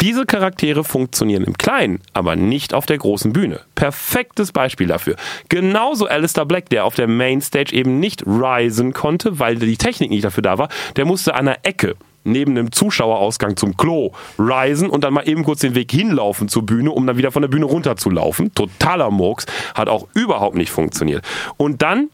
diese 0.00 0.26
Charaktere 0.26 0.84
funktionieren 0.84 1.44
im 1.44 1.56
Kleinen, 1.56 2.00
aber 2.12 2.36
nicht 2.36 2.74
auf 2.74 2.84
der 2.84 2.98
großen 2.98 3.32
Bühne. 3.32 3.60
Perfektes 3.74 4.52
Beispiel 4.52 4.86
dafür. 4.86 5.16
Genauso 5.48 6.06
Alistair 6.06 6.44
Black, 6.44 6.68
der 6.68 6.84
auf 6.84 6.94
der 6.94 7.08
Mainstage 7.08 7.74
eben 7.74 7.98
nicht 7.98 8.26
risen 8.26 8.92
konnte, 8.92 9.38
weil 9.38 9.56
die 9.56 9.78
Technik 9.78 10.10
nicht 10.10 10.24
dafür 10.24 10.42
da 10.42 10.58
war. 10.58 10.68
Der 10.96 11.06
musste 11.06 11.34
an 11.34 11.46
der 11.46 11.64
Ecke 11.66 11.96
neben 12.24 12.54
dem 12.54 12.72
Zuschauerausgang 12.72 13.56
zum 13.56 13.76
Klo 13.76 14.12
risen 14.38 14.90
und 14.90 15.04
dann 15.04 15.14
mal 15.14 15.28
eben 15.28 15.44
kurz 15.44 15.60
den 15.60 15.74
Weg 15.74 15.90
hinlaufen 15.90 16.48
zur 16.48 16.64
Bühne, 16.64 16.90
um 16.90 17.06
dann 17.06 17.16
wieder 17.16 17.32
von 17.32 17.42
der 17.42 17.48
Bühne 17.48 17.64
runterzulaufen. 17.64 18.52
Totaler 18.54 19.10
Murks. 19.10 19.46
Hat 19.74 19.88
auch 19.88 20.08
überhaupt 20.14 20.56
nicht 20.56 20.70
funktioniert. 20.70 21.24
Und 21.56 21.82
dann 21.82 22.10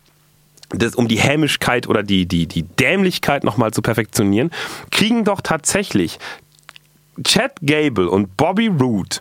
das, 0.71 0.95
um 0.95 1.09
die 1.09 1.19
Hämischkeit 1.19 1.89
oder 1.89 2.03
die, 2.03 2.27
die, 2.27 2.47
die 2.47 2.63
Dämlichkeit 2.63 3.45
nochmal 3.45 3.73
zu 3.73 3.83
perfektionieren, 3.83 4.51
kriegen 4.91 5.25
doch 5.25 5.41
tatsächlich 5.41 6.19
Chad 7.23 7.53
Gable 7.63 8.11
und 8.11 8.37
Bobby 8.37 8.69
Roode 8.69 9.19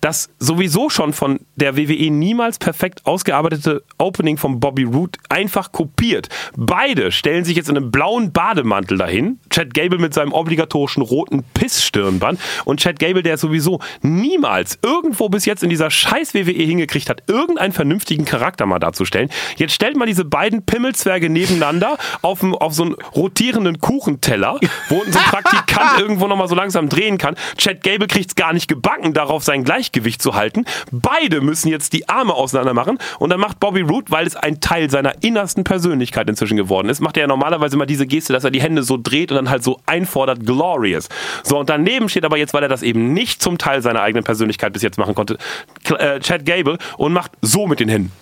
das 0.00 0.30
sowieso 0.38 0.90
schon 0.90 1.12
von 1.12 1.40
der 1.56 1.76
WWE 1.76 2.10
niemals 2.10 2.58
perfekt 2.58 3.04
ausgearbeitete 3.04 3.82
Opening 3.98 4.36
von 4.36 4.60
Bobby 4.60 4.84
Roode 4.84 5.18
einfach 5.28 5.72
kopiert. 5.72 6.28
Beide 6.56 7.12
stellen 7.12 7.44
sich 7.44 7.56
jetzt 7.56 7.68
in 7.68 7.76
einem 7.76 7.90
blauen 7.90 8.32
Bademantel 8.32 8.98
dahin. 8.98 9.38
Chad 9.50 9.74
Gable 9.74 9.98
mit 9.98 10.14
seinem 10.14 10.32
obligatorischen 10.32 11.02
roten 11.02 11.44
Pissstirnband 11.54 12.40
und 12.64 12.80
Chad 12.80 12.98
Gable, 12.98 13.22
der 13.22 13.38
sowieso 13.38 13.80
niemals 14.02 14.78
irgendwo 14.82 15.28
bis 15.28 15.44
jetzt 15.44 15.62
in 15.62 15.70
dieser 15.70 15.90
scheiß 15.90 16.34
WWE 16.34 16.52
hingekriegt 16.62 17.10
hat, 17.10 17.22
irgendeinen 17.28 17.72
vernünftigen 17.72 18.24
Charakter 18.24 18.66
mal 18.66 18.78
darzustellen. 18.78 19.30
Jetzt 19.56 19.74
stellt 19.74 19.96
mal 19.96 20.06
diese 20.06 20.24
beiden 20.24 20.64
Pimmelzwerge 20.64 21.28
nebeneinander 21.30 21.98
auf, 22.22 22.42
einem- 22.42 22.54
auf 22.54 22.74
so 22.74 22.84
einen 22.84 22.94
rotierenden 23.14 23.78
Kuchenteller, 23.80 24.58
wo 24.88 24.96
unten 24.96 25.12
so 25.12 25.18
ein 25.18 25.24
Praktikant 25.26 25.98
irgendwo 26.00 26.26
nochmal 26.26 26.48
so 26.48 26.54
langsam 26.54 26.88
drehen 26.88 27.18
kann. 27.18 27.34
Chad 27.56 27.82
Gable 27.82 28.06
kriegt 28.06 28.30
es 28.30 28.34
gar 28.34 28.52
nicht 28.52 28.68
gebacken, 28.68 29.12
darauf 29.12 29.42
sein 29.44 29.57
Gleichgewicht 29.64 29.98
Gleichgewicht 29.98 30.22
zu 30.22 30.34
halten. 30.34 30.64
Beide 30.90 31.40
müssen 31.40 31.68
jetzt 31.68 31.92
die 31.92 32.08
Arme 32.08 32.34
auseinander 32.34 32.74
machen 32.74 32.98
und 33.18 33.30
dann 33.30 33.40
macht 33.40 33.60
Bobby 33.60 33.80
Root, 33.80 34.10
weil 34.10 34.26
es 34.26 34.36
ein 34.36 34.60
Teil 34.60 34.90
seiner 34.90 35.22
innersten 35.22 35.64
Persönlichkeit 35.64 36.28
inzwischen 36.28 36.56
geworden 36.56 36.88
ist, 36.88 37.00
macht 37.00 37.16
er 37.16 37.22
ja 37.22 37.26
normalerweise 37.26 37.76
immer 37.76 37.86
diese 37.86 38.06
Geste, 38.06 38.32
dass 38.32 38.44
er 38.44 38.50
die 38.50 38.60
Hände 38.60 38.82
so 38.82 38.98
dreht 39.00 39.30
und 39.30 39.36
dann 39.36 39.50
halt 39.50 39.62
so 39.62 39.80
einfordert, 39.86 40.44
glorious. 40.44 41.08
So, 41.42 41.58
und 41.58 41.68
daneben 41.68 42.08
steht 42.08 42.24
aber 42.24 42.36
jetzt, 42.38 42.54
weil 42.54 42.62
er 42.62 42.68
das 42.68 42.82
eben 42.82 43.12
nicht 43.12 43.42
zum 43.42 43.58
Teil 43.58 43.82
seiner 43.82 44.00
eigenen 44.00 44.24
Persönlichkeit 44.24 44.72
bis 44.72 44.82
jetzt 44.82 44.98
machen 44.98 45.14
konnte, 45.14 45.38
äh, 45.98 46.20
Chad 46.20 46.44
Gable 46.44 46.78
und 46.96 47.12
macht 47.12 47.32
so 47.40 47.66
mit 47.66 47.80
den 47.80 47.88
Händen. 47.88 48.12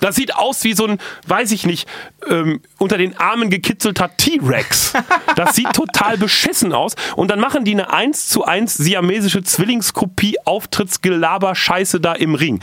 Das 0.00 0.16
sieht 0.16 0.34
aus 0.34 0.64
wie 0.64 0.74
so 0.74 0.86
ein, 0.86 0.98
weiß 1.26 1.52
ich 1.52 1.66
nicht, 1.66 1.88
ähm, 2.28 2.60
unter 2.78 2.98
den 2.98 3.16
Armen 3.16 3.50
gekitzelter 3.50 4.16
T-Rex. 4.16 4.92
Das 5.36 5.54
sieht 5.54 5.72
total 5.72 6.18
beschissen 6.18 6.72
aus. 6.72 6.94
Und 7.14 7.30
dann 7.30 7.40
machen 7.40 7.64
die 7.64 7.72
eine 7.72 7.92
1 7.92 8.28
zu 8.28 8.44
1 8.44 8.74
siamesische 8.74 9.42
Zwillingskopie 9.42 10.36
Auftrittsgelaber-Scheiße 10.44 12.00
da 12.00 12.12
im 12.12 12.34
Ring. 12.34 12.60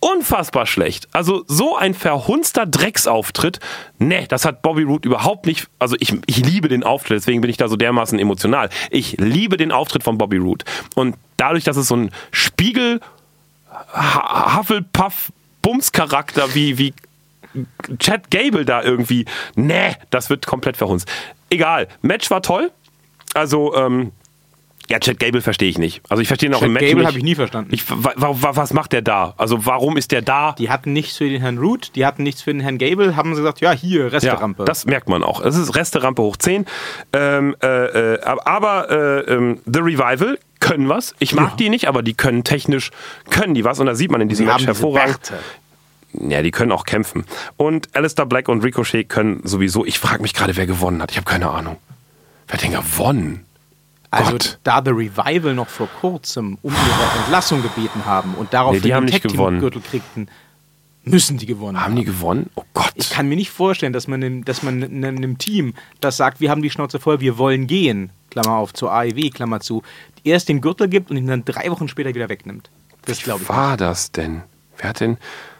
Unfassbar 0.00 0.66
schlecht. 0.66 1.08
Also 1.12 1.44
so 1.46 1.76
ein 1.76 1.94
verhunzter 1.94 2.66
Drecksauftritt. 2.66 3.58
Ne, 3.98 4.26
das 4.28 4.44
hat 4.44 4.60
Bobby 4.60 4.82
Roode 4.82 5.08
überhaupt 5.08 5.46
nicht. 5.46 5.68
Also 5.78 5.96
ich, 5.98 6.14
ich 6.26 6.44
liebe 6.44 6.68
den 6.68 6.84
Auftritt, 6.84 7.16
deswegen 7.16 7.40
bin 7.40 7.48
ich 7.48 7.56
da 7.56 7.68
so 7.68 7.76
dermaßen 7.76 8.18
emotional. 8.18 8.68
Ich 8.90 9.16
liebe 9.18 9.56
den 9.56 9.72
Auftritt 9.72 10.02
von 10.02 10.18
Bobby 10.18 10.36
Roode. 10.36 10.66
Und 10.94 11.16
dadurch, 11.38 11.64
dass 11.64 11.78
es 11.78 11.88
so 11.88 11.96
ein 11.96 12.10
Spiegel 12.32 13.00
Hufflepuff 13.94 15.32
Bumscharakter 15.64 16.54
wie, 16.54 16.78
wie 16.78 16.94
Chad 17.98 18.30
Gable 18.30 18.64
da 18.64 18.82
irgendwie. 18.82 19.24
Nee, 19.56 19.96
das 20.10 20.28
wird 20.30 20.46
komplett 20.46 20.76
verhunzt. 20.76 21.10
Egal, 21.50 21.88
Match 22.02 22.30
war 22.30 22.42
toll. 22.42 22.70
Also, 23.32 23.74
ähm, 23.74 24.12
ja, 24.90 24.98
Chad 24.98 25.18
Gable 25.18 25.40
verstehe 25.40 25.70
ich 25.70 25.78
nicht. 25.78 26.02
Also 26.10 26.20
ich 26.20 26.28
verstehe 26.28 26.50
ihn 26.50 26.54
auch 26.54 26.60
Chad 26.60 26.66
im 26.66 26.74
Match 26.74 26.86
Gable 26.86 27.06
habe 27.06 27.16
ich 27.16 27.24
nie 27.24 27.34
verstanden. 27.34 27.72
Ich, 27.72 27.88
wa, 27.88 28.12
wa, 28.16 28.56
was 28.56 28.74
macht 28.74 28.92
der 28.92 29.00
da? 29.00 29.32
Also 29.38 29.64
warum 29.64 29.96
ist 29.96 30.12
der 30.12 30.20
da? 30.20 30.54
die 30.58 30.68
hatten 30.68 30.92
nichts 30.92 31.16
für 31.16 31.28
den 31.28 31.40
Herrn 31.40 31.56
Root, 31.56 31.92
die 31.94 32.04
hatten 32.04 32.22
nichts 32.22 32.42
für 32.42 32.52
den 32.52 32.60
Herrn 32.60 32.76
Gable, 32.76 33.16
haben 33.16 33.34
sie 33.34 33.40
gesagt, 33.40 33.60
ja, 33.60 33.72
hier, 33.72 34.12
Resterampe. 34.12 34.62
Ja, 34.62 34.66
das 34.66 34.84
merkt 34.84 35.08
man 35.08 35.22
auch. 35.22 35.40
Es 35.40 35.56
ist 35.56 35.74
Resterampe 35.74 36.20
hoch 36.20 36.36
10. 36.36 36.66
Ähm, 37.14 37.56
äh, 37.62 37.66
äh, 37.66 38.20
aber 38.22 38.90
äh, 38.90 39.32
ähm, 39.32 39.60
The 39.64 39.80
Revival 39.80 40.38
können 40.64 40.88
was. 40.88 41.14
Ich 41.18 41.34
mag 41.34 41.50
Ja. 41.50 41.56
die 41.56 41.68
nicht, 41.68 41.88
aber 41.88 42.02
die 42.02 42.14
können 42.14 42.42
technisch, 42.42 42.90
können 43.28 43.54
die 43.54 43.64
was. 43.64 43.78
Und 43.80 43.86
da 43.86 43.94
sieht 43.94 44.10
man 44.10 44.20
in 44.22 44.28
diesem 44.30 44.46
die 44.46 44.52
Match 44.52 44.62
haben 44.62 44.66
hervorragend. 44.66 45.20
Bärte. 45.20 45.38
Ja, 46.32 46.42
die 46.42 46.50
können 46.52 46.72
auch 46.72 46.84
kämpfen. 46.84 47.24
Und 47.56 47.94
Alistair 47.94 48.24
Black 48.24 48.48
und 48.48 48.64
Ricochet 48.64 49.04
können 49.08 49.42
sowieso. 49.44 49.84
Ich 49.84 49.98
frage 49.98 50.22
mich 50.22 50.32
gerade, 50.32 50.56
wer 50.56 50.66
gewonnen 50.66 51.02
hat. 51.02 51.10
Ich 51.10 51.18
habe 51.18 51.28
keine 51.28 51.50
Ahnung. 51.50 51.76
Wer 52.46 52.54
hat 52.54 52.62
denn 52.62 52.72
gewonnen? 52.72 53.44
Also 54.10 54.32
Gott. 54.32 54.58
da 54.62 54.80
The 54.82 54.92
Revival 54.92 55.54
noch 55.54 55.68
vor 55.68 55.88
kurzem 56.00 56.56
um 56.62 56.72
ihre 56.72 57.20
Entlassung 57.22 57.62
gebeten 57.62 58.06
haben 58.06 58.34
und 58.34 58.54
daraufhin 58.54 58.80
Nee, 58.80 58.86
die 58.88 58.94
haben 58.94 59.06
den 59.06 59.12
nicht 59.12 59.22
Tag 59.22 59.30
Team 59.32 59.38
gewonnen. 59.38 59.60
Gürtel 59.60 59.82
kriegten, 59.82 60.28
müssen 61.02 61.36
die 61.36 61.46
gewonnen 61.46 61.80
Haben 61.80 61.96
die 61.96 62.04
gewonnen? 62.04 62.48
Oh 62.54 62.62
Gott. 62.74 62.92
Ich 62.94 63.10
kann 63.10 63.28
mir 63.28 63.34
nicht 63.36 63.50
vorstellen, 63.50 63.92
dass 63.92 64.06
man, 64.06 64.44
dass 64.44 64.62
man 64.62 64.82
einem 64.82 65.36
Team, 65.38 65.74
das 66.00 66.16
sagt, 66.16 66.40
wir 66.40 66.50
haben 66.50 66.62
die 66.62 66.70
Schnauze 66.70 67.00
voll, 67.00 67.20
wir 67.20 67.38
wollen 67.38 67.66
gehen, 67.66 68.10
Klammer 68.34 68.56
auf, 68.58 68.74
zur 68.74 68.92
AEW, 68.92 69.30
Klammer 69.30 69.60
zu, 69.60 69.82
erst 70.24 70.48
den 70.48 70.60
Gürtel 70.60 70.88
gibt 70.88 71.10
und 71.10 71.16
ihn 71.16 71.26
dann 71.28 71.44
drei 71.44 71.70
Wochen 71.70 71.88
später 71.88 72.14
wieder 72.14 72.28
wegnimmt. 72.28 72.68
Das 73.06 73.22
glaube 73.22 73.42
ich. 73.42 73.48
War 73.48 73.76
das 73.76 74.10
denn? 74.10 74.42
Wer 74.78 74.90
hat 74.90 75.00
denn, 75.00 75.18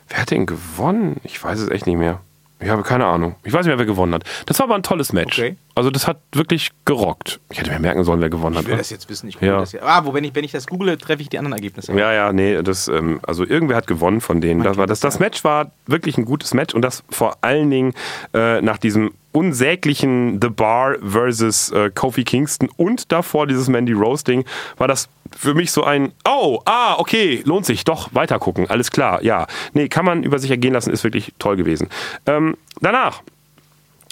wer 0.08 0.18
hat 0.22 0.30
denn 0.32 0.44
gewonnen? 0.44 1.20
Ich 1.22 1.42
weiß 1.42 1.60
es 1.60 1.70
echt 1.70 1.86
nicht 1.86 1.98
mehr. 1.98 2.20
Ich 2.60 2.70
habe 2.70 2.82
keine 2.82 3.04
Ahnung. 3.04 3.36
Ich 3.44 3.52
weiß 3.52 3.60
nicht 3.60 3.68
mehr, 3.68 3.78
wer 3.78 3.84
gewonnen 3.84 4.14
hat. 4.14 4.24
Das 4.46 4.58
war 4.58 4.66
aber 4.66 4.74
ein 4.74 4.82
tolles 4.82 5.12
Match. 5.12 5.38
Okay. 5.38 5.56
Also 5.74 5.90
das 5.90 6.08
hat 6.08 6.18
wirklich 6.32 6.70
gerockt. 6.84 7.38
Ich 7.50 7.58
hätte 7.60 7.70
mir 7.70 7.78
merken 7.78 8.04
sollen, 8.04 8.20
wer 8.20 8.30
gewonnen 8.30 8.56
hat. 8.56 8.62
Ich 8.62 8.68
will 8.68 8.74
ne? 8.76 8.80
das 8.80 8.90
jetzt 8.90 9.08
wissen. 9.08 9.28
Ich 9.28 9.40
Ja. 9.40 9.60
das 9.60 9.72
ja. 9.72 9.82
Ah, 9.82 10.04
wo 10.04 10.14
wenn 10.14 10.24
ich, 10.24 10.34
wenn 10.34 10.44
ich 10.44 10.52
das 10.52 10.66
google, 10.66 10.96
treffe 10.96 11.20
ich 11.22 11.28
die 11.28 11.38
anderen 11.38 11.52
Ergebnisse. 11.52 11.92
Ja, 11.92 12.12
ja, 12.12 12.32
nee, 12.32 12.62
das, 12.62 12.88
ähm, 12.88 13.20
also 13.22 13.44
irgendwer 13.44 13.76
hat 13.76 13.86
gewonnen 13.86 14.20
von 14.20 14.40
denen. 14.40 14.62
Das, 14.62 14.76
war, 14.76 14.86
das, 14.86 15.00
das 15.00 15.18
Match 15.18 15.44
war 15.44 15.72
wirklich 15.86 16.16
ein 16.16 16.24
gutes 16.24 16.54
Match 16.54 16.74
und 16.74 16.82
das 16.82 17.04
vor 17.10 17.36
allen 17.42 17.70
Dingen 17.70 17.92
äh, 18.32 18.62
nach 18.62 18.78
diesem 18.78 19.12
unsäglichen 19.34 20.40
The 20.40 20.48
Bar 20.48 20.96
versus 21.02 21.70
äh, 21.72 21.90
Kofi 21.94 22.24
Kingston 22.24 22.68
und 22.76 23.10
davor 23.12 23.46
dieses 23.46 23.68
Mandy 23.68 23.92
Rose 23.92 24.24
Ding 24.24 24.44
war 24.76 24.88
das 24.88 25.08
für 25.36 25.54
mich 25.54 25.72
so 25.72 25.82
ein, 25.82 26.12
oh, 26.26 26.60
ah, 26.64 26.94
okay, 26.98 27.42
lohnt 27.44 27.66
sich, 27.66 27.84
doch, 27.84 28.14
weiter 28.14 28.38
gucken, 28.38 28.70
alles 28.70 28.90
klar, 28.90 29.22
ja. 29.22 29.46
Nee, 29.72 29.88
kann 29.88 30.04
man 30.04 30.22
über 30.22 30.38
sich 30.38 30.50
ergehen 30.50 30.72
lassen, 30.72 30.90
ist 30.90 31.04
wirklich 31.04 31.32
toll 31.38 31.56
gewesen. 31.56 31.88
Ähm, 32.26 32.56
danach, 32.80 33.22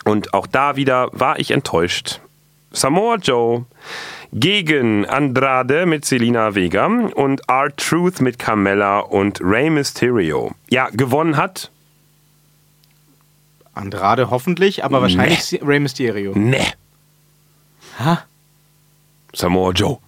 und 0.04 0.35
auch 0.35 0.46
da 0.46 0.76
wieder 0.76 1.08
war 1.12 1.38
ich 1.38 1.52
enttäuscht. 1.52 2.20
Samoa 2.72 3.16
Joe 3.16 3.66
gegen 4.32 5.04
Andrade 5.04 5.87
mit 5.87 6.04
Selina 6.04 6.54
Vega 6.54 6.87
und 6.87 7.42
R-Truth 7.48 8.20
mit 8.20 8.38
Carmella 8.38 9.00
und 9.00 9.40
Rey 9.42 9.68
Mysterio. 9.68 10.52
Ja, 10.70 10.88
gewonnen 10.90 11.37
hat? 11.37 11.70
Andrade 13.74 14.30
hoffentlich, 14.30 14.85
aber 14.85 15.00
wahrscheinlich 15.02 15.61
Rey 15.62 15.80
Mysterio. 15.80 16.32
Ne. 16.35 16.64
Ha? 17.98 18.24
Samoa 19.35 19.72
Joe. 19.72 19.98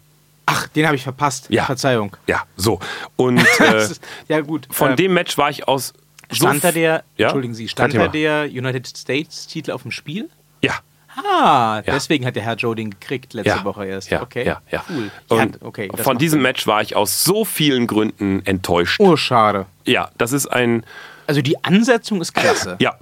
Ach, 0.47 0.69
den 0.69 0.87
habe 0.87 0.97
ich 0.97 1.03
verpasst. 1.03 1.47
Ja. 1.49 1.65
Verzeihung. 1.65 2.17
Ja, 2.27 2.43
so. 2.57 2.79
Und 3.17 3.39
äh, 3.59 3.89
ja 4.29 4.41
gut. 4.43 4.69
von 4.71 4.93
äh, 4.93 4.97
dem 4.97 5.15
Match 5.15 5.39
war 5.39 5.49
ich 5.49 5.67
aus. 5.67 5.95
so 6.31 6.37
stand 6.47 6.63
da 6.65 6.73
der, 6.73 7.05
Ja? 7.17 7.27
entschuldigen 7.29 7.55
Sie, 7.55 7.69
stand 7.69 7.95
da 7.95 8.09
der 8.09 8.45
United 8.45 8.87
States 8.87 9.47
Titel 9.47 9.71
auf 9.71 9.83
dem 9.83 9.91
Spiel? 9.91 10.29
Ja. 10.63 10.75
Ah, 11.17 11.81
deswegen 11.83 12.27
hat 12.27 12.35
der 12.35 12.43
Herr 12.43 12.57
Joe 12.57 12.75
den 12.75 12.91
gekriegt 12.91 13.35
letzte 13.35 13.51
Ja, 13.51 13.65
Woche 13.65 13.87
erst. 13.87 14.11
ja, 14.11 14.21
okay. 14.21 14.45
ja, 14.45 14.61
ja. 14.71 14.85
Cool. 14.91 15.11
Und 15.29 15.55
ja, 15.57 15.63
okay, 15.63 15.89
von 15.95 16.19
diesem 16.19 16.39
Sinn. 16.39 16.43
Match 16.43 16.67
war 16.67 16.83
ich 16.83 16.97
aus 16.97 17.23
so 17.23 17.45
vielen 17.45 17.87
Gründen 17.87 18.45
enttäuscht. 18.45 18.99
Oh, 19.01 19.17
schade. 19.17 19.67
Ja, 19.85 20.11
das 20.19 20.33
ist 20.33 20.49
ein. 20.49 20.85
Also 21.29 21.41
die 21.41 21.63
Ansetzung 21.65 22.21
ist 22.21 22.35
klasse. 22.35 22.77
Ja, 22.81 22.97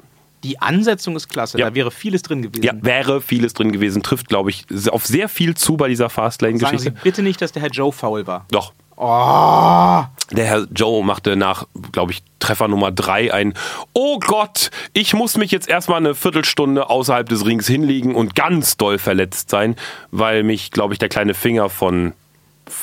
Die 0.44 0.60
Ansetzung 0.60 1.14
ist 1.16 1.28
klasse. 1.28 1.58
Ja. 1.58 1.68
Da 1.70 1.74
wäre 1.74 1.90
vieles 1.90 2.22
drin 2.22 2.42
gewesen. 2.42 2.64
ja, 2.64 2.72
wäre 2.80 3.20
vieles 3.20 3.52
drin 3.54 3.70
gewesen. 3.72 4.02
Trifft, 4.02 4.28
glaube 4.28 4.50
ich, 4.50 4.64
auf 4.90 5.06
sehr 5.06 5.28
viel 5.28 5.54
zu 5.54 5.76
bei 5.76 5.88
dieser 5.88 6.04
Sagen 6.08 6.14
Sie 6.14 6.22
Fastlane-Geschichte. 6.22 6.94
bitte 7.02 7.22
nicht, 7.22 7.40
dass 7.40 7.52
der 7.52 7.62
Herr 7.62 7.70
Joe 7.70 7.92
faul 7.92 8.26
war. 8.26 8.46
Doch. 8.50 8.72
Oh, 8.96 10.04
Der 10.30 10.44
Herr 10.46 10.66
Joe 10.74 11.02
machte 11.04 11.34
nach, 11.34 11.66
glaube 11.92 12.12
ich, 12.12 12.22
Treffer 12.38 12.68
Nummer 12.68 12.92
drei 12.92 13.32
ein 13.32 13.54
Oh 13.94 14.18
Gott, 14.18 14.70
ich 14.92 15.14
muss 15.14 15.36
mich 15.36 15.50
jetzt 15.50 15.68
erstmal 15.68 15.98
eine 15.98 16.14
Viertelstunde 16.14 16.88
außerhalb 16.90 17.28
des 17.28 17.44
Rings 17.46 17.66
hinlegen 17.66 18.14
und 18.14 18.34
ganz 18.34 18.76
doll 18.76 18.98
verletzt 18.98 19.50
sein, 19.50 19.76
weil 20.10 20.42
mich, 20.42 20.70
glaube 20.70 20.92
ich, 20.94 20.98
der 20.98 21.08
kleine 21.08 21.34
Finger 21.34 21.68
von, 21.68 22.12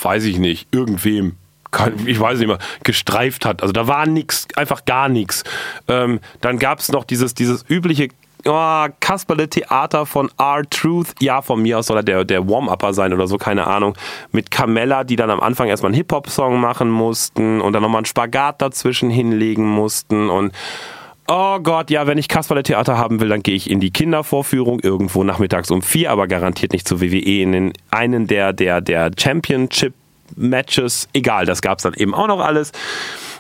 weiß 0.02 0.24
ich 0.26 0.40
nicht, 0.40 0.68
irgendwem, 0.74 1.36
ich 2.06 2.20
weiß 2.20 2.40
nicht 2.40 2.48
mehr, 2.48 2.60
gestreift 2.84 3.46
hat. 3.46 3.62
Also 3.62 3.72
da 3.72 3.88
war 3.88 4.06
nix, 4.06 4.48
einfach 4.56 4.86
gar 4.86 5.10
nichts. 5.10 5.44
Ähm, 5.88 6.20
dann 6.42 6.60
gab 6.60 6.80
es 6.80 6.92
noch 6.92 7.04
dieses, 7.04 7.34
dieses 7.34 7.64
übliche 7.70 8.10
oh, 8.46 8.86
Kasperle-Theater 9.00 10.06
von 10.06 10.30
R-Truth. 10.38 11.16
Ja, 11.20 11.42
von 11.42 11.62
mir 11.62 11.80
aus 11.80 11.88
soll 11.88 11.98
er 11.98 12.04
der, 12.04 12.26
der 12.26 12.48
Warm-Upper 12.48 12.94
sein 12.94 13.14
oder 13.14 13.28
so, 13.28 13.38
keine 13.38 13.68
Ahnung. 13.68 13.96
Mit 14.32 14.52
Carmella, 14.52 15.04
die 15.04 15.16
dann 15.16 15.30
am 15.30 15.40
Anfang 15.40 15.68
erstmal 15.68 15.90
einen 15.90 15.98
Hip-Hop-Song 15.98 16.60
machen 16.60 16.90
mussten 16.90 17.62
und 17.62 17.74
dann 17.74 17.84
nochmal 17.84 18.00
einen 18.00 18.06
Spagat 18.06 18.62
dazwischen 18.62 19.10
hinlegen 19.10 19.66
mussten 19.66 20.30
und 20.30 20.54
Oh 21.32 21.60
Gott, 21.60 21.92
ja, 21.92 22.08
wenn 22.08 22.18
ich 22.18 22.28
Kasperle-Theater 22.28 22.98
haben 22.98 23.20
will, 23.20 23.30
dann 23.30 23.44
gehe 23.44 23.54
ich 23.54 23.70
in 23.70 23.80
die 23.80 23.92
Kindervorführung 23.92 24.80
irgendwo 24.80 25.24
nachmittags 25.24 25.70
um 25.70 25.84
vier, 25.84 26.10
aber 26.10 26.26
garantiert 26.26 26.74
nicht 26.74 26.88
zur 26.88 27.02
WWE 27.02 27.44
in 27.44 27.52
den, 27.52 27.74
einen 27.92 28.26
der, 28.26 28.52
der, 28.52 28.82
der 28.82 29.12
Championship-Matches. 30.30 31.10
Egal, 31.14 31.46
das 31.46 31.62
gab's 31.62 31.84
dann 31.84 31.94
eben 31.94 32.14
auch 32.14 32.28
noch 32.28 32.40
alles. 32.40 32.72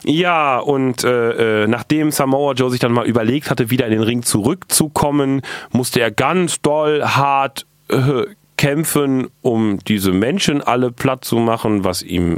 Ja, 0.03 0.59
und 0.59 1.03
äh, 1.03 1.63
äh, 1.63 1.67
nachdem 1.67 2.11
Samoa 2.11 2.53
Joe 2.53 2.69
sich 2.69 2.79
dann 2.79 2.93
mal 2.93 3.05
überlegt 3.05 3.49
hatte, 3.49 3.69
wieder 3.69 3.85
in 3.85 3.91
den 3.91 4.03
Ring 4.03 4.23
zurückzukommen, 4.23 5.41
musste 5.71 5.99
er 5.99 6.11
ganz 6.11 6.61
doll 6.61 7.03
hart 7.03 7.65
äh, 7.89 8.23
kämpfen, 8.57 9.27
um 9.41 9.79
diese 9.79 10.11
Menschen 10.11 10.61
alle 10.61 10.91
platt 10.91 11.25
zu 11.25 11.37
machen, 11.37 11.83
was 11.83 12.01
ihm 12.01 12.37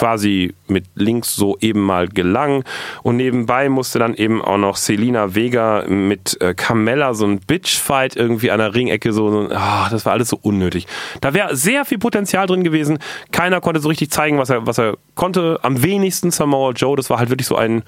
quasi 0.00 0.54
mit 0.66 0.86
links 0.94 1.36
so 1.36 1.58
eben 1.60 1.80
mal 1.80 2.08
gelang. 2.08 2.64
Und 3.02 3.16
nebenbei 3.16 3.68
musste 3.68 3.98
dann 3.98 4.14
eben 4.14 4.40
auch 4.40 4.56
noch 4.56 4.76
Selina 4.76 5.34
Vega 5.34 5.84
mit 5.86 6.40
äh, 6.40 6.54
Carmella 6.54 7.12
so 7.12 7.26
ein 7.26 7.38
Bitchfight 7.40 8.16
irgendwie 8.16 8.50
an 8.50 8.60
der 8.60 8.74
Ringecke 8.74 9.12
so, 9.12 9.30
so 9.30 9.54
ah, 9.54 9.90
das 9.90 10.06
war 10.06 10.14
alles 10.14 10.30
so 10.30 10.38
unnötig. 10.40 10.86
Da 11.20 11.34
wäre 11.34 11.54
sehr 11.54 11.84
viel 11.84 11.98
Potenzial 11.98 12.46
drin 12.46 12.64
gewesen. 12.64 12.98
Keiner 13.30 13.60
konnte 13.60 13.80
so 13.80 13.90
richtig 13.90 14.10
zeigen, 14.10 14.38
was 14.38 14.48
er, 14.48 14.66
was 14.66 14.78
er 14.78 14.96
konnte. 15.16 15.58
Am 15.60 15.82
wenigsten 15.82 16.30
Samoa 16.30 16.70
Joe. 16.70 16.96
Das 16.96 17.10
war 17.10 17.18
halt 17.18 17.28
wirklich 17.28 17.46
so 17.46 17.56
ein, 17.56 17.82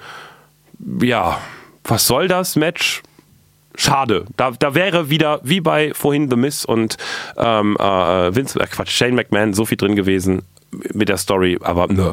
ja, 1.00 1.38
was 1.84 2.06
soll 2.06 2.28
das 2.28 2.56
Match? 2.56 3.02
Schade. 3.74 4.26
Da, 4.36 4.50
da 4.50 4.74
wäre 4.74 5.08
wieder, 5.08 5.40
wie 5.44 5.62
bei 5.62 5.94
vorhin 5.94 6.28
The 6.28 6.36
Miss 6.36 6.66
und 6.66 6.98
ähm, 7.38 7.78
äh, 7.80 8.34
Vince, 8.34 8.60
äh, 8.60 8.66
Quatsch, 8.66 8.90
Shane 8.90 9.14
McMahon 9.14 9.54
so 9.54 9.64
viel 9.64 9.78
drin 9.78 9.96
gewesen 9.96 10.42
mit 10.92 11.08
der 11.08 11.16
Story, 11.18 11.58
aber 11.62 11.86
nö. 11.88 12.12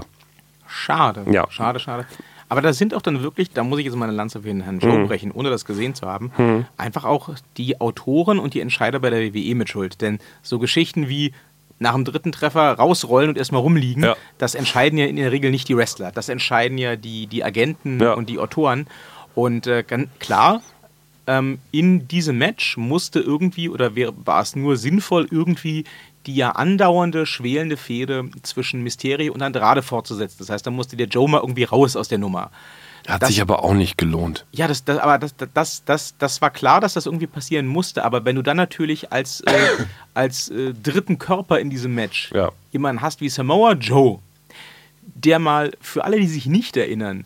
schade. 0.67 1.25
Ja. 1.31 1.45
Schade, 1.49 1.79
schade. 1.79 2.05
Aber 2.51 2.61
da 2.61 2.73
sind 2.73 2.95
auch 2.95 3.01
dann 3.03 3.21
wirklich, 3.21 3.51
da 3.51 3.63
muss 3.63 3.77
ich 3.79 3.85
jetzt 3.85 3.95
meine 3.95 4.11
Lanze 4.11 4.41
für 4.41 4.47
den 4.47 4.61
Herrn 4.61 4.79
Joe 4.79 5.05
brechen, 5.05 5.31
ohne 5.31 5.51
das 5.51 5.65
gesehen 5.65 5.93
zu 5.93 6.07
haben, 6.07 6.65
einfach 6.77 7.05
auch 7.05 7.29
die 7.57 7.79
Autoren 7.79 8.39
und 8.39 8.55
die 8.55 8.59
Entscheider 8.59 8.99
bei 8.99 9.11
der 9.11 9.33
WWE 9.35 9.53
mit 9.53 9.69
Schuld. 9.69 10.01
Denn 10.01 10.17
so 10.41 10.57
Geschichten 10.57 11.09
wie 11.09 11.31
nach 11.77 11.93
dem 11.93 12.05
dritten 12.05 12.31
Treffer 12.31 12.73
rausrollen 12.73 13.29
und 13.29 13.37
erstmal 13.37 13.61
rumliegen. 13.61 14.03
Ja. 14.03 14.15
Das 14.39 14.55
entscheiden 14.55 14.97
ja 14.97 15.05
in 15.05 15.15
der 15.17 15.31
Regel 15.31 15.51
nicht 15.51 15.69
die 15.69 15.77
Wrestler. 15.77 16.11
Das 16.11 16.27
entscheiden 16.27 16.77
ja 16.79 16.95
die, 16.95 17.27
die 17.27 17.43
Agenten 17.43 17.99
Ja. 18.01 18.13
und 18.13 18.29
die 18.29 18.39
Autoren. 18.39 18.87
Und 19.35 19.67
äh, 19.67 19.83
ganz 19.87 20.09
klar, 20.19 20.61
ähm, 21.27 21.59
in 21.71 22.07
diesem 22.07 22.39
Match 22.39 22.75
musste 22.77 23.19
irgendwie, 23.19 23.69
oder 23.69 23.93
wär- 23.95 24.11
war 24.25 24.41
es 24.41 24.55
nur 24.55 24.75
sinnvoll, 24.75 25.27
irgendwie 25.29 25.85
die 26.25 26.35
ja 26.35 26.51
andauernde, 26.51 27.25
schwelende 27.25 27.77
Fehde 27.77 28.29
zwischen 28.43 28.81
Mysterio 28.83 29.33
und 29.33 29.41
Andrade 29.41 29.81
fortzusetzen. 29.81 30.37
Das 30.39 30.49
heißt, 30.49 30.65
da 30.67 30.71
musste 30.71 30.97
der 30.97 31.07
Joe 31.07 31.29
mal 31.29 31.39
irgendwie 31.39 31.63
raus 31.63 31.95
aus 31.95 32.07
der 32.09 32.17
Nummer. 32.17 32.51
Hat 33.07 33.21
Das- 33.23 33.29
sich 33.29 33.41
aber 33.41 33.63
auch 33.63 33.73
nicht 33.73 33.97
gelohnt. 33.97 34.45
Ja, 34.51 34.67
das, 34.67 34.83
das, 34.83 34.99
aber 34.99 35.17
das, 35.17 35.33
das, 35.53 35.83
das, 35.85 36.15
das 36.19 36.41
war 36.41 36.49
klar, 36.51 36.81
dass 36.81 36.93
das 36.93 37.05
irgendwie 37.05 37.25
passieren 37.27 37.65
musste. 37.65 38.03
Aber 38.03 38.25
wenn 38.25 38.35
du 38.35 38.41
dann 38.41 38.57
natürlich 38.57 39.11
als, 39.11 39.41
äh, 39.41 39.51
als 40.13 40.49
äh, 40.49 40.73
dritten 40.73 41.17
Körper 41.17 41.59
in 41.59 41.69
diesem 41.69 41.95
Match 41.95 42.31
Ja. 42.33 42.51
jemanden 42.71 43.01
hast 43.01 43.21
wie 43.21 43.29
Samoa 43.29 43.73
Joe, 43.73 44.19
der 45.01 45.39
mal, 45.39 45.71
für 45.81 46.03
alle, 46.03 46.19
die 46.19 46.27
sich 46.27 46.45
nicht 46.45 46.77
erinnern, 46.77 47.25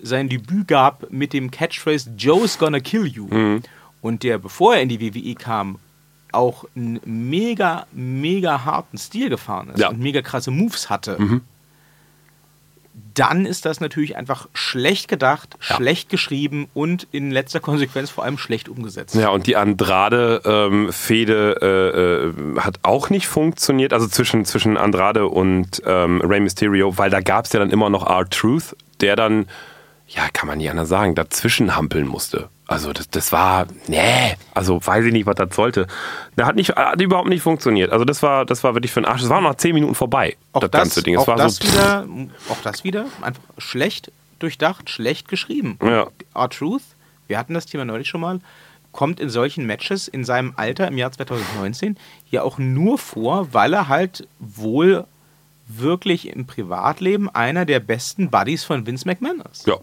sein 0.00 0.28
Debüt 0.28 0.66
gab 0.68 1.10
mit 1.12 1.32
dem 1.32 1.50
Catchphrase 1.50 2.10
Joe's 2.16 2.58
gonna 2.58 2.80
kill 2.80 3.06
you. 3.06 3.60
Und 4.00 4.22
der, 4.22 4.38
bevor 4.38 4.74
er 4.76 4.82
in 4.82 4.88
die 4.88 5.00
WWE 5.00 5.34
kam, 5.34 5.78
auch 6.32 6.64
einen 6.74 7.00
mega, 7.04 7.86
mega 7.92 8.64
harten 8.64 8.98
Stil 8.98 9.28
gefahren 9.30 9.70
ist 9.70 9.78
Ja. 9.80 9.90
und 9.90 10.00
mega 10.00 10.20
krasse 10.22 10.50
Moves 10.50 10.90
hatte. 10.90 11.16
Dann 13.14 13.46
ist 13.46 13.64
das 13.64 13.80
natürlich 13.80 14.16
einfach 14.16 14.48
schlecht 14.54 15.06
gedacht, 15.08 15.56
Ja. 15.68 15.76
schlecht 15.76 16.08
geschrieben 16.10 16.66
und 16.74 17.06
in 17.12 17.30
letzter 17.30 17.60
Konsequenz 17.60 18.10
vor 18.10 18.24
allem 18.24 18.38
schlecht 18.38 18.68
umgesetzt. 18.68 19.14
Ja, 19.14 19.28
und 19.30 19.46
die 19.46 19.54
Andrade-Fehde 19.56 21.58
äh, 21.62 22.56
äh, 22.56 22.60
hat 22.60 22.80
auch 22.82 23.08
nicht 23.10 23.28
funktioniert, 23.28 23.92
also 23.92 24.08
zwischen, 24.08 24.44
zwischen 24.44 24.76
Andrade 24.76 25.28
und 25.28 25.80
ähm, 25.86 26.20
Rey 26.22 26.40
Mysterio, 26.40 26.96
weil 26.98 27.10
da 27.10 27.20
gab 27.20 27.44
es 27.46 27.52
ja 27.52 27.60
dann 27.60 27.70
immer 27.70 27.88
noch 27.90 28.04
R-Truth, 28.06 28.76
der 29.00 29.14
dann, 29.16 29.46
ja, 30.08 30.28
kann 30.32 30.46
man 30.46 30.58
nicht 30.58 30.70
anders 30.70 30.88
sagen, 30.88 31.14
dazwischen 31.14 31.74
hampeln 31.74 32.06
musste. 32.06 32.48
Also 32.66 32.92
das, 32.92 33.08
das 33.10 33.32
war, 33.32 33.66
nee, 33.86 34.34
also 34.54 34.84
weiß 34.84 35.04
ich 35.04 35.12
nicht, 35.12 35.26
was 35.26 35.34
das 35.34 35.54
sollte. 35.54 35.86
Der 36.36 36.46
hat, 36.46 36.56
nicht, 36.56 36.74
hat 36.74 37.00
überhaupt 37.00 37.28
nicht 37.28 37.42
funktioniert. 37.42 37.90
Also 37.92 38.04
das 38.04 38.22
war, 38.22 38.46
das 38.46 38.64
war 38.64 38.74
wirklich 38.74 38.92
für 38.92 39.00
den 39.00 39.06
Arsch. 39.06 39.20
Das 39.20 39.30
war 39.30 39.40
noch 39.40 39.56
zehn 39.56 39.74
Minuten 39.74 39.94
vorbei, 39.94 40.36
Auch 40.52 40.60
das, 40.60 40.70
das, 40.70 40.80
ganze 40.80 41.02
Ding. 41.02 41.14
Es 41.14 41.22
auch, 41.22 41.26
war 41.28 41.36
das 41.36 41.56
so, 41.56 41.68
wieder, 41.68 42.06
auch 42.48 42.60
das 42.62 42.84
wieder 42.84 43.06
einfach 43.20 43.42
schlecht 43.58 44.10
durchdacht, 44.38 44.90
schlecht 44.90 45.28
geschrieben. 45.28 45.78
Ja. 45.82 46.08
R-Truth, 46.34 46.82
wir 47.26 47.38
hatten 47.38 47.54
das 47.54 47.66
Thema 47.66 47.84
neulich 47.84 48.08
schon 48.08 48.20
mal, 48.20 48.40
kommt 48.92 49.20
in 49.20 49.28
solchen 49.28 49.66
Matches 49.66 50.08
in 50.08 50.24
seinem 50.24 50.52
Alter 50.56 50.88
im 50.88 50.98
Jahr 50.98 51.12
2019 51.12 51.96
ja 52.30 52.42
auch 52.42 52.58
nur 52.58 52.98
vor, 52.98 53.52
weil 53.52 53.72
er 53.72 53.88
halt 53.88 54.28
wohl 54.38 55.04
wirklich 55.68 56.28
im 56.28 56.46
Privatleben 56.46 57.28
einer 57.30 57.64
der 57.64 57.80
besten 57.80 58.30
Buddies 58.30 58.64
von 58.64 58.86
Vince 58.86 59.06
McMahon 59.06 59.42
ist. 59.50 59.66
ja, 59.66 59.76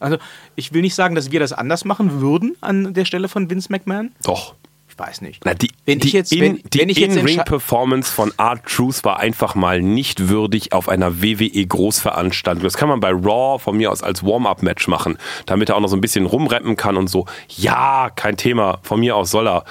Also 0.00 0.16
ich 0.56 0.72
will 0.72 0.82
nicht 0.82 0.94
sagen, 0.94 1.14
dass 1.14 1.30
wir 1.30 1.38
das 1.40 1.52
anders 1.52 1.84
machen 1.84 2.20
würden 2.20 2.56
an 2.60 2.92
der 2.94 3.04
Stelle 3.04 3.28
von 3.28 3.48
Vince 3.50 3.68
McMahon. 3.70 4.12
doch. 4.24 4.54
Ich 4.92 4.98
weiß 5.06 5.20
nicht. 5.22 5.40
Na, 5.46 5.54
die 5.54 5.70
Wenn 5.86 5.98
die 6.00 6.08
ich 6.08 6.12
jetzt- 6.12 6.30
in, 6.32 6.60
die 6.74 6.80
wenn 6.80 6.88
ich 6.90 6.98
jetzt 6.98 7.12
entsche- 7.16 7.20
In-Ring-Performance 7.20 8.12
von 8.12 8.32
R-Truth 8.36 9.02
war 9.04 9.18
einfach 9.18 9.54
mal 9.54 9.80
nicht 9.80 10.28
würdig 10.28 10.74
auf 10.74 10.90
einer 10.90 11.22
WWE-Großveranstaltung. 11.22 12.62
Das 12.64 12.76
kann 12.76 12.88
man 12.90 13.00
bei 13.00 13.10
Raw 13.10 13.58
von 13.58 13.76
mir 13.78 13.90
aus 13.92 14.02
als 14.02 14.22
Warm-Up-Match 14.24 14.88
machen, 14.88 15.16
damit 15.46 15.70
er 15.70 15.76
auch 15.76 15.80
noch 15.80 15.88
so 15.88 15.96
ein 15.96 16.02
bisschen 16.02 16.26
rumrappen 16.26 16.76
kann 16.76 16.98
und 16.98 17.08
so. 17.08 17.24
Ja, 17.48 18.10
kein 18.14 18.36
Thema, 18.36 18.78
von 18.82 19.00
mir 19.00 19.16
aus 19.16 19.30
soll 19.30 19.48
er. 19.48 19.64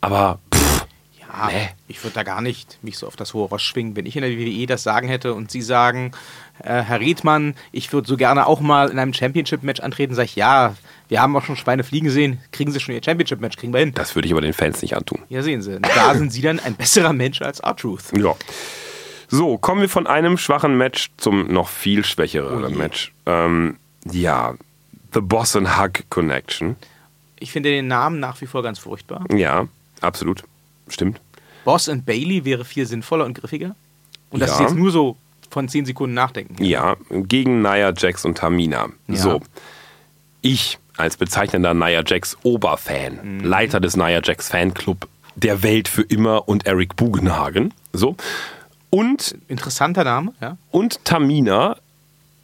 Aber 0.00 0.38
pff, 0.54 0.86
Ja, 1.20 1.50
ich 1.88 2.02
würde 2.04 2.14
da 2.14 2.22
gar 2.22 2.40
nicht 2.40 2.78
mich 2.82 2.96
so 2.98 3.06
auf 3.06 3.16
das 3.16 3.34
hohe 3.34 3.48
Ross 3.48 3.62
schwingen. 3.62 3.96
Wenn 3.96 4.06
ich 4.06 4.14
in 4.16 4.22
der 4.22 4.30
WWE 4.30 4.66
das 4.66 4.82
sagen 4.84 5.08
hätte 5.08 5.34
und 5.34 5.50
Sie 5.50 5.62
sagen, 5.62 6.12
äh, 6.62 6.82
Herr 6.82 7.00
Redmann, 7.00 7.54
ich 7.72 7.92
würde 7.92 8.08
so 8.08 8.16
gerne 8.16 8.46
auch 8.46 8.60
mal 8.60 8.88
in 8.90 8.98
einem 8.98 9.12
Championship-Match 9.14 9.80
antreten, 9.80 10.14
sage 10.14 10.26
ich, 10.26 10.36
ja, 10.36 10.74
wir 11.08 11.20
haben 11.20 11.36
auch 11.36 11.44
schon 11.44 11.56
Schweine 11.56 11.84
fliegen 11.84 12.10
sehen, 12.10 12.38
kriegen 12.52 12.72
Sie 12.72 12.80
schon 12.80 12.94
Ihr 12.94 13.02
Championship-Match, 13.04 13.56
kriegen 13.56 13.72
wir 13.72 13.80
hin. 13.80 13.92
das 13.94 14.14
würde 14.14 14.26
ich 14.26 14.32
aber 14.32 14.40
den 14.40 14.52
Fans 14.52 14.82
nicht 14.82 14.96
antun. 14.96 15.20
Ja, 15.28 15.42
sehen 15.42 15.62
Sie, 15.62 15.78
da 15.80 16.14
sind 16.14 16.32
Sie 16.32 16.40
dann 16.42 16.58
ein 16.60 16.74
besserer 16.74 17.12
Mensch 17.12 17.42
als 17.42 17.60
R-Truth. 17.60 18.16
Ja. 18.18 18.34
So, 19.28 19.58
kommen 19.58 19.80
wir 19.80 19.88
von 19.88 20.06
einem 20.06 20.38
schwachen 20.38 20.76
Match 20.78 21.10
zum 21.16 21.52
noch 21.52 21.68
viel 21.68 22.04
schwächeren 22.04 22.64
Oh 22.64 22.68
je. 22.68 22.74
Match. 22.76 23.12
Ähm, 23.26 23.76
ja, 24.10 24.54
The 25.14 25.20
Boss 25.20 25.56
and 25.56 25.78
Hug 25.80 26.04
Connection. 26.10 26.76
Ich 27.38 27.50
finde 27.52 27.70
den 27.70 27.88
Namen 27.88 28.20
nach 28.20 28.40
wie 28.40 28.46
vor 28.46 28.62
ganz 28.62 28.78
furchtbar. 28.78 29.24
Ja, 29.34 29.66
absolut. 30.00 30.44
Stimmt. 30.88 31.20
Boss 31.64 31.88
and 31.88 32.06
Bailey 32.06 32.44
wäre 32.44 32.64
viel 32.64 32.86
sinnvoller 32.86 33.24
und 33.24 33.34
griffiger. 33.34 33.74
Und 34.30 34.40
das 34.40 34.50
Ja. 34.50 34.54
ist 34.56 34.60
jetzt 34.62 34.74
nur 34.76 34.92
so 34.92 35.16
von 35.50 35.68
10 35.68 35.86
Sekunden 35.86 36.14
nachdenken. 36.14 36.62
Ja, 36.62 36.96
gegen 37.10 37.62
Nia 37.62 37.92
Jax 37.96 38.24
und 38.24 38.38
Tamina. 38.38 38.88
Ja. 39.08 39.16
So. 39.16 39.40
Ich 40.42 40.78
als 40.96 41.16
bezeichnender 41.16 41.74
Nia 41.74 42.02
Jax 42.06 42.36
Oberfan, 42.42 43.40
Leiter 43.40 43.80
des 43.80 43.96
Nia 43.96 44.20
Jax 44.22 44.48
Fanclub 44.48 45.08
der 45.34 45.62
Welt 45.62 45.88
für 45.88 46.02
immer 46.02 46.48
und 46.48 46.66
Eric 46.66 46.96
Bugenhagen. 46.96 47.72
So. 47.92 48.16
Und, 48.90 49.36
Interessanter 49.48 50.04
Name, 50.04 50.32
ja. 50.40 50.56
und 50.70 51.04
Tamina, 51.04 51.76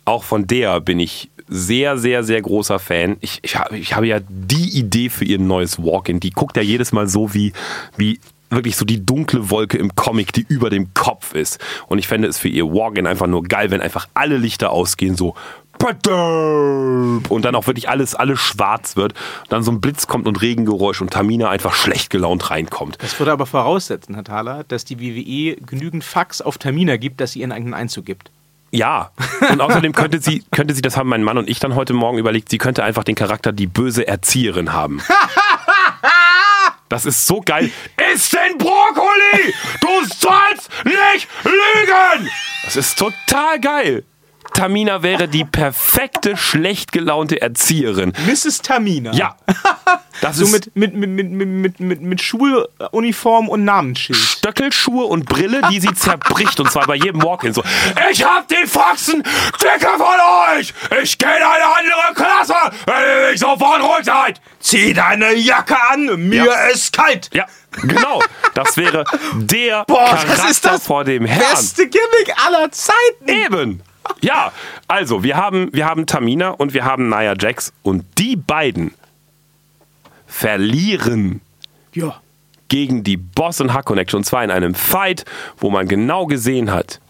auch 0.05 0.24
von 0.24 0.46
der 0.46 0.80
bin 0.80 1.00
ich 1.00 1.30
sehr, 1.48 1.98
sehr, 1.98 2.24
sehr 2.24 2.40
großer 2.40 2.78
Fan. 2.78 3.16
Ich, 3.20 3.40
ich, 3.42 3.57
habe, 3.57 3.76
ich 3.78 3.94
habe 3.94 4.07
ja 4.07 4.20
die 4.28 4.78
Idee 4.78 5.09
für 5.09 5.24
ihr 5.24 5.38
neues 5.38 5.78
Walk-In. 5.78 6.20
Die 6.20 6.30
guckt 6.30 6.57
ja 6.57 6.62
jedes 6.62 6.92
Mal 6.92 7.09
so 7.09 7.34
wie, 7.34 7.53
wie 7.96 8.18
wirklich 8.53 8.76
so 8.76 8.84
die 8.84 9.05
dunkle 9.05 9.50
Wolke 9.50 9.78
im 9.78 9.94
Comic, 9.94 10.32
die 10.32 10.46
über 10.48 10.70
dem 10.70 10.94
Kopf 10.94 11.34
ist. 11.34 11.59
Und 11.88 11.98
ich 11.98 12.09
fände 12.09 12.28
es 12.28 12.38
für 12.38 12.48
ihr 12.48 12.66
Walk-In 12.66 13.07
einfach 13.07 13.26
nur 13.26 13.42
geil, 13.42 13.70
wenn 13.70 13.80
einfach 13.80 14.07
alle 14.14 14.36
Lichter 14.36 14.70
ausgehen, 14.70 15.16
so 15.16 15.34
und 15.82 17.44
dann 17.44 17.55
auch 17.57 17.66
wirklich 17.66 17.88
alles, 17.88 18.14
alles 18.14 18.38
schwarz 18.38 18.96
wird. 18.96 19.14
Dann 19.48 19.64
so 19.64 19.72
ein 19.72 19.80
Blitz 19.80 20.07
kommt 20.07 20.28
und 20.28 20.40
Regengeräusch 20.40 21.00
und 21.00 21.11
Tamina 21.11 21.50
einfach 21.50 21.74
schlecht 21.74 22.11
gelaunt 22.11 22.50
reinkommt. 22.50 22.98
Das 23.00 23.18
würde 23.18 23.32
aber 23.32 23.46
voraussetzen, 23.46 24.14
Herr 24.14 24.24
Thaler, 24.24 24.64
dass 24.68 24.84
die 24.84 25.00
WWE 25.00 25.57
genügend 25.66 26.05
Fax 26.05 26.40
auf 26.40 26.59
Tamina 26.59 26.96
gibt, 26.98 27.20
dass 27.20 27.32
sie 27.32 27.40
ihren 27.40 27.53
eigenen 27.53 27.74
Einzug 27.74 28.05
gibt. 28.05 28.30
Ja, 28.70 29.11
und 29.50 29.61
außerdem 29.61 29.92
könnte 29.92 30.18
sie, 30.20 30.44
könnte 30.50 30.72
sie, 30.72 30.80
das 30.80 30.96
haben 30.96 31.11
mein 31.11 31.22
Mann 31.22 31.36
und 31.36 31.50
ich 31.50 31.59
dann 31.59 31.74
heute 31.74 31.92
Morgen 31.92 32.16
überlegt, 32.16 32.48
sie 32.48 32.57
könnte 32.57 32.82
einfach 32.84 33.05
den 33.05 33.14
Charakter 33.14 33.53
die 33.53 33.66
böse 33.66 34.07
Erzieherin 34.07 34.72
haben. 34.72 35.03
Das 36.93 37.07
ist 37.07 37.26
so 37.26 37.40
geil. 37.40 37.70
Ist 38.12 38.34
denn 38.34 38.59
Brokkoli? 38.59 39.55
Du 39.80 40.05
sollst 40.14 40.68
nicht 40.84 41.26
lügen! 41.43 42.30
Das 42.66 42.76
ist 42.76 42.99
total 42.99 43.59
geil. 43.59 44.05
Tamina 44.55 45.03
wäre 45.03 45.28
die 45.28 45.44
perfekte, 45.44 46.36
schlecht 46.36 46.92
gelaunte 46.92 47.40
Erzieherin. 47.40 48.12
Mrs. 48.26 48.62
Tamina. 48.62 49.12
Ja. 49.12 49.36
Das 50.20 50.36
So 50.36 50.44
ist 50.44 50.53
mit, 50.53 50.76
mit, 50.76 50.94
mit, 50.94 51.09
mit, 51.30 51.48
mit, 51.48 51.80
mit, 51.80 52.00
mit, 52.03 52.22
Schuluniform 52.22 53.48
und 53.48 53.64
Namensschild. 53.64 54.16
Stöckelschuhe 54.18 55.05
und 55.07 55.24
Brille, 55.24 55.62
die 55.70 55.80
sie 55.80 55.92
zerbricht. 55.94 56.61
Und 56.61 56.70
zwar 56.70 56.86
bei 56.86 56.94
jedem 56.94 57.22
Walk-In 57.22 57.53
so. 57.55 57.64
Ich 58.12 58.22
hab 58.22 58.46
die 58.46 58.64
Faxen 58.66 59.22
dicker 59.61 59.96
von 59.96 60.59
euch! 60.59 60.72
Ich 61.03 61.18
gehe 61.18 61.28
in 61.28 61.42
eine 61.42 61.64
andere 61.64 62.14
Klasse, 62.14 62.55
wenn 62.86 62.94
ihr 63.24 63.30
nicht 63.30 63.40
sofort 63.40 63.82
ruhig 63.82 64.05
seid! 64.05 64.40
Zieh 64.61 64.92
deine 64.92 65.32
Jacke 65.34 65.76
an, 65.90 66.05
mir 66.28 66.44
Ja. 66.44 66.55
ist 66.68 66.92
kalt. 66.92 67.28
Ja, 67.32 67.46
genau. 67.72 68.22
Das 68.55 68.76
wäre 68.76 69.05
der 69.34 69.84
Boah, 69.86 70.05
Charakter 70.11 70.36
das 70.36 70.50
ist 70.50 70.64
das 70.64 70.86
vor 70.86 71.03
dem 71.05 71.24
Herrn. 71.24 71.40
beste 71.50 71.88
Gimmick 71.88 72.32
aller 72.46 72.70
Zeiten. 72.70 73.26
Eben. 73.28 73.82
Ja, 74.23 74.53
also 74.89 75.23
wir 75.25 75.37
haben, 75.37 75.68
wir 75.73 75.85
haben 75.87 76.07
Tamina 76.07 76.51
und 76.51 76.75
wir 76.75 76.85
haben 76.85 77.09
Nia 77.09 77.35
Jax 77.39 77.73
und 77.83 78.05
die 78.18 78.37
beiden 78.37 78.93
verlieren 80.27 81.41
Ja. 81.93 82.20
gegen 82.68 83.05
die 83.05 83.16
Boss 83.16 83.61
und 83.61 83.75
Hack 83.75 83.85
Connection 83.85 84.18
und 84.18 84.25
zwar 84.25 84.45
in 84.45 84.51
einem 84.51 84.75
Fight, 84.75 85.25
wo 85.59 85.70
man 85.70 85.89
genau 85.89 86.27
gesehen 86.27 86.70
hat, 86.70 87.01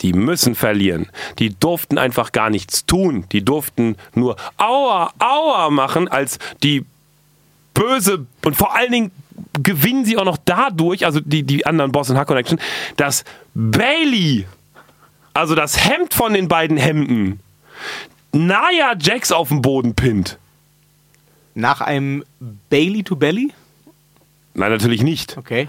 die 0.00 0.12
müssen 0.12 0.54
verlieren. 0.56 1.08
Die 1.38 1.50
durften 1.54 1.96
einfach 1.96 2.32
gar 2.32 2.50
nichts 2.50 2.86
tun. 2.86 3.24
Die 3.30 3.44
durften 3.44 3.96
nur 4.14 4.34
Aua, 4.56 5.12
Aua 5.20 5.70
machen, 5.70 6.08
als 6.08 6.38
die 6.64 6.84
böse 7.72 8.26
und 8.44 8.56
vor 8.56 8.74
allen 8.74 8.90
Dingen 8.90 9.10
gewinnen 9.62 10.04
sie 10.04 10.16
auch 10.18 10.24
noch 10.24 10.38
dadurch, 10.44 11.06
also 11.06 11.20
die, 11.20 11.44
die 11.44 11.66
anderen 11.66 11.92
Boss 11.92 12.10
und 12.10 12.16
Hack 12.18 12.26
Connection, 12.26 12.58
dass 12.96 13.24
Bailey, 13.54 14.46
also 15.34 15.54
das 15.54 15.84
Hemd 15.84 16.14
von 16.14 16.34
den 16.34 16.48
beiden 16.48 16.76
Hemden, 16.76 17.40
Naya 18.32 18.94
Jax 18.98 19.32
auf 19.32 19.48
den 19.48 19.62
Boden 19.62 19.94
pinnt. 19.94 20.38
Nach 21.54 21.80
einem 21.80 22.24
Bailey 22.70 23.02
to 23.02 23.16
Belly? 23.16 23.52
Nein, 24.54 24.70
natürlich 24.70 25.02
nicht. 25.02 25.36
Okay. 25.36 25.68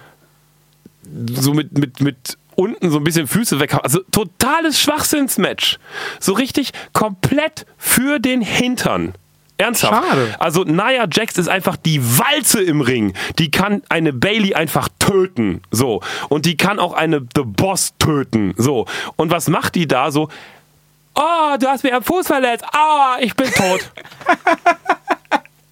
so 1.36 1.54
mit, 1.54 1.78
mit, 1.78 2.00
mit 2.00 2.38
unten 2.56 2.92
so 2.92 2.98
ein 2.98 3.04
bisschen 3.04 3.28
Füße 3.28 3.60
weg 3.60 3.74
haben. 3.74 3.84
Also 3.84 4.00
totales 4.12 4.80
Schwachsinnsmatch. 4.80 5.80
So 6.20 6.34
richtig 6.34 6.72
komplett 6.94 7.66
für 7.78 8.20
den 8.20 8.42
Hintern. 8.42 9.14
Ernsthaft. 9.58 10.08
Schade. 10.08 10.36
Also 10.40 10.64
Nia 10.64 11.08
Jax 11.12 11.38
ist 11.38 11.48
einfach 11.48 11.78
die 11.78 12.02
Walze 12.18 12.62
im 12.62 12.82
Ring. 12.82 13.14
Die 13.40 13.52
kann 13.52 13.84
eine 13.90 14.12
Bailey 14.12 14.56
einfach 14.56 14.90
töten. 15.00 15.62
So. 15.72 16.02
Und 16.30 16.46
die 16.46 16.58
kann 16.58 16.80
auch 16.80 16.94
eine 16.94 17.22
The 17.36 17.44
Boss 17.44 17.94
töten. 18.00 18.54
So. 18.58 18.86
Und 19.16 19.32
was 19.32 19.48
macht 19.48 19.76
die 19.76 19.88
da 19.88 20.12
so? 20.12 20.30
Oh, 21.16 21.56
du 21.60 21.68
hast 21.68 21.84
mir 21.84 21.96
am 21.96 22.04
Fuß 22.04 22.28
verletzt. 22.28 22.66
Ah, 22.74 23.18
ich 23.20 23.36
bin 23.36 23.52
tot. 23.52 23.92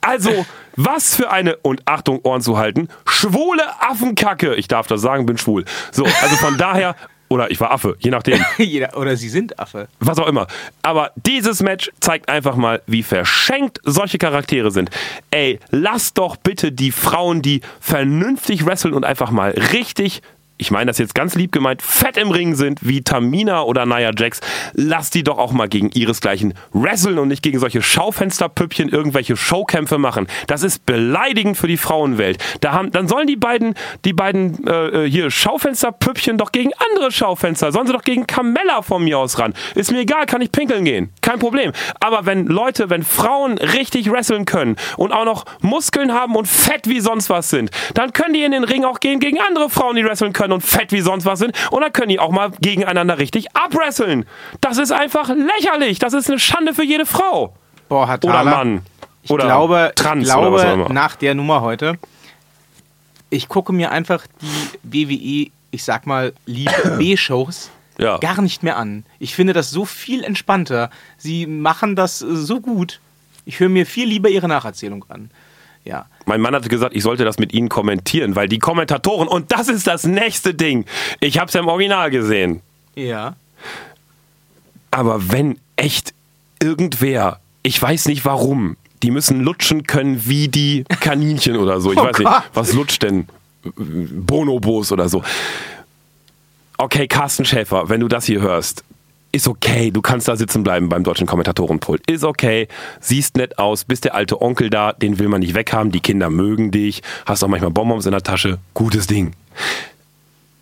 Also, 0.02 0.48
was 0.76 1.16
für 1.16 1.30
eine, 1.32 1.58
und 1.58 1.84
Achtung, 1.86 2.22
Ohren 2.24 2.42
zu 2.42 2.58
halten, 2.58 2.90
schwule 3.06 3.64
Affenkacke. 3.82 4.56
Ich 4.56 4.68
darf 4.68 4.88
das 4.88 5.02
sagen, 5.02 5.28
bin 5.28 5.38
schwul. 5.38 5.64
So, 5.92 6.06
also 6.06 6.36
von 6.38 6.58
daher, 6.58 6.96
oder 7.32 7.50
ich 7.50 7.62
war 7.62 7.72
Affe, 7.72 7.96
je 8.00 8.12
nachdem, 8.12 8.44
Jeder, 8.58 8.98
oder 8.98 9.16
sie 9.16 9.30
sind 9.30 9.58
Affe. 9.58 9.88
was 10.00 10.20
auch 10.20 10.28
immer. 10.28 10.48
Aber 10.82 11.12
dieses 11.16 11.64
Match 11.64 11.90
zeigt 12.02 12.28
einfach 12.28 12.58
mal, 12.58 12.82
wie 12.88 13.04
verschenkt 13.04 13.80
solche 13.84 14.18
Charaktere 14.18 14.70
sind. 14.70 14.90
Ey, 15.32 15.60
lass 15.70 16.14
doch 16.14 16.36
bitte 16.36 16.74
die 16.74 16.92
Frauen, 16.92 17.42
die 17.42 17.62
vernünftig 17.80 18.66
wresteln 18.66 18.94
und 18.94 19.06
einfach 19.06 19.32
mal 19.32 19.52
richtig 19.52 20.22
ich 20.62 20.70
meine 20.70 20.91
das 20.91 20.99
jetzt 20.99 21.16
ganz 21.16 21.34
lieb 21.34 21.51
gemeint, 21.51 21.82
fett 21.82 22.18
im 22.18 22.30
Ring 22.30 22.53
sind, 22.53 22.88
wie 22.88 23.01
Tamina 23.01 23.64
oder 23.64 23.88
Nia 23.88 24.12
Jax, 24.16 24.41
lass 24.74 25.09
die 25.09 25.24
doch 25.24 25.39
auch 25.39 25.51
mal 25.53 25.68
gegen 25.68 25.89
ihresgleichen 25.89 26.53
wresteln 26.72 27.18
und 27.18 27.30
nicht 27.30 27.41
gegen 27.41 27.57
solche 27.57 27.82
Schaufensterpüppchen 27.82 28.89
irgendwelche 28.89 29.36
Showkämpfe 29.36 29.97
machen. 29.97 30.28
Das 30.45 30.62
ist 30.62 30.86
beleidigend 30.86 31.57
für 31.57 31.68
die 31.68 31.78
Frauenwelt. 31.78 32.38
Da 32.62 32.74
haben, 32.74 32.91
dann 32.91 33.07
sollen 33.07 33.26
die 33.26 33.38
beiden, 33.38 33.74
die 34.05 34.14
beiden 34.14 34.68
äh, 34.68 35.09
hier 35.09 35.32
Schaufensterpüppchen 35.32 36.38
doch 36.38 36.51
gegen 36.51 36.70
andere 36.91 37.12
Schaufenster, 37.12 37.72
sollen 37.72 37.88
sie 37.88 37.93
doch 37.93 38.03
gegen 38.03 38.28
Carmella 38.28 38.84
von 38.84 39.03
mir 39.03 39.18
aus 39.18 39.39
ran. 39.39 39.55
Ist 39.74 39.91
mir 39.91 40.01
egal, 40.01 40.28
kann 40.28 40.41
ich 40.41 40.51
pinkeln 40.51 40.86
gehen. 40.86 41.09
Kein 41.22 41.39
Problem. 41.39 41.72
Aber 41.99 42.28
wenn 42.28 42.45
Leute, 42.45 42.91
wenn 42.91 43.01
Frauen 43.01 43.57
richtig 43.57 44.12
wresteln 44.12 44.45
können 44.45 44.76
und 44.97 45.12
auch 45.12 45.26
noch 45.26 45.45
Muskeln 45.62 46.14
haben 46.14 46.36
und 46.36 46.47
fett 46.47 46.88
wie 46.88 46.99
sonst 46.99 47.32
was 47.32 47.49
sind, 47.49 47.72
dann 47.95 48.14
können 48.14 48.36
die 48.36 48.43
in 48.43 48.51
den 48.51 48.64
Ring 48.64 48.86
auch 48.86 48.99
gehen 48.99 49.20
gegen 49.20 49.39
andere 49.39 49.68
Frauen, 49.68 49.95
die 49.95 50.05
wresteln 50.05 50.34
können 50.34 50.51
und 50.52 50.62
fett 50.62 50.91
wie 50.91 51.02
sonst 51.02 51.26
was 51.26 51.39
sind. 51.39 51.54
Und 51.72 51.82
dann 51.82 51.93
können 51.93 52.10
die 52.10 52.20
auch 52.20 52.32
mal 52.32 52.52
gegeneinander 52.62 53.18
richtig 53.18 53.56
abwresteln. 53.56 54.26
Das 54.62 54.78
ist 54.78 54.91
einfach 54.91 55.30
lächerlich. 55.30 55.99
Das 55.99 56.14
ist 56.14 56.30
eine 56.30 56.39
Schande 56.39 56.74
für 56.74 56.84
jede 56.84 57.06
Frau. 57.06 57.56
Boah, 57.89 58.08
hat 58.08 58.24
Oder 58.26 58.43
Mann. 58.43 58.82
Ich 59.24 59.30
Oder 59.30 59.45
glaube, 59.45 59.91
Trans 59.95 60.28
ich 60.28 60.34
glaube 60.34 60.88
nach 60.89 61.16
der 61.16 61.36
Nummer 61.36 61.62
heute, 61.62 61.97
ich 63.30 63.47
gucke 63.47 63.72
mir 63.74 63.91
einfach 63.91 64.26
die 64.84 65.47
WWE, 65.47 65.52
ich 65.72 65.84
sag 65.84 66.06
mal, 66.08 66.34
liebe 66.45 66.95
B-Shows 66.97 67.70
Ja. 67.97 68.18
gar 68.18 68.41
nicht 68.41 68.64
mehr 68.64 68.78
an. 68.78 69.06
Ich 69.20 69.36
finde 69.36 69.54
das 69.54 69.70
so 69.70 69.86
viel 69.86 70.24
entspannter. 70.24 70.89
Sie 71.18 71.45
machen 71.45 71.95
das 71.95 72.20
so 72.20 72.60
gut. 72.62 72.99
Ich 73.45 73.60
höre 73.60 73.70
mir 73.70 73.86
viel 73.86 74.08
lieber 74.08 74.30
ihre 74.30 74.47
Nacherzählung 74.47 75.06
an. 75.10 75.30
Ja. 75.84 76.06
Mein 76.26 76.42
Mann 76.42 76.54
hatte 76.54 76.70
gesagt, 76.70 76.96
ich 76.96 77.04
sollte 77.04 77.26
das 77.26 77.40
mit 77.40 77.54
Ihnen 77.54 77.70
kommentieren, 77.70 78.36
weil 78.36 78.48
die 78.48 78.60
Kommentatoren, 78.60 79.28
und 79.28 79.52
das 79.52 79.68
ist 79.68 79.88
das 79.88 80.04
nächste 80.06 80.54
Ding. 80.54 80.86
Ich 81.20 81.38
habe 81.40 81.48
es 81.48 81.54
ja 81.54 81.62
im 81.62 81.68
Original 81.68 82.12
gesehen. 82.12 82.62
Ja. 82.96 83.36
Aber 84.92 85.32
wenn 85.32 85.58
echt 85.76 86.14
irgendwer, 86.62 87.40
ich 87.64 87.82
weiß 87.82 88.06
nicht 88.08 88.24
warum, 88.26 88.78
die 89.04 89.10
müssen 89.12 89.42
lutschen 89.42 89.84
können 89.88 90.28
wie 90.28 90.48
die 90.48 90.84
Kaninchen 91.00 91.56
oder 91.58 91.82
so. 91.82 91.92
Ich 91.92 91.98
Oh 91.98 92.04
weiß 92.04 92.18
nicht, 92.20 92.28
Gott. 92.28 92.44
was 92.54 92.74
lutscht 92.74 93.02
denn? 93.02 93.28
Bonobos 93.64 94.92
oder 94.92 95.10
so. 95.10 95.24
Okay, 96.78 97.08
Carsten 97.08 97.46
Schäfer, 97.46 97.90
wenn 97.90 98.00
du 98.00 98.08
das 98.08 98.26
hier 98.26 98.42
hörst, 98.42 98.84
ist 99.32 99.48
okay, 99.48 99.92
du 99.92 100.02
kannst 100.02 100.28
da 100.28 100.36
sitzen 100.36 100.64
bleiben 100.64 100.90
beim 100.90 101.04
deutschen 101.04 101.28
Kommentatorenpult. 101.28 102.10
Ist 102.10 102.24
okay, 102.24 102.68
siehst 103.00 103.38
nett 103.38 103.58
aus, 103.58 103.86
bist 103.86 104.06
der 104.06 104.16
alte 104.16 104.42
Onkel 104.42 104.70
da, 104.70 104.94
den 104.94 105.20
will 105.20 105.28
man 105.28 105.40
nicht 105.40 105.56
weghaben, 105.56 105.92
die 105.92 106.02
Kinder 106.02 106.30
mögen 106.30 106.72
dich, 106.72 107.02
hast 107.26 107.44
auch 107.44 107.48
manchmal 107.48 107.72
Bonbons 107.72 108.06
in 108.06 108.12
der 108.12 108.24
Tasche, 108.24 108.60
gutes 108.74 109.08
Ding. 109.08 109.34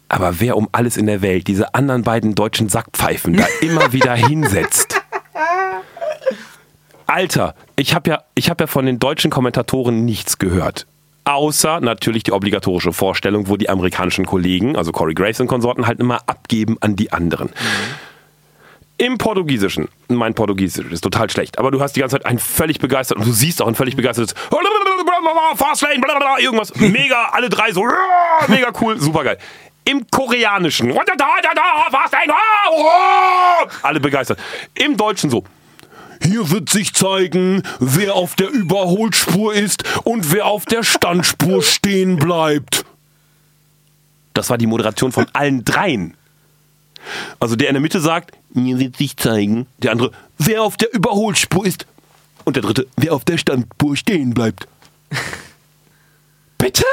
Aber 0.07 0.39
wer 0.39 0.57
um 0.57 0.67
alles 0.71 0.97
in 0.97 1.05
der 1.05 1.21
Welt 1.21 1.47
diese 1.47 1.73
anderen 1.75 2.03
beiden 2.03 2.35
deutschen 2.35 2.69
Sackpfeifen 2.69 3.33
da 3.35 3.45
immer 3.61 3.93
wieder 3.93 4.15
hinsetzt? 4.15 5.01
Alter, 7.05 7.55
ich 7.75 7.95
habe 7.95 8.09
ja, 8.11 8.23
ich 8.35 8.49
hab 8.49 8.61
ja 8.61 8.67
von 8.67 8.85
den 8.85 8.99
deutschen 8.99 9.31
Kommentatoren 9.31 10.05
nichts 10.05 10.37
gehört. 10.37 10.85
Außer 11.25 11.79
natürlich 11.79 12.23
die 12.23 12.31
obligatorische 12.31 12.93
Vorstellung, 12.93 13.47
wo 13.49 13.57
die 13.57 13.69
amerikanischen 13.69 14.25
Kollegen, 14.25 14.75
also 14.75 14.91
Corey 14.91 15.13
Graves 15.13 15.39
und 15.39 15.47
Konsorten, 15.47 15.85
halt 15.85 15.99
immer 15.99 16.21
abgeben 16.27 16.77
an 16.81 16.95
die 16.95 17.11
anderen. 17.11 17.49
Im 18.99 19.17
Portugiesischen, 19.17 19.87
mein 20.09 20.33
Portugiesisch 20.33 20.91
ist 20.91 20.99
total 21.01 21.29
schlecht, 21.29 21.57
aber 21.57 21.71
du 21.71 21.79
hast 21.79 21.95
die 21.95 22.01
ganze 22.01 22.17
Zeit 22.17 22.25
ein 22.25 22.37
völlig 22.37 22.79
begeistert 22.79 23.17
und 23.17 23.25
du 23.25 23.31
siehst 23.31 23.61
auch 23.61 23.67
ein 23.67 23.75
völlig 23.75 23.95
begeistertes 23.95 24.35
Fastlane, 25.55 26.01
irgendwas, 26.39 26.75
mega, 26.75 27.29
alle 27.31 27.47
drei 27.47 27.71
so, 27.71 27.87
mega 28.49 28.73
cool, 28.81 28.99
super 28.99 29.23
geil. 29.23 29.37
Im 29.85 30.05
Koreanischen, 30.11 30.93
Fastlane, 30.93 32.33
alle 33.81 34.01
begeistert. 34.01 34.37
Im 34.75 34.97
Deutschen 34.97 35.29
so, 35.29 35.45
hier 36.21 36.51
wird 36.51 36.69
sich 36.69 36.93
zeigen, 36.93 37.63
wer 37.79 38.15
auf 38.15 38.35
der 38.35 38.49
Überholspur 38.49 39.53
ist 39.53 39.85
und 40.03 40.33
wer 40.33 40.45
auf 40.45 40.65
der 40.65 40.83
Standspur 40.83 41.63
stehen 41.63 42.17
bleibt. 42.17 42.83
Das 44.33 44.49
war 44.49 44.57
die 44.57 44.67
Moderation 44.67 45.13
von 45.13 45.25
allen 45.31 45.63
dreien. 45.63 46.17
Also 47.39 47.55
der 47.55 47.69
in 47.69 47.75
der 47.75 47.81
Mitte 47.81 47.99
sagt, 47.99 48.31
mir 48.53 48.79
wird 48.79 48.97
sich 48.97 49.17
zeigen. 49.17 49.67
Der 49.77 49.91
andere, 49.91 50.11
wer 50.37 50.63
auf 50.63 50.77
der 50.77 50.93
Überholspur 50.93 51.65
ist. 51.65 51.85
Und 52.45 52.55
der 52.55 52.63
dritte, 52.63 52.87
wer 52.95 53.13
auf 53.13 53.25
der 53.25 53.37
Standspur 53.37 53.95
stehen 53.95 54.33
bleibt. 54.33 54.67
Bitte? 56.57 56.85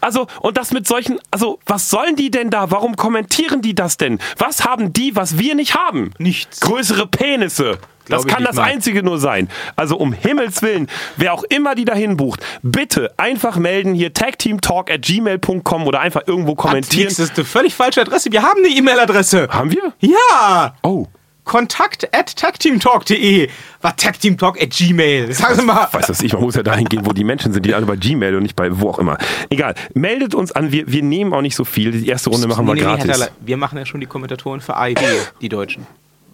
Also, 0.00 0.26
und 0.40 0.56
das 0.56 0.70
mit 0.70 0.86
solchen, 0.86 1.18
also, 1.30 1.58
was 1.66 1.90
sollen 1.90 2.14
die 2.14 2.30
denn 2.30 2.50
da? 2.50 2.70
Warum 2.70 2.96
kommentieren 2.96 3.62
die 3.62 3.74
das 3.74 3.96
denn? 3.96 4.18
Was 4.36 4.64
haben 4.64 4.92
die, 4.92 5.16
was 5.16 5.38
wir 5.38 5.54
nicht 5.54 5.74
haben? 5.74 6.12
Nichts. 6.18 6.60
Größere 6.60 7.06
Penisse. 7.06 7.78
Das 8.08 8.22
Glaube 8.22 8.34
kann 8.34 8.44
das 8.44 8.56
mal. 8.56 8.64
Einzige 8.64 9.02
nur 9.02 9.18
sein. 9.18 9.48
Also 9.76 9.96
um 9.96 10.12
Himmels 10.12 10.62
Willen, 10.62 10.88
wer 11.16 11.34
auch 11.34 11.44
immer 11.44 11.74
die 11.74 11.84
dahin 11.84 12.16
bucht, 12.16 12.40
bitte 12.62 13.12
einfach 13.16 13.56
melden 13.56 13.94
hier 13.94 14.12
tagteamtalk 14.12 14.90
at 14.90 15.02
gmail.com 15.02 15.86
oder 15.86 16.00
einfach 16.00 16.22
irgendwo 16.26 16.54
kommentieren. 16.54 17.08
Das 17.08 17.18
ist 17.18 17.36
eine 17.36 17.44
völlig 17.44 17.74
falsche 17.74 18.00
Adresse. 18.00 18.32
Wir 18.32 18.42
haben 18.42 18.58
eine 18.64 18.74
E-Mail-Adresse. 18.74 19.48
Haben 19.50 19.70
wir? 19.70 19.92
Ja. 20.00 20.74
Oh. 20.82 21.06
Kontakt 21.44 22.14
at 22.14 22.36
tagteamtalk.de. 22.36 23.48
Was 23.80 23.96
tagteamtalk 23.96 24.60
at 24.62 24.70
gmail? 24.70 25.32
Sagen 25.32 25.54
Sie 25.54 25.64
mal. 25.64 25.88
Weiß 25.90 26.06
das 26.06 26.20
ich, 26.20 26.34
man 26.34 26.42
muss 26.42 26.54
ja 26.56 26.62
dahin 26.62 26.84
gehen, 26.84 27.06
wo 27.06 27.12
die 27.12 27.24
Menschen 27.24 27.54
sind, 27.54 27.64
die 27.64 27.74
alle 27.74 27.86
bei 27.86 27.96
Gmail 27.96 28.36
und 28.36 28.42
nicht 28.42 28.54
bei 28.54 28.78
wo 28.78 28.90
auch 28.90 28.98
immer. 28.98 29.16
Egal. 29.48 29.74
Meldet 29.94 30.34
uns 30.34 30.52
an, 30.52 30.72
wir, 30.72 30.92
wir 30.92 31.02
nehmen 31.02 31.32
auch 31.32 31.40
nicht 31.40 31.56
so 31.56 31.64
viel. 31.64 31.92
Die 31.92 32.06
erste 32.06 32.28
Runde 32.28 32.48
machen 32.48 32.66
wir 32.66 32.74
Nee, 32.74 32.82
nee, 32.82 32.86
gratis. 32.86 33.06
Daller, 33.06 33.28
wir 33.40 33.56
machen 33.56 33.78
ja 33.78 33.86
schon 33.86 34.00
die 34.00 34.06
Kommentatoren 34.06 34.60
für 34.60 34.76
AID, 34.76 35.00
die 35.40 35.48
Deutschen. 35.48 35.86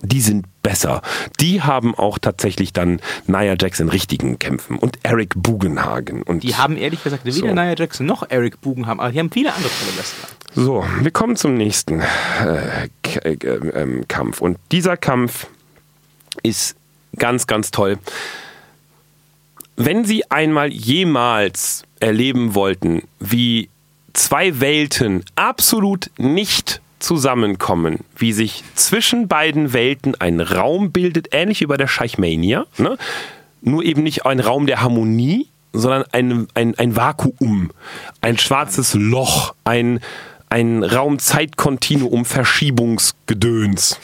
Die 0.04 0.20
sind 0.20 0.46
besser. 0.62 1.02
Die 1.40 1.62
haben 1.62 1.94
auch 1.94 2.18
tatsächlich 2.18 2.72
dann 2.72 3.00
Nia 3.26 3.54
Jax 3.60 3.80
in 3.80 3.88
richtigen 3.88 4.38
Kämpfen 4.38 4.78
und 4.78 4.98
Eric 5.02 5.34
Bugenhagen. 5.36 6.22
Und 6.22 6.42
Die 6.42 6.56
haben 6.56 6.76
ehrlich 6.76 7.02
gesagt 7.02 7.24
weder 7.24 7.36
So. 7.36 7.46
Nia 7.46 7.74
Jackson 7.74 8.06
noch 8.06 8.28
Eric 8.28 8.60
Bugen 8.60 8.86
haben, 8.86 9.00
aber 9.00 9.12
die 9.12 9.18
haben 9.18 9.30
viele 9.30 9.52
andere 9.52 9.70
tolle 9.70 9.96
Wrestler. 9.98 10.28
So, 10.54 10.84
wir 11.00 11.10
kommen 11.10 11.36
zum 11.36 11.54
nächsten 11.54 12.00
äh, 12.00 12.88
äh, 13.24 13.32
ähm, 13.32 14.06
Kampf. 14.06 14.40
Und 14.40 14.58
dieser 14.70 14.96
Kampf 14.96 15.48
ist 16.42 16.76
ganz, 17.16 17.46
ganz 17.46 17.70
toll. 17.70 17.98
Wenn 19.76 20.04
Sie 20.04 20.30
einmal 20.30 20.72
jemals 20.72 21.82
erleben 21.98 22.54
wollten, 22.54 23.02
wie 23.18 23.68
zwei 24.12 24.60
Welten 24.60 25.24
absolut 25.34 26.10
nicht 26.16 26.80
zusammenkommen, 27.04 28.00
wie 28.16 28.32
sich 28.32 28.64
zwischen 28.74 29.28
beiden 29.28 29.72
Welten 29.72 30.14
ein 30.20 30.40
Raum 30.40 30.90
bildet, 30.90 31.28
ähnlich 31.32 31.60
wie 31.60 31.66
bei 31.66 31.76
der 31.76 31.86
Scheichmania, 31.86 32.66
ne? 32.78 32.96
nur 33.60 33.84
eben 33.84 34.02
nicht 34.02 34.24
ein 34.24 34.40
Raum 34.40 34.66
der 34.66 34.80
Harmonie, 34.80 35.48
sondern 35.72 36.04
ein, 36.12 36.48
ein, 36.54 36.74
ein 36.78 36.96
Vakuum, 36.96 37.70
ein 38.20 38.38
schwarzes 38.38 38.94
Loch, 38.94 39.54
ein, 39.64 40.00
ein 40.48 40.82
Raum-Zeit-Kontinuum, 40.82 42.24
Verschiebungsgedöns. 42.24 44.00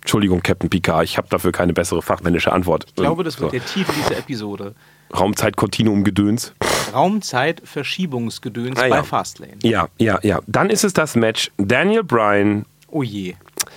Entschuldigung, 0.00 0.42
Captain 0.42 0.70
Picard, 0.70 1.04
ich 1.04 1.16
habe 1.16 1.28
dafür 1.28 1.52
keine 1.52 1.74
bessere 1.74 2.02
fachmännische 2.02 2.52
Antwort. 2.52 2.86
Ich 2.88 2.94
glaube, 2.94 3.24
das 3.24 3.38
wird 3.40 3.52
so. 3.52 3.58
der 3.58 3.64
Titel 3.64 3.92
dieser 3.92 4.18
Episode. 4.18 4.74
Raum-Zeit-Kontinuum-Gedöns. 5.16 6.52
Raumzeit-Verschiebungsgedöns 6.94 8.78
Ah, 8.78 8.86
ja. 8.86 8.96
bei 8.96 9.02
Fastlane. 9.02 9.54
Ja, 9.62 9.88
ja, 9.98 10.18
ja. 10.22 10.40
Dann 10.46 10.70
ist 10.70 10.84
es 10.84 10.92
das 10.92 11.14
Match 11.14 11.50
Daniel 11.56 12.02
Bryan, 12.04 12.64
Oh 12.90 13.02
je. 13.02 13.34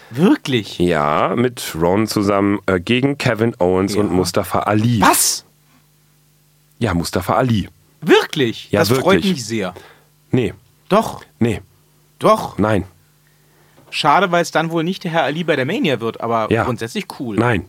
Wirklich? 0.09 0.79
ja, 0.79 1.33
mit 1.35 1.73
Ron 1.75 2.07
zusammen 2.07 2.59
äh, 2.65 2.79
gegen 2.79 3.17
Kevin 3.17 3.53
Owens 3.59 3.95
Ja. 3.95 4.01
und 4.01 4.11
Mustafa 4.11 4.59
Ali. 4.59 5.01
Was? 5.01 5.45
Ja, 6.79 6.93
Mustafa 6.93 7.35
Ali. 7.35 7.69
Wirklich? 8.01 8.71
Ja, 8.71 8.79
das 8.79 8.89
freut 8.89 9.15
wirklich. 9.17 9.33
mich 9.33 9.45
sehr. 9.45 9.73
Nee, 10.31 10.53
Doch, 10.89 11.23
nee, 11.39 11.61
doch. 12.19 12.57
nein, 12.57 12.85
Schade, 13.93 14.31
weil 14.31 14.41
es 14.41 14.51
dann 14.51 14.71
wohl 14.71 14.85
nicht 14.85 15.03
der 15.03 15.11
Herr 15.11 15.23
Ali 15.23 15.43
bei 15.43 15.57
der 15.57 15.65
Mania 15.65 15.99
wird, 15.99 16.21
aber 16.21 16.49
Ja. 16.49 16.63
grundsätzlich 16.63 17.05
cool. 17.19 17.35
nein. 17.35 17.65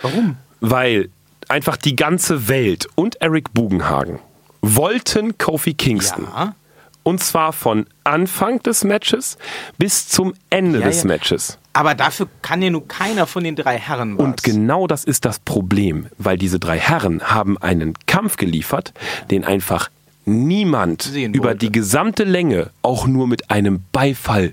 Warum? 0.00 0.36
Weil 0.60 1.10
einfach 1.48 1.76
die 1.76 1.96
ganze 1.96 2.48
Welt 2.48 2.88
und 2.94 3.20
Eric 3.20 3.52
Bugenhagen 3.52 4.18
wollten 4.60 5.38
Kofi 5.38 5.74
Kingston. 5.74 6.24
Ja. 6.24 6.54
Und 7.02 7.22
zwar 7.22 7.52
von 7.52 7.86
Anfang 8.04 8.62
des 8.62 8.84
Matches 8.84 9.38
bis 9.78 10.08
zum 10.08 10.34
Ende 10.50 10.80
Ja, 10.80 10.86
des 10.86 11.02
ja. 11.02 11.08
Matches. 11.08 11.58
Aber 11.72 11.94
dafür 11.94 12.28
kann 12.42 12.60
ja 12.60 12.70
nun 12.70 12.88
keiner 12.88 13.26
von 13.26 13.44
den 13.44 13.56
drei 13.56 13.78
Herren 13.78 14.18
was. 14.18 14.24
Und 14.24 14.42
genau 14.42 14.86
das 14.86 15.04
ist 15.04 15.24
das 15.24 15.38
Problem, 15.38 16.06
weil 16.18 16.36
diese 16.36 16.58
drei 16.58 16.78
Herren 16.78 17.22
haben 17.22 17.56
einen 17.56 17.94
Kampf 18.06 18.36
geliefert, 18.36 18.92
den 19.30 19.44
einfach 19.44 19.88
niemand 20.24 21.10
über 21.14 21.54
die 21.54 21.72
gesamte 21.72 22.24
Länge 22.24 22.70
auch 22.82 23.06
nur 23.06 23.26
mit 23.26 23.50
einem 23.50 23.84
Beifall 23.92 24.52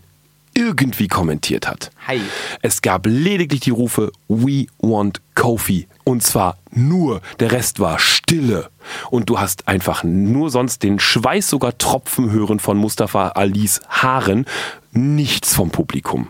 irgendwie 0.58 1.08
kommentiert 1.08 1.68
hat. 1.68 1.91
Hi. 2.08 2.22
Es 2.62 2.82
gab 2.82 3.06
lediglich 3.06 3.62
die 3.62 3.72
Rufe 3.72 4.12
We 4.28 4.68
want 4.80 5.22
Kofi. 5.36 5.88
Und 6.03 6.24
zwar 6.24 6.58
nur. 6.72 7.22
Der 7.39 7.51
Rest 7.51 7.80
war 7.80 7.99
Stille. 7.99 8.70
Und 9.12 9.30
du 9.30 9.39
hast 9.39 9.68
einfach 9.68 10.03
nur 10.03 10.49
sonst 10.49 10.84
den 10.84 10.99
Schweiß 10.99 11.49
sogar 11.49 11.78
tropfen 11.78 12.32
hören 12.32 12.60
von 12.60 12.78
Mustafa 12.78 13.30
Alis 13.30 13.82
Haaren. 13.89 14.45
Nichts 14.91 15.53
vom 15.56 15.72
Publikum. 15.72 16.30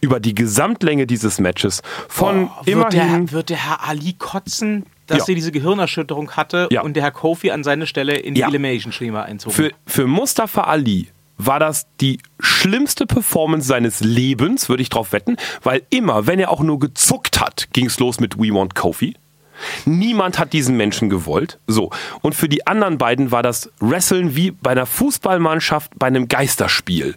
Über 0.00 0.18
die 0.20 0.34
Gesamtlänge 0.34 1.06
dieses 1.06 1.38
Matches 1.38 1.80
von 2.08 2.46
Oh, 2.48 2.66
wird, 2.66 2.68
immerhin. 2.92 3.26
der, 3.26 3.32
wird 3.32 3.50
der 3.50 3.56
Herr 3.64 3.88
Ali 3.88 4.14
kotzen, 4.18 4.84
dass 5.06 5.18
Ja. 5.18 5.24
er 5.28 5.34
diese 5.36 5.52
Gehirnerschütterung 5.52 6.32
hatte 6.32 6.66
Ja. 6.72 6.82
und 6.82 6.94
der 6.94 7.04
Herr 7.04 7.10
Kofi 7.12 7.52
an 7.52 7.62
seine 7.62 7.86
Stelle 7.86 8.16
in 8.16 8.34
die 8.34 8.40
Ja. 8.40 8.48
Elimination 8.48 8.92
Schema 8.92 9.22
einzog? 9.22 9.52
Für, 9.52 9.70
für 9.86 10.08
Mustafa 10.08 10.62
Ali 10.62 11.06
war 11.38 11.58
das 11.58 11.86
die 12.00 12.18
schlimmste 12.40 13.06
Performance 13.06 13.66
seines 13.66 14.00
Lebens, 14.00 14.68
würde 14.68 14.82
ich 14.82 14.90
drauf 14.90 15.12
wetten, 15.12 15.36
weil 15.62 15.82
immer, 15.90 16.26
wenn 16.26 16.38
er 16.38 16.50
auch 16.50 16.60
nur 16.60 16.78
gezuckt 16.78 17.40
hat, 17.40 17.68
ging 17.72 17.86
es 17.86 17.98
los 17.98 18.20
mit 18.20 18.38
We 18.38 18.52
Want 18.54 18.74
Kofi. 18.74 19.16
Niemand 19.84 20.38
hat 20.38 20.52
diesen 20.52 20.76
Menschen 20.76 21.08
gewollt. 21.08 21.58
So. 21.66 21.90
Und 22.20 22.34
für 22.34 22.48
die 22.48 22.66
anderen 22.66 22.98
beiden 22.98 23.30
war 23.30 23.42
das 23.42 23.70
Wrestlen 23.80 24.34
wie 24.34 24.50
bei 24.50 24.70
einer 24.70 24.86
Fußballmannschaft 24.86 25.92
bei 25.98 26.08
einem 26.08 26.28
Geisterspiel. 26.28 27.16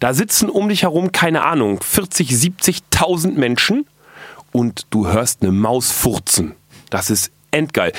Da 0.00 0.14
sitzen 0.14 0.50
um 0.50 0.68
dich 0.68 0.82
herum, 0.82 1.12
keine 1.12 1.44
Ahnung, 1.44 1.80
40, 1.80 2.30
70.000 2.30 3.32
Menschen 3.32 3.86
und 4.52 4.86
du 4.90 5.06
hörst 5.06 5.42
eine 5.42 5.52
Maus 5.52 5.90
furzen. 5.90 6.54
Das 6.90 7.10
ist 7.10 7.30
endgeil. 7.50 7.92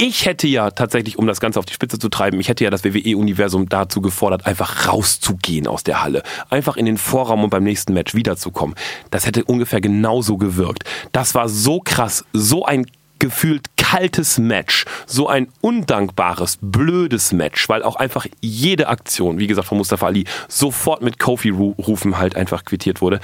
Ich 0.00 0.26
hätte 0.26 0.46
ja 0.46 0.70
tatsächlich, 0.70 1.18
um 1.18 1.26
das 1.26 1.40
Ganze 1.40 1.58
auf 1.58 1.64
die 1.66 1.74
Spitze 1.74 1.98
zu 1.98 2.08
treiben, 2.08 2.38
ich 2.38 2.48
hätte 2.48 2.62
ja 2.62 2.70
das 2.70 2.84
WWE-Universum 2.84 3.68
dazu 3.68 4.00
gefordert, 4.00 4.46
einfach 4.46 4.86
rauszugehen 4.86 5.66
aus 5.66 5.82
der 5.82 6.04
Halle. 6.04 6.22
Einfach 6.50 6.76
in 6.76 6.86
den 6.86 6.98
Vorraum 6.98 7.42
und 7.42 7.50
beim 7.50 7.64
nächsten 7.64 7.94
Match 7.94 8.14
wiederzukommen. 8.14 8.76
Das 9.10 9.26
hätte 9.26 9.44
ungefähr 9.44 9.80
genauso 9.80 10.36
gewirkt. 10.36 10.84
Das 11.10 11.34
war 11.34 11.48
so 11.48 11.80
krass, 11.80 12.24
so 12.32 12.64
ein 12.64 12.86
gefühlt 13.18 13.76
kaltes 13.76 14.38
Match, 14.38 14.84
so 15.06 15.26
ein 15.26 15.48
undankbares, 15.62 16.58
blödes 16.60 17.32
Match, 17.32 17.68
weil 17.68 17.82
auch 17.82 17.96
einfach 17.96 18.28
jede 18.40 18.86
Aktion, 18.86 19.40
wie 19.40 19.48
gesagt 19.48 19.66
von 19.66 19.78
Mustafa 19.78 20.06
Ali, 20.06 20.26
sofort 20.46 21.02
mit 21.02 21.18
Kofi-Rufen 21.18 22.18
halt 22.18 22.36
einfach 22.36 22.64
quittiert 22.64 23.00
wurde. 23.00 23.18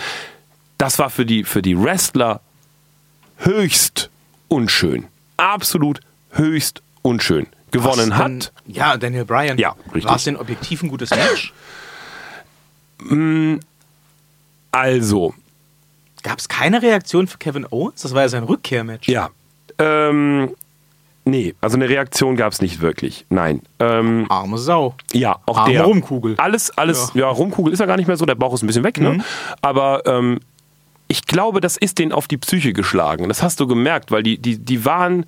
Das 0.76 0.98
war 0.98 1.10
für 1.10 1.24
die, 1.24 1.44
für 1.44 1.62
die 1.62 1.80
Wrestler 1.80 2.40
höchst 3.36 4.10
unschön. 4.48 5.06
Absolut 5.36 6.00
höchst 6.34 6.82
unschön. 7.02 7.46
Gewonnen 7.70 8.10
Was 8.10 8.18
denn- 8.18 8.18
hat. 8.18 8.52
Ja, 8.66 8.96
Daniel 8.96 9.24
Bryan. 9.24 9.58
Ja, 9.58 9.74
richtig. 9.86 10.04
War 10.04 10.16
es 10.16 10.24
denn 10.24 10.36
objektiv 10.36 10.82
ein 10.82 10.88
gutes 10.88 11.10
Match? 11.10 11.52
Also, 14.72 15.34
Gab 16.22 16.38
es 16.38 16.48
keine 16.48 16.80
Reaktion 16.80 17.26
für 17.26 17.36
Kevin 17.38 17.66
Owens? 17.70 18.00
Das 18.02 18.14
war 18.14 18.22
ja 18.22 18.28
sein 18.28 18.44
Rückkehrmatch. 18.44 19.08
ja. 19.08 19.30
Ähm, 19.78 20.54
nee, 21.24 21.54
also 21.60 21.76
eine 21.76 21.88
Reaktion 21.88 22.36
gab 22.36 22.52
es 22.52 22.62
nicht 22.62 22.80
wirklich. 22.80 23.26
Nein. 23.28 23.60
Ähm, 23.80 24.26
Arme 24.30 24.56
Sau. 24.56 24.94
Ja, 25.12 25.40
auch 25.46 25.58
Arme 25.58 25.72
der. 25.72 25.82
Rumkugel. 25.82 26.36
Alles, 26.38 26.70
alles, 26.78 27.10
ja. 27.14 27.28
Rumkugel 27.28 27.72
ist 27.72 27.80
ja 27.80 27.86
gar 27.86 27.96
nicht 27.96 28.06
mehr 28.06 28.16
so, 28.16 28.24
der 28.24 28.36
Bauch 28.36 28.54
ist 28.54 28.62
ein 28.62 28.68
bisschen 28.68 28.84
weg, 28.84 29.00
ne? 29.00 29.24
Aber 29.62 30.06
ähm, 30.06 30.38
ich 31.08 31.26
glaube, 31.26 31.60
das 31.60 31.76
ist 31.76 31.98
denen 31.98 32.12
auf 32.12 32.28
die 32.28 32.36
Psyche 32.38 32.72
geschlagen. 32.72 33.26
Das 33.28 33.42
hast 33.42 33.58
du 33.58 33.66
gemerkt, 33.66 34.12
weil 34.12 34.22
die, 34.22 34.38
die, 34.38 34.58
die 34.58 34.84
waren 34.84 35.26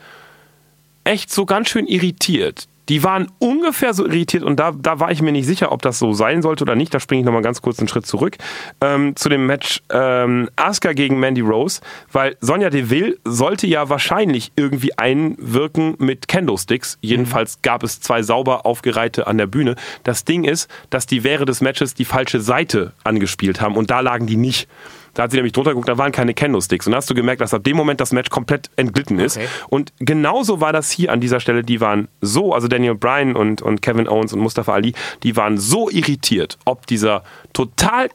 echt 1.07 1.33
so 1.33 1.47
ganz 1.47 1.69
schön 1.69 1.87
irritiert. 1.87 2.69
Die 2.89 3.03
waren 3.03 3.33
ungefähr 3.41 3.95
so 3.95 4.07
irritiert 4.07 4.45
und 4.45 4.61
da, 4.61 4.71
da 4.71 5.01
war 5.01 5.11
ich 5.11 5.21
mir 5.21 5.33
nicht 5.33 5.47
sicher, 5.47 5.73
ob 5.73 5.83
das 5.83 5.99
so 5.99 6.13
sein 6.13 6.41
sollte 6.41 6.63
oder 6.63 6.77
nicht. 6.77 6.95
Da 6.95 7.01
springe 7.01 7.21
ich 7.21 7.27
nochmal 7.27 7.43
ganz 7.43 7.61
kurz 7.61 7.81
einen 7.81 7.89
Schritt 7.89 8.07
zurück 8.07 8.37
ähm, 8.81 9.17
zu 9.17 9.29
dem 9.29 9.47
Match 9.47 9.83
ähm, 9.91 10.49
Asuka 10.55 10.93
gegen 10.93 11.19
Mandy 11.19 11.41
Rose, 11.41 11.81
weil 12.13 12.37
Sonja 12.41 12.71
Deville 12.71 13.17
sollte 13.25 13.67
ja 13.67 13.89
wahrscheinlich 13.89 14.53
irgendwie 14.55 14.97
einwirken 14.97 15.97
mit 15.99 16.29
Kendo-Sticks. 16.29 16.99
Jedenfalls 17.01 17.61
gab 17.63 17.83
es 17.83 18.01
zwei 18.01 18.23
sauber 18.23 18.65
aufgereihte 18.67 19.27
an 19.27 19.37
der 19.37 19.47
Bühne. 19.47 19.75
Das 20.05 20.25
Ding 20.25 20.45
ist, 20.45 20.71
dass 20.91 21.07
die 21.07 21.25
während 21.25 21.49
des 21.49 21.61
Matches 21.61 21.95
die 21.95 22.05
falsche 22.05 22.41
Seite 22.41 22.93
angespielt 23.03 23.61
haben 23.61 23.77
und 23.77 23.91
da 23.91 23.99
lagen 23.99 24.27
die 24.27 24.37
nicht. 24.37 24.69
Da 25.17 25.23
hat 25.23 25.31
sie 25.31 25.39
nämlich 25.39 25.55
drunter 25.55 25.71
geguckt, 25.71 25.89
da 25.89 25.97
waren 25.99 26.12
keine 26.12 26.35
Kendo-Sticks. 26.35 26.87
Und 26.87 26.93
da 26.93 26.99
hast 26.99 27.09
du 27.09 27.14
gemerkt, 27.14 27.41
dass 27.41 27.55
ab 27.55 27.64
dem 27.64 27.77
Moment 27.77 28.01
das 28.01 28.12
Match 28.12 28.29
komplett 28.29 28.71
entglitten 28.77 29.19
ist. 29.19 29.39
Okay. 29.39 29.49
Und 29.71 29.93
genauso 29.99 30.61
war 30.61 30.73
das 30.75 30.91
hier 30.91 31.11
an 31.11 31.21
dieser 31.21 31.41
Stelle. 31.41 31.62
Die 31.62 31.81
waren 31.81 32.09
so, 32.21 32.53
also 32.53 32.69
Daniel 32.69 32.95
Bryan 32.95 33.35
und, 33.35 33.62
und 33.62 33.81
Kevin 33.81 34.09
Owens 34.09 34.35
und 34.35 34.41
Mustafa 34.41 34.75
Ali, 34.75 34.93
die 35.23 35.35
waren 35.35 35.57
so 35.57 35.89
irritiert, 35.89 36.59
ob 36.67 36.87
dieser 36.87 37.25
total 37.55 38.11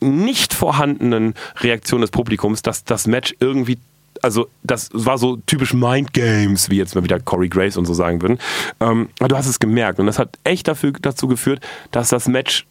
nicht 0.00 0.54
vorhandenen 0.54 1.34
Reaktion 1.56 2.00
des 2.00 2.10
Publikums, 2.10 2.62
dass 2.62 2.84
das 2.84 3.06
Match 3.06 3.34
irgendwie 3.40 3.78
also 4.22 4.48
das 4.62 4.90
war 4.92 5.18
so 5.18 5.36
typisch 5.44 5.74
Mind 5.74 6.14
Games, 6.14 6.70
wie 6.70 6.76
jetzt 6.76 6.94
mal 6.94 7.04
wieder 7.04 7.20
Corey 7.20 7.48
Grace 7.48 7.76
und 7.76 7.84
so 7.84 7.92
sagen 7.92 8.22
würden. 8.22 8.38
Ähm, 8.80 9.08
aber 9.18 9.28
du 9.28 9.36
hast 9.36 9.46
es 9.46 9.58
gemerkt 9.58 9.98
und 9.98 10.06
das 10.06 10.18
hat 10.18 10.38
echt 10.44 10.66
dafür, 10.68 10.92
dazu 10.92 11.28
geführt, 11.28 11.60
dass 11.90 12.08
das 12.08 12.26
Match, 12.26 12.64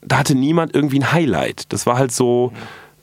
da 0.00 0.18
hatte 0.18 0.34
niemand 0.34 0.74
irgendwie 0.74 1.00
ein 1.00 1.12
Highlight. 1.12 1.70
Das 1.72 1.86
war 1.86 1.98
halt 1.98 2.12
so, 2.12 2.52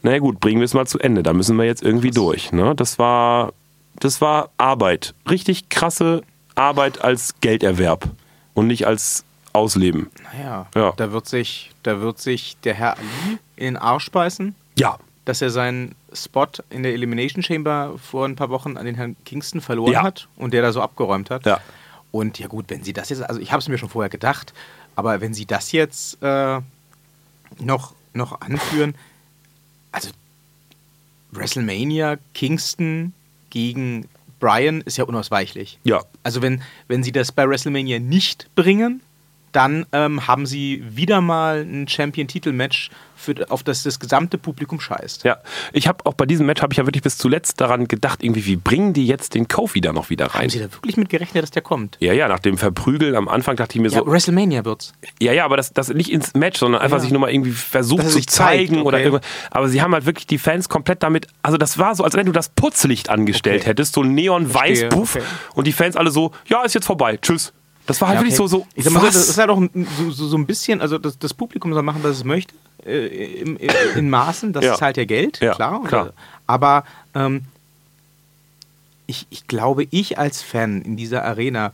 na 0.03 0.17
gut, 0.19 0.39
bringen 0.39 0.59
wir 0.59 0.65
es 0.65 0.73
mal 0.73 0.85
zu 0.87 0.99
Ende, 0.99 1.23
da 1.23 1.33
müssen 1.33 1.57
wir 1.57 1.65
jetzt 1.65 1.83
irgendwie 1.83 2.11
durch. 2.11 2.51
Ne? 2.51 2.73
Das 2.75 2.97
war, 2.99 3.53
das 3.99 4.21
war 4.21 4.49
Arbeit, 4.57 5.13
richtig 5.29 5.69
krasse 5.69 6.21
Arbeit 6.55 7.01
als 7.03 7.35
Gelderwerb 7.41 8.07
und 8.53 8.67
nicht 8.67 8.87
als 8.87 9.23
Ausleben. 9.53 10.09
Naja, 10.33 10.67
Ja. 10.75 10.93
da, 10.97 11.11
wird 11.11 11.27
sich, 11.27 11.71
da 11.83 11.99
wird 12.01 12.19
sich 12.19 12.57
der 12.63 12.73
Herr 12.75 12.97
Ali 12.97 13.37
in 13.55 13.65
den 13.65 13.77
Arsch 13.77 14.11
beißen, 14.11 14.53
Ja, 14.77 14.97
dass 15.25 15.41
er 15.41 15.49
seinen 15.49 15.95
Spot 16.13 16.47
in 16.69 16.83
der 16.83 16.93
Elimination 16.93 17.43
Chamber 17.43 17.95
vor 17.97 18.25
ein 18.25 18.35
paar 18.35 18.49
Wochen 18.49 18.77
an 18.77 18.85
den 18.85 18.95
Herrn 18.95 19.15
Kingston 19.25 19.61
verloren 19.61 19.91
Ja. 19.93 20.03
hat 20.03 20.27
und 20.37 20.53
der 20.53 20.61
da 20.61 20.71
so 20.71 20.81
abgeräumt 20.81 21.29
hat. 21.31 21.45
Ja. 21.45 21.59
Und 22.11 22.39
ja 22.39 22.47
gut, 22.47 22.65
wenn 22.69 22.83
sie 22.83 22.93
das 22.93 23.09
jetzt, 23.09 23.23
also 23.23 23.41
ich 23.41 23.51
habe 23.51 23.59
es 23.59 23.67
mir 23.67 23.77
schon 23.77 23.89
vorher 23.89 24.09
gedacht, 24.09 24.53
aber 24.95 25.19
wenn 25.21 25.33
sie 25.33 25.45
das 25.45 25.71
jetzt 25.73 26.21
äh, 26.23 26.59
noch, 27.59 27.93
noch 28.13 28.39
anführen, 28.41 28.95
WrestleMania, 31.31 32.17
Kingston 32.33 33.13
gegen 33.49 34.07
Bryan 34.39 34.81
ist 34.81 34.97
ja 34.97 35.03
unausweichlich. 35.03 35.79
ja, 35.83 36.03
Also 36.23 36.41
wenn, 36.41 36.61
wenn 36.87 37.03
sie 37.03 37.11
das 37.11 37.31
bei 37.31 37.47
WrestleMania 37.47 37.99
nicht 37.99 38.49
bringen, 38.55 39.01
dann 39.57 39.87
ähm, 39.91 40.27
haben 40.27 40.45
sie 40.45 40.83
wieder 40.87 41.19
mal 41.19 41.61
ein 41.67 41.87
Champion-Titel-Match, 41.87 42.91
auf 43.49 43.63
das 43.63 43.81
das 43.81 43.99
gesamte 43.99 44.37
Publikum 44.37 44.79
scheißt. 44.79 45.23
Ja, 45.23 45.37
ich 45.73 45.87
habe 45.87 46.05
auch 46.05 46.13
bei 46.13 46.27
diesem 46.27 46.45
Match 46.45 46.61
habe 46.61 46.71
ich 46.73 46.77
ja 46.77 46.85
wirklich 46.85 47.01
bis 47.01 47.17
zuletzt 47.17 47.59
daran 47.59 47.87
gedacht, 47.87 48.23
irgendwie 48.23 48.45
wie 48.45 48.55
bringen 48.55 48.93
die 48.93 49.07
jetzt 49.07 49.33
den 49.33 49.47
Kofi 49.47 49.81
da 49.81 49.91
noch 49.91 50.11
wieder 50.11 50.27
rein? 50.27 50.43
Haben 50.43 50.49
sie 50.51 50.59
da 50.59 50.71
wirklich 50.71 50.95
mit 50.97 51.09
gerechnet, 51.09 51.41
dass 51.41 51.49
der 51.49 51.63
kommt? 51.63 51.97
Ja, 51.99 52.13
ja, 52.13 52.27
nach 52.27 52.37
dem 52.37 52.59
Verprügeln 52.59 53.15
am 53.15 53.27
Anfang 53.27 53.55
dachte 53.55 53.75
ich 53.75 53.81
mir 53.81 53.89
Ja, 53.89 53.99
so, 53.99 54.05
WrestleMania 54.05 54.63
wird's. 54.63 54.93
ja, 55.19 55.33
ja, 55.33 55.45
aber 55.45 55.57
das, 55.57 55.73
das 55.73 55.89
nicht 55.89 56.11
ins 56.11 56.35
Match, 56.35 56.59
sondern 56.59 56.79
einfach 56.81 56.97
Ja. 56.97 57.01
sich 57.01 57.11
nur 57.11 57.19
mal 57.21 57.31
irgendwie 57.31 57.51
versucht 57.51 58.03
er 58.03 58.09
zu 58.09 58.13
sich 58.13 58.27
zeigt, 58.27 58.69
zeigen 58.69 58.83
oder 58.83 58.97
okay. 58.97 59.05
irgendwas. 59.07 59.27
Aber 59.49 59.67
sie 59.69 59.81
haben 59.81 59.93
halt 59.95 60.05
wirklich 60.05 60.27
die 60.27 60.37
Fans 60.37 60.69
komplett 60.69 61.01
damit, 61.01 61.25
also 61.41 61.57
das 61.57 61.79
war 61.79 61.95
so, 61.95 62.03
als 62.03 62.13
wenn 62.15 62.27
du 62.27 62.31
das 62.31 62.49
Putzlicht 62.49 63.09
angestellt 63.09 63.61
Okay. 63.61 63.69
hättest, 63.71 63.95
so 63.95 64.03
neon-weiß, 64.03 64.51
Verstehe, 64.81 64.89
puff, 64.89 65.15
okay. 65.15 65.25
und 65.55 65.65
die 65.65 65.73
Fans 65.73 65.95
alle 65.95 66.11
so, 66.11 66.31
ja, 66.45 66.61
ist 66.63 66.75
jetzt 66.75 66.85
vorbei, 66.85 67.17
tschüss. 67.19 67.51
Das 67.87 67.99
war 68.01 68.09
halt 68.09 68.17
Ja, 68.17 68.21
wirklich 68.21 68.35
so, 68.35 68.43
okay. 68.43 68.49
so, 68.51 68.67
Ich 68.75 68.83
sag 68.83 68.93
mal 68.93 69.01
was? 69.03 69.15
das 69.15 69.29
ist 69.29 69.37
halt 69.39 69.49
auch 69.49 69.59
so, 69.97 70.11
so, 70.11 70.27
so 70.27 70.37
ein 70.37 70.45
bisschen, 70.45 70.79
also 70.81 70.97
das, 70.99 71.17
das 71.17 71.33
Publikum 71.33 71.73
soll 71.73 71.81
machen, 71.83 72.03
was 72.03 72.17
es 72.17 72.23
möchte, 72.23 72.53
äh, 72.85 73.07
im, 73.41 73.57
im, 73.57 73.69
in 73.95 74.09
Maßen, 74.09 74.53
das 74.53 74.63
Ja. 74.65 74.79
halt 74.79 74.97
ja 74.97 75.05
Geld, 75.05 75.39
Ja, 75.39 75.53
klar. 75.55 75.83
klar. 75.83 76.13
Aber 76.45 76.83
ähm, 77.15 77.45
ich, 79.07 79.25
ich 79.29 79.47
glaube, 79.47 79.87
ich 79.89 80.17
als 80.19 80.41
Fan 80.43 80.81
in 80.83 80.97
dieser 80.97 81.23
Arena, 81.23 81.71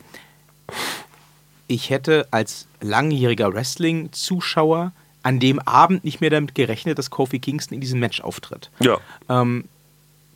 ich 1.68 1.90
hätte 1.90 2.28
als 2.32 2.68
langjähriger 2.82 3.54
Wrestling-Zuschauer 3.54 4.92
an 5.24 5.40
dem 5.40 5.60
Abend 5.60 6.04
nicht 6.04 6.22
mehr 6.22 6.30
damit 6.30 6.54
gerechnet, 6.54 7.00
dass 7.00 7.10
Kofi 7.10 7.40
Kingston 7.40 7.76
in 7.76 7.82
diesem 7.82 8.00
Match 8.00 8.22
auftritt. 8.22 8.70
ja. 8.80 8.98
Ähm, 9.30 9.66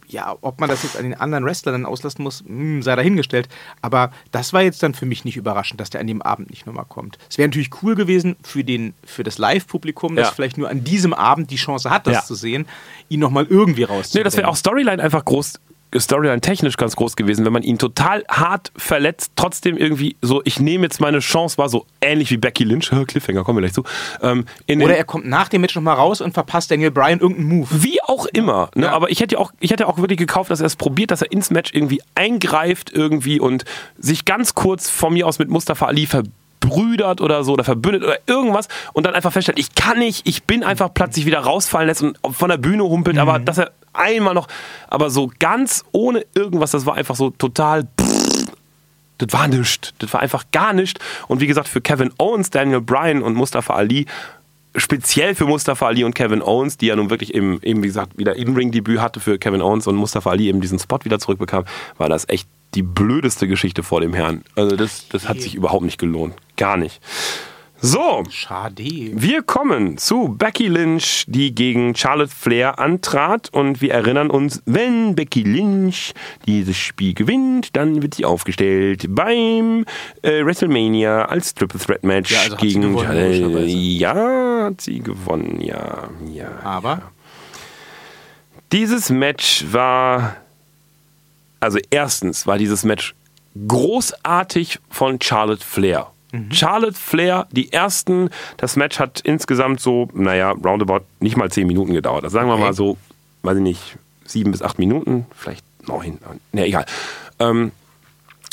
ja, 0.09 0.35
ob 0.41 0.59
man 0.61 0.69
das 0.69 0.83
jetzt 0.83 0.95
an 0.95 1.03
den 1.03 1.13
anderen 1.15 1.43
Wrestlern 1.45 1.73
dann 1.73 1.85
auslassen 1.85 2.23
muss, 2.23 2.41
hm, 2.45 2.81
sei 2.81 2.95
dahingestellt. 2.95 3.49
Aber 3.81 4.11
das 4.31 4.53
war 4.53 4.61
jetzt 4.61 4.81
dann 4.81 4.93
für 4.93 5.05
mich 5.05 5.25
nicht 5.25 5.35
überraschend, 5.35 5.81
dass 5.81 5.89
der 5.89 5.99
an 6.01 6.07
dem 6.07 6.21
Abend 6.21 6.49
nicht 6.49 6.65
nochmal 6.65 6.85
kommt. 6.87 7.17
Es 7.29 7.37
wäre 7.37 7.47
natürlich 7.49 7.69
cool 7.83 7.95
gewesen 7.95 8.37
für, 8.41 8.63
den, 8.63 8.93
für 9.03 9.23
das 9.23 9.37
Live-Publikum, 9.37 10.15
das 10.15 10.27
Ja. 10.29 10.33
vielleicht 10.33 10.57
nur 10.57 10.69
an 10.69 10.83
diesem 10.83 11.13
Abend 11.13 11.51
die 11.51 11.57
Chance 11.57 11.89
hat, 11.89 12.07
das 12.07 12.13
Ja. 12.13 12.23
zu 12.23 12.35
sehen, 12.35 12.67
ihn 13.09 13.19
nochmal 13.19 13.45
irgendwie 13.49 13.83
rauszubringen. 13.83 14.21
Nee, 14.21 14.23
das 14.23 14.37
wäre 14.37 14.47
auch 14.47 14.55
Storyline 14.55 15.01
einfach 15.03 15.25
groß 15.25 15.59
Storyline 15.95 16.41
technisch 16.41 16.77
ganz 16.77 16.95
groß 16.95 17.15
gewesen, 17.15 17.45
wenn 17.45 17.53
man 17.53 17.63
ihn 17.63 17.77
total 17.77 18.23
hart 18.29 18.71
verletzt, 18.75 19.31
trotzdem 19.35 19.77
irgendwie 19.77 20.15
so, 20.21 20.41
ich 20.43 20.59
nehme 20.59 20.83
jetzt 20.83 20.99
meine 20.99 21.19
Chance, 21.19 21.57
war 21.57 21.69
so 21.69 21.85
ähnlich 22.01 22.29
wie 22.31 22.37
Becky 22.37 22.63
Lynch, 22.63 22.91
Cliffhanger, 23.07 23.43
kommen 23.43 23.57
wir 23.57 23.61
gleich 23.61 23.73
zu. 23.73 23.83
Ähm, 24.21 24.45
Oder 24.67 24.97
er 24.97 25.05
kommt 25.05 25.25
nach 25.25 25.49
dem 25.49 25.61
Match 25.61 25.75
nochmal 25.75 25.95
raus 25.95 26.21
und 26.21 26.33
verpasst 26.33 26.71
Daniel 26.71 26.91
Bryan 26.91 27.19
irgendeinen 27.19 27.47
Move. 27.47 27.67
Wie 27.71 28.01
auch 28.03 28.25
immer. 28.27 28.69
Ne? 28.75 28.85
Ja. 28.85 28.91
Aber 28.91 29.09
ich 29.09 29.21
hätte 29.21 29.39
auch, 29.39 29.51
ich 29.59 29.71
hätte 29.71 29.87
auch 29.87 29.97
wirklich 29.97 30.19
gekauft, 30.19 30.51
dass 30.51 30.59
er 30.59 30.65
es 30.65 30.75
probiert, 30.75 31.11
dass 31.11 31.21
er 31.21 31.31
ins 31.31 31.51
Match 31.51 31.73
irgendwie 31.73 32.01
eingreift 32.15 32.91
irgendwie 32.91 33.39
und 33.39 33.65
sich 33.97 34.25
ganz 34.25 34.55
kurz 34.55 34.89
von 34.89 35.13
mir 35.13 35.27
aus 35.27 35.39
mit 35.39 35.49
Mustafa 35.49 35.85
Ali 35.85 36.07
verbrüdert 36.67 37.21
oder 37.21 37.43
so 37.43 37.53
oder 37.53 37.63
verbündet 37.63 38.03
oder 38.03 38.17
irgendwas 38.27 38.67
und 38.93 39.05
dann 39.05 39.15
einfach 39.15 39.31
feststellt, 39.31 39.59
ich 39.59 39.75
kann 39.75 39.99
nicht, 39.99 40.27
ich 40.27 40.43
bin 40.43 40.63
einfach 40.63 40.93
plötzlich 40.93 41.25
wieder 41.25 41.39
rausfallen 41.39 41.87
lässt 41.87 42.01
und 42.03 42.17
von 42.31 42.49
der 42.49 42.57
Bühne 42.57 42.83
humpelt, 42.83 43.15
mhm. 43.15 43.21
aber 43.21 43.39
dass 43.39 43.57
er 43.57 43.71
einmal 43.93 44.33
noch, 44.33 44.47
aber 44.87 45.09
so 45.09 45.31
ganz 45.39 45.83
ohne 45.91 46.25
irgendwas, 46.35 46.71
das 46.71 46.85
war 46.85 46.95
einfach 46.95 47.15
so 47.15 47.29
total. 47.31 47.87
Das 49.19 49.33
war 49.33 49.47
nichts. 49.47 49.95
Das 49.97 50.13
war 50.13 50.19
einfach 50.19 50.43
gar 50.51 50.73
nichts. 50.73 51.01
Und 51.27 51.41
wie 51.41 51.47
gesagt, 51.47 51.67
für 51.67 51.81
Kevin 51.81 52.11
Owens, 52.19 52.51
Daniel 52.51 52.81
Bryan 52.81 53.23
und 53.23 53.33
Mustafa 53.33 53.73
Ali, 53.73 54.05
speziell 54.75 55.33
für 55.33 55.45
Mustafa 55.45 55.87
Ali 55.87 56.03
und 56.03 56.13
Kevin 56.13 56.43
Owens, 56.43 56.77
die 56.77 56.85
ja 56.85 56.95
nun 56.95 57.09
wirklich 57.09 57.33
eben, 57.33 57.59
eben 57.63 57.81
wie 57.81 57.87
gesagt, 57.87 58.15
wieder 58.19 58.35
In-Ring-Debüt 58.35 59.01
hatte 59.01 59.19
für 59.19 59.39
Kevin 59.39 59.63
Owens 59.63 59.87
und 59.87 59.95
Mustafa 59.95 60.29
Ali 60.29 60.49
eben 60.49 60.61
diesen 60.61 60.77
Spot 60.77 60.99
wieder 61.01 61.17
zurückbekam, 61.17 61.65
war 61.97 62.09
das 62.09 62.29
echt 62.29 62.47
die 62.77 62.83
blödeste 62.83 63.47
Geschichte 63.47 63.81
vor 63.81 64.01
dem 64.01 64.13
Herrn. 64.13 64.43
Also 64.55 64.75
das, 64.75 65.09
das 65.09 65.27
hat 65.27 65.41
sich 65.41 65.55
überhaupt 65.55 65.83
nicht 65.83 65.97
gelohnt. 65.97 66.35
Gar 66.57 66.77
nicht. 66.77 67.01
So. 67.79 68.23
Schade. 68.29 68.83
Wir 68.83 69.41
kommen 69.41 69.97
zu 69.97 70.29
Becky 70.29 70.67
Lynch, 70.67 71.25
die 71.27 71.53
gegen 71.53 71.95
Charlotte 71.95 72.33
Flair 72.33 72.77
antrat. 72.77 73.49
Und 73.51 73.81
wir 73.81 73.93
erinnern 73.93 74.29
uns, 74.29 74.61
wenn 74.65 75.15
Becky 75.15 75.41
Lynch 75.41 76.13
dieses 76.45 76.77
Spiel 76.77 77.15
gewinnt, 77.15 77.75
dann 77.75 78.03
wird 78.03 78.13
sie 78.13 78.25
aufgestellt 78.25 79.05
beim 79.09 79.85
äh, 80.21 80.45
WrestleMania 80.45 81.25
als 81.25 81.55
Triple 81.55 81.79
Threat 81.79 82.03
Match 82.03 82.31
ja, 82.31 82.41
also 82.41 82.57
gegen 82.57 82.81
gewonnen, 82.81 83.67
Ja, 83.67 84.65
hat 84.65 84.81
sie 84.81 84.99
gewonnen, 84.99 85.61
ja. 85.61 86.09
ja 86.31 86.59
Aber? 86.63 86.89
Ja. 86.89 87.11
Dieses 88.71 89.09
Match 89.09 89.65
war. 89.71 90.37
Also, 91.59 91.79
erstens 91.89 92.47
war 92.47 92.57
dieses 92.57 92.83
Match 92.83 93.15
großartig 93.67 94.79
von 94.89 95.19
Charlotte 95.21 95.65
Flair 95.65 96.11
Mhm. 96.31 96.51
Charlotte 96.51 96.97
Flair, 96.97 97.47
die 97.51 97.71
ersten, 97.71 98.29
das 98.57 98.75
Match 98.75 98.99
hat 98.99 99.21
insgesamt 99.21 99.79
so, 99.79 100.09
naja, 100.13 100.51
roundabout 100.51 101.05
nicht 101.19 101.37
mal 101.37 101.49
zehn 101.49 101.67
Minuten 101.67 101.93
gedauert. 101.93 102.23
Das 102.23 102.33
sagen 102.33 102.47
wir 102.47 102.53
okay. 102.53 102.63
mal 102.63 102.73
so, 102.73 102.97
weiß 103.43 103.57
ich 103.57 103.63
nicht, 103.63 103.97
sieben 104.25 104.51
bis 104.51 104.61
acht 104.61 104.79
Minuten, 104.79 105.25
vielleicht 105.35 105.63
neun, 105.87 106.19
ne, 106.51 106.65
egal. 106.65 106.85
Ähm, 107.39 107.71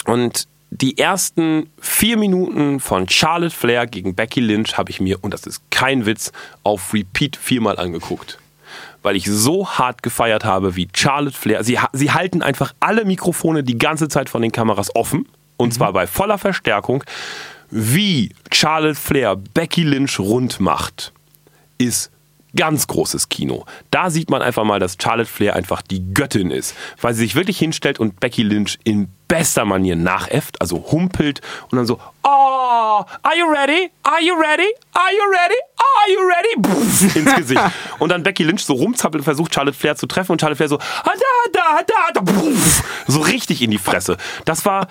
und 0.05 0.47
die 0.71 0.99
ersten 0.99 1.71
vier 1.81 2.17
Minuten 2.17 2.81
von 2.81 3.09
Charlotte 3.09 3.55
Flair 3.55 3.87
gegen 3.87 4.15
Becky 4.15 4.41
Lynch 4.41 4.77
habe 4.77 4.91
ich 4.91 5.01
mir, 5.01 5.23
und 5.23 5.33
das 5.33 5.45
ist 5.45 5.63
kein 5.71 6.07
Witz, 6.07 6.33
auf 6.63 6.93
Repeat 6.93 7.37
viermal 7.37 7.79
angeguckt. 7.79 8.39
Weil 9.05 9.15
ich 9.15 9.27
so 9.27 9.69
hart 9.69 10.03
gefeiert 10.03 10.45
habe 10.45 10.75
wie 10.75 10.89
Charlotte 10.93 11.37
Flair. 11.37 11.63
Sie, 11.63 11.79
sie 11.93 12.11
halten 12.11 12.43
einfach 12.43 12.75
alle 12.81 13.05
Mikrofone 13.05 13.63
die 13.63 13.79
ganze 13.79 14.09
Zeit 14.09 14.29
von 14.29 14.43
den 14.43 14.51
Kameras 14.51 14.95
offen. 14.97 15.29
Und 15.57 15.69
mhm. 15.69 15.73
zwar 15.73 15.93
bei 15.93 16.09
voller 16.09 16.39
Verstärkung 16.39 17.05
wie 17.71 18.33
Charlotte 18.53 18.95
Flair 18.95 19.37
Becky 19.37 19.83
Lynch 19.83 20.19
rund 20.21 20.61
macht, 20.61 21.13
ist 21.79 22.11
ganz 22.57 22.87
großes 22.87 23.29
Kino. 23.29 23.65
Da 23.91 24.11
sieht 24.11 24.31
man 24.31 24.43
einfach 24.43 24.65
mal, 24.65 24.81
dass 24.81 24.97
Charlotte 25.01 25.31
Flair 25.31 25.57
einfach 25.57 25.83
die 25.83 26.13
Göttin 26.15 26.51
ist, 26.51 26.75
weil 27.01 27.15
sie 27.15 27.23
sich 27.25 27.35
wirklich 27.35 27.59
hinstellt 27.59 27.99
und 27.99 28.21
Becky 28.21 28.43
Lynch 28.43 28.79
in 28.85 29.09
bester 29.29 29.65
Manier 29.65 29.97
nachäfft, 29.97 30.61
also 30.61 30.85
humpelt 30.93 31.41
und 31.71 31.77
dann 31.77 31.87
so, 31.87 31.99
oh, 32.23 32.29
are 32.29 33.37
you 33.37 33.47
ready? 33.47 33.91
Are 34.03 34.23
you 34.23 34.35
ready? 34.35 34.69
Are 34.93 35.13
you 35.13 35.25
ready? 35.31 35.61
Are 35.77 36.13
you 36.13 36.21
ready? 36.29 36.85
Pff, 36.85 37.17
ins 37.17 37.35
Gesicht. 37.37 37.61
Und 37.99 38.11
dann 38.11 38.23
Becky 38.23 38.43
Lynch 38.43 38.65
so 38.65 38.75
rumzappelt 38.75 39.21
und 39.21 39.25
versucht 39.25 39.55
Charlotte 39.55 39.77
Flair 39.77 39.97
zu 39.97 40.07
treffen 40.07 40.33
und 40.33 40.41
Charlotte 40.41 40.57
Flair 40.57 40.69
so, 40.69 40.79
ah, 40.79 41.03
da, 41.05 41.51
da, 41.53 41.83
da, 41.87 42.21
da, 42.21 42.33
pff, 42.33 42.83
so 43.07 43.21
richtig 43.21 43.63
in 43.63 43.71
die 43.71 43.79
Fresse. 43.79 44.17
Das 44.45 44.65
war 44.65 44.89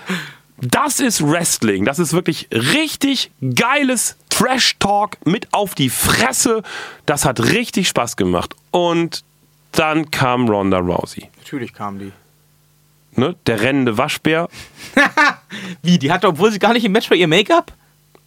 das 0.62 1.00
ist 1.00 1.22
Wrestling. 1.22 1.86
Das 1.86 2.00
ist 2.00 2.14
wirklich 2.14 2.48
richtig 2.52 3.32
geiles 3.56 4.16
Trash-Talk 4.34 5.26
mit 5.26 5.54
auf 5.54 5.76
die 5.76 5.90
Fresse. 5.90 6.64
Das 7.06 7.26
hat 7.26 7.40
richtig 7.40 7.88
Spaß 7.88 8.18
gemacht. 8.18 8.56
Und 8.72 9.24
dann 9.72 10.10
kam 10.10 10.50
Ronda 10.50 10.80
Rousey. 10.80 11.30
Natürlich 11.38 11.74
kam 11.74 12.00
die. 12.00 12.12
Ne? 13.16 13.36
Der 13.46 13.62
rennende 13.62 13.98
Waschbär. 13.98 14.50
Wie? 15.84 16.00
Die 16.00 16.12
hatte, 16.12 16.28
obwohl 16.28 16.52
sie 16.52 16.58
gar 16.58 16.74
nicht 16.74 16.84
im 16.84 16.92
Match 16.92 17.10
war, 17.12 17.18
ihr 17.18 17.28
Make-up? 17.28 17.72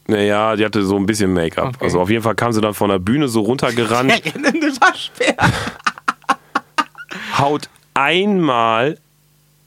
Naja, 0.07 0.54
die 0.54 0.64
hatte 0.64 0.84
so 0.84 0.96
ein 0.96 1.07
bisschen 1.07 1.32
Make-up. 1.32 1.74
Okay. 1.74 1.84
Also 1.84 2.00
auf 2.00 2.09
jeden 2.09 2.22
Fall 2.22 2.36
kam 2.36 2.52
sie 2.52 2.61
dann 2.61 2.74
von 2.74 2.90
der 2.90 3.00
Bühne 3.00 3.26
so 3.26 3.40
runtergerannt. 3.40 4.24
Der 4.24 4.34
rennende 4.34 4.68
Waschbär. 4.80 5.36
haut 7.38 7.68
einmal 7.94 8.98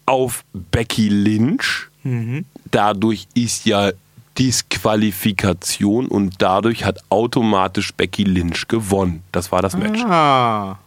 auf 0.05 0.45
Becky 0.53 1.09
Lynch. 1.09 1.89
Mhm. 2.03 2.45
Dadurch 2.71 3.27
ist 3.33 3.65
ja 3.65 3.91
Disqualifikation 4.39 6.07
und 6.07 6.35
dadurch 6.41 6.85
hat 6.85 6.99
automatisch 7.09 7.93
Becky 7.93 8.23
Lynch 8.23 8.67
gewonnen. 8.67 9.23
Das 9.33 9.51
war 9.51 9.61
das 9.61 9.75
Match. 9.75 10.01
Ah. 10.03 10.77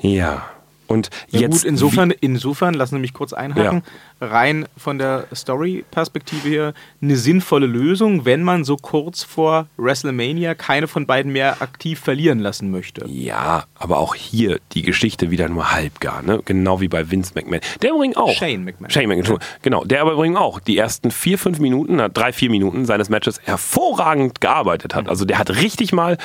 Ja. 0.00 0.44
Und 0.92 1.10
ja, 1.30 1.40
jetzt. 1.40 1.62
Gut, 1.62 1.64
insofern, 1.64 2.10
insofern, 2.10 2.74
lassen 2.74 2.96
Sie 2.96 3.00
mich 3.00 3.14
kurz 3.14 3.32
einhaken, 3.32 3.82
ja. 4.20 4.26
rein 4.26 4.66
von 4.76 4.98
der 4.98 5.26
Story-Perspektive 5.34 6.48
her 6.48 6.74
eine 7.00 7.16
sinnvolle 7.16 7.66
Lösung, 7.66 8.24
wenn 8.24 8.42
man 8.42 8.64
so 8.64 8.76
kurz 8.76 9.22
vor 9.22 9.68
WrestleMania 9.76 10.54
keine 10.54 10.86
von 10.86 11.06
beiden 11.06 11.32
mehr 11.32 11.62
aktiv 11.62 11.98
verlieren 11.98 12.38
lassen 12.38 12.70
möchte. 12.70 13.06
Ja, 13.08 13.64
aber 13.74 13.98
auch 13.98 14.14
hier 14.14 14.60
die 14.72 14.82
Geschichte 14.82 15.30
wieder 15.30 15.48
nur 15.48 15.72
halbgar, 15.72 16.22
ne? 16.22 16.40
Genau 16.44 16.80
wie 16.80 16.88
bei 16.88 17.10
Vince 17.10 17.32
McMahon. 17.34 17.60
Der 17.80 17.92
übrigens 17.92 18.16
auch. 18.16 18.34
Shane 18.34 18.64
McMahon. 18.64 18.90
Shane 18.90 19.08
McMahon, 19.08 19.38
genau. 19.62 19.84
Der 19.84 20.02
aber 20.02 20.12
übrigens 20.12 20.36
auch 20.36 20.60
die 20.60 20.76
ersten 20.76 21.10
vier, 21.10 21.38
fünf 21.38 21.58
Minuten, 21.58 21.98
drei, 22.12 22.32
vier 22.32 22.50
Minuten 22.50 22.84
seines 22.84 23.08
Matches 23.08 23.40
hervorragend 23.42 24.40
gearbeitet 24.40 24.94
hat. 24.94 25.04
Mhm. 25.04 25.10
Also 25.10 25.24
der 25.24 25.38
hat 25.38 25.50
richtig 25.50 25.92
mal 25.92 26.18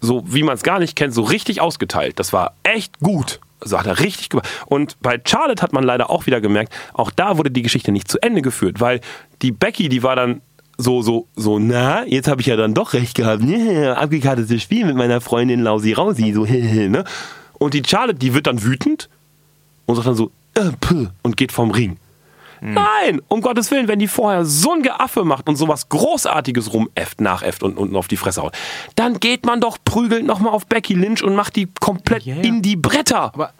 so 0.00 0.22
wie 0.26 0.42
man 0.42 0.54
es 0.54 0.62
gar 0.62 0.78
nicht 0.78 0.96
kennt, 0.96 1.14
so 1.14 1.22
richtig 1.22 1.60
ausgeteilt. 1.60 2.18
Das 2.18 2.32
war 2.32 2.54
echt 2.62 2.98
gut. 3.00 3.40
So 3.62 3.78
hat 3.78 3.86
er 3.86 4.00
richtig 4.00 4.30
gemacht. 4.30 4.48
Und 4.66 4.96
bei 5.00 5.20
Charlotte 5.24 5.62
hat 5.62 5.72
man 5.72 5.84
leider 5.84 6.10
auch 6.10 6.26
wieder 6.26 6.40
gemerkt, 6.40 6.72
auch 6.94 7.10
da 7.10 7.38
wurde 7.38 7.50
die 7.50 7.62
Geschichte 7.62 7.92
nicht 7.92 8.08
zu 8.08 8.18
Ende 8.22 8.42
geführt, 8.42 8.80
weil 8.80 9.00
die 9.42 9.52
Becky, 9.52 9.88
die 9.88 10.02
war 10.02 10.16
dann 10.16 10.40
so, 10.78 11.02
so, 11.02 11.26
so, 11.36 11.58
na, 11.58 12.06
jetzt 12.06 12.28
habe 12.28 12.40
ich 12.40 12.46
ja 12.46 12.56
dann 12.56 12.74
doch 12.74 12.94
recht 12.94 13.14
gehabt. 13.14 13.42
Ne, 13.42 13.96
abgekartetes 13.96 14.62
Spiel 14.62 14.86
mit 14.86 14.96
meiner 14.96 15.20
Freundin 15.20 15.60
Lausi 15.60 15.92
Rausi, 15.92 16.32
so, 16.32 16.44
ne? 16.44 17.04
Und 17.58 17.74
die 17.74 17.82
Charlotte, 17.86 18.18
die 18.18 18.32
wird 18.32 18.46
dann 18.46 18.62
wütend 18.62 19.10
und 19.84 19.96
sagt 19.96 20.06
dann 20.06 20.14
so, 20.14 20.30
äh, 20.54 20.70
und 21.22 21.36
geht 21.36 21.52
vom 21.52 21.70
Ring. 21.70 21.98
Mhm. 22.60 22.74
Nein, 22.74 23.22
um 23.28 23.40
Gottes 23.40 23.70
Willen, 23.70 23.88
wenn 23.88 23.98
die 23.98 24.08
vorher 24.08 24.44
so 24.44 24.72
ein 24.72 24.82
Geaffe 24.82 25.24
macht 25.24 25.48
und 25.48 25.56
sowas 25.56 25.88
Großartiges 25.88 26.72
rumäfft, 26.72 27.20
nachäfft 27.20 27.62
und 27.62 27.76
unten 27.78 27.96
auf 27.96 28.08
die 28.08 28.16
Fresse 28.16 28.42
haut, 28.42 28.56
dann 28.96 29.20
geht 29.20 29.46
man 29.46 29.60
doch 29.60 29.78
prügelnd 29.84 30.26
nochmal 30.26 30.52
auf 30.52 30.66
Becky 30.66 30.94
Lynch 30.94 31.22
und 31.22 31.34
macht 31.34 31.56
die 31.56 31.68
komplett 31.80 32.26
yeah. 32.26 32.40
in 32.42 32.62
die 32.62 32.76
Bretter. 32.76 33.32
Aber 33.34 33.52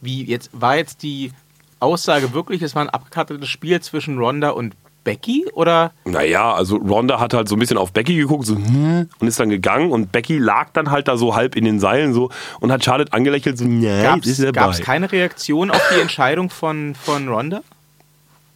wie 0.00 0.24
jetzt 0.24 0.50
war 0.52 0.76
jetzt 0.76 1.02
die 1.02 1.32
Aussage 1.80 2.32
wirklich, 2.32 2.62
es 2.62 2.74
war 2.74 2.82
ein 2.82 2.90
abgekartetes 2.90 3.48
Spiel 3.48 3.80
zwischen 3.80 4.18
Ronda 4.18 4.50
und 4.50 4.74
Becky 5.06 5.46
oder? 5.52 5.92
Naja, 6.04 6.52
also 6.52 6.76
Ronda 6.76 7.20
hat 7.20 7.32
halt 7.32 7.48
so 7.48 7.54
ein 7.54 7.60
bisschen 7.60 7.78
auf 7.78 7.92
Becky 7.92 8.16
geguckt 8.16 8.44
so, 8.44 8.56
hm, 8.56 9.08
und 9.20 9.28
ist 9.28 9.38
dann 9.38 9.50
gegangen 9.50 9.92
und 9.92 10.10
Becky 10.10 10.38
lag 10.38 10.70
dann 10.72 10.90
halt 10.90 11.06
da 11.06 11.16
so 11.16 11.36
halb 11.36 11.54
in 11.54 11.64
den 11.64 11.78
Seilen 11.78 12.12
so 12.12 12.30
und 12.58 12.72
hat 12.72 12.84
Charlotte 12.84 13.12
angelächelt 13.12 13.56
so, 13.56 13.64
ja, 13.64 14.16
Gab 14.52 14.70
es 14.72 14.80
keine 14.80 15.10
Reaktion 15.12 15.70
auf 15.70 15.80
die 15.94 16.00
Entscheidung 16.00 16.50
von, 16.50 16.96
von 16.96 17.28
Ronda? 17.28 17.62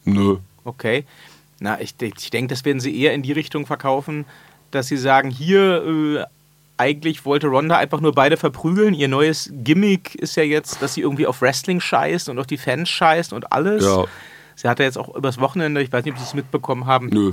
Nö. 0.04 0.36
Okay. 0.64 1.04
Na, 1.60 1.80
ich, 1.80 1.94
ich 2.00 2.30
denke, 2.30 2.48
das 2.48 2.64
werden 2.64 2.80
sie 2.80 2.98
eher 2.98 3.12
in 3.12 3.22
die 3.22 3.32
Richtung 3.32 3.66
verkaufen, 3.66 4.24
dass 4.70 4.86
sie 4.86 4.96
sagen, 4.96 5.30
hier, 5.30 5.84
äh, 5.84 6.24
eigentlich 6.78 7.26
wollte 7.26 7.48
Ronda 7.48 7.76
einfach 7.76 8.00
nur 8.00 8.14
beide 8.14 8.38
verprügeln. 8.38 8.94
Ihr 8.94 9.08
neues 9.08 9.50
Gimmick 9.52 10.14
ist 10.14 10.36
ja 10.36 10.42
jetzt, 10.42 10.80
dass 10.80 10.94
sie 10.94 11.02
irgendwie 11.02 11.26
auf 11.26 11.42
Wrestling 11.42 11.78
scheißt 11.78 12.30
und 12.30 12.38
auf 12.38 12.46
die 12.46 12.56
Fans 12.56 12.88
scheißt 12.88 13.34
und 13.34 13.52
alles. 13.52 13.84
Ja. 13.84 14.04
Sie 14.56 14.66
hat 14.66 14.78
ja 14.78 14.86
jetzt 14.86 14.96
auch 14.96 15.14
übers 15.14 15.38
Wochenende, 15.38 15.82
ich 15.82 15.92
weiß 15.92 16.04
nicht, 16.04 16.14
ob 16.14 16.18
Sie 16.18 16.24
es 16.24 16.34
mitbekommen 16.34 16.86
haben, 16.86 17.08
Nö. 17.08 17.32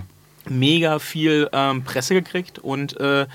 mega 0.50 1.00
viel 1.00 1.50
ähm, 1.54 1.84
Presse 1.84 2.14
gekriegt 2.14 2.60
und 2.60 3.00
äh, 3.00 3.26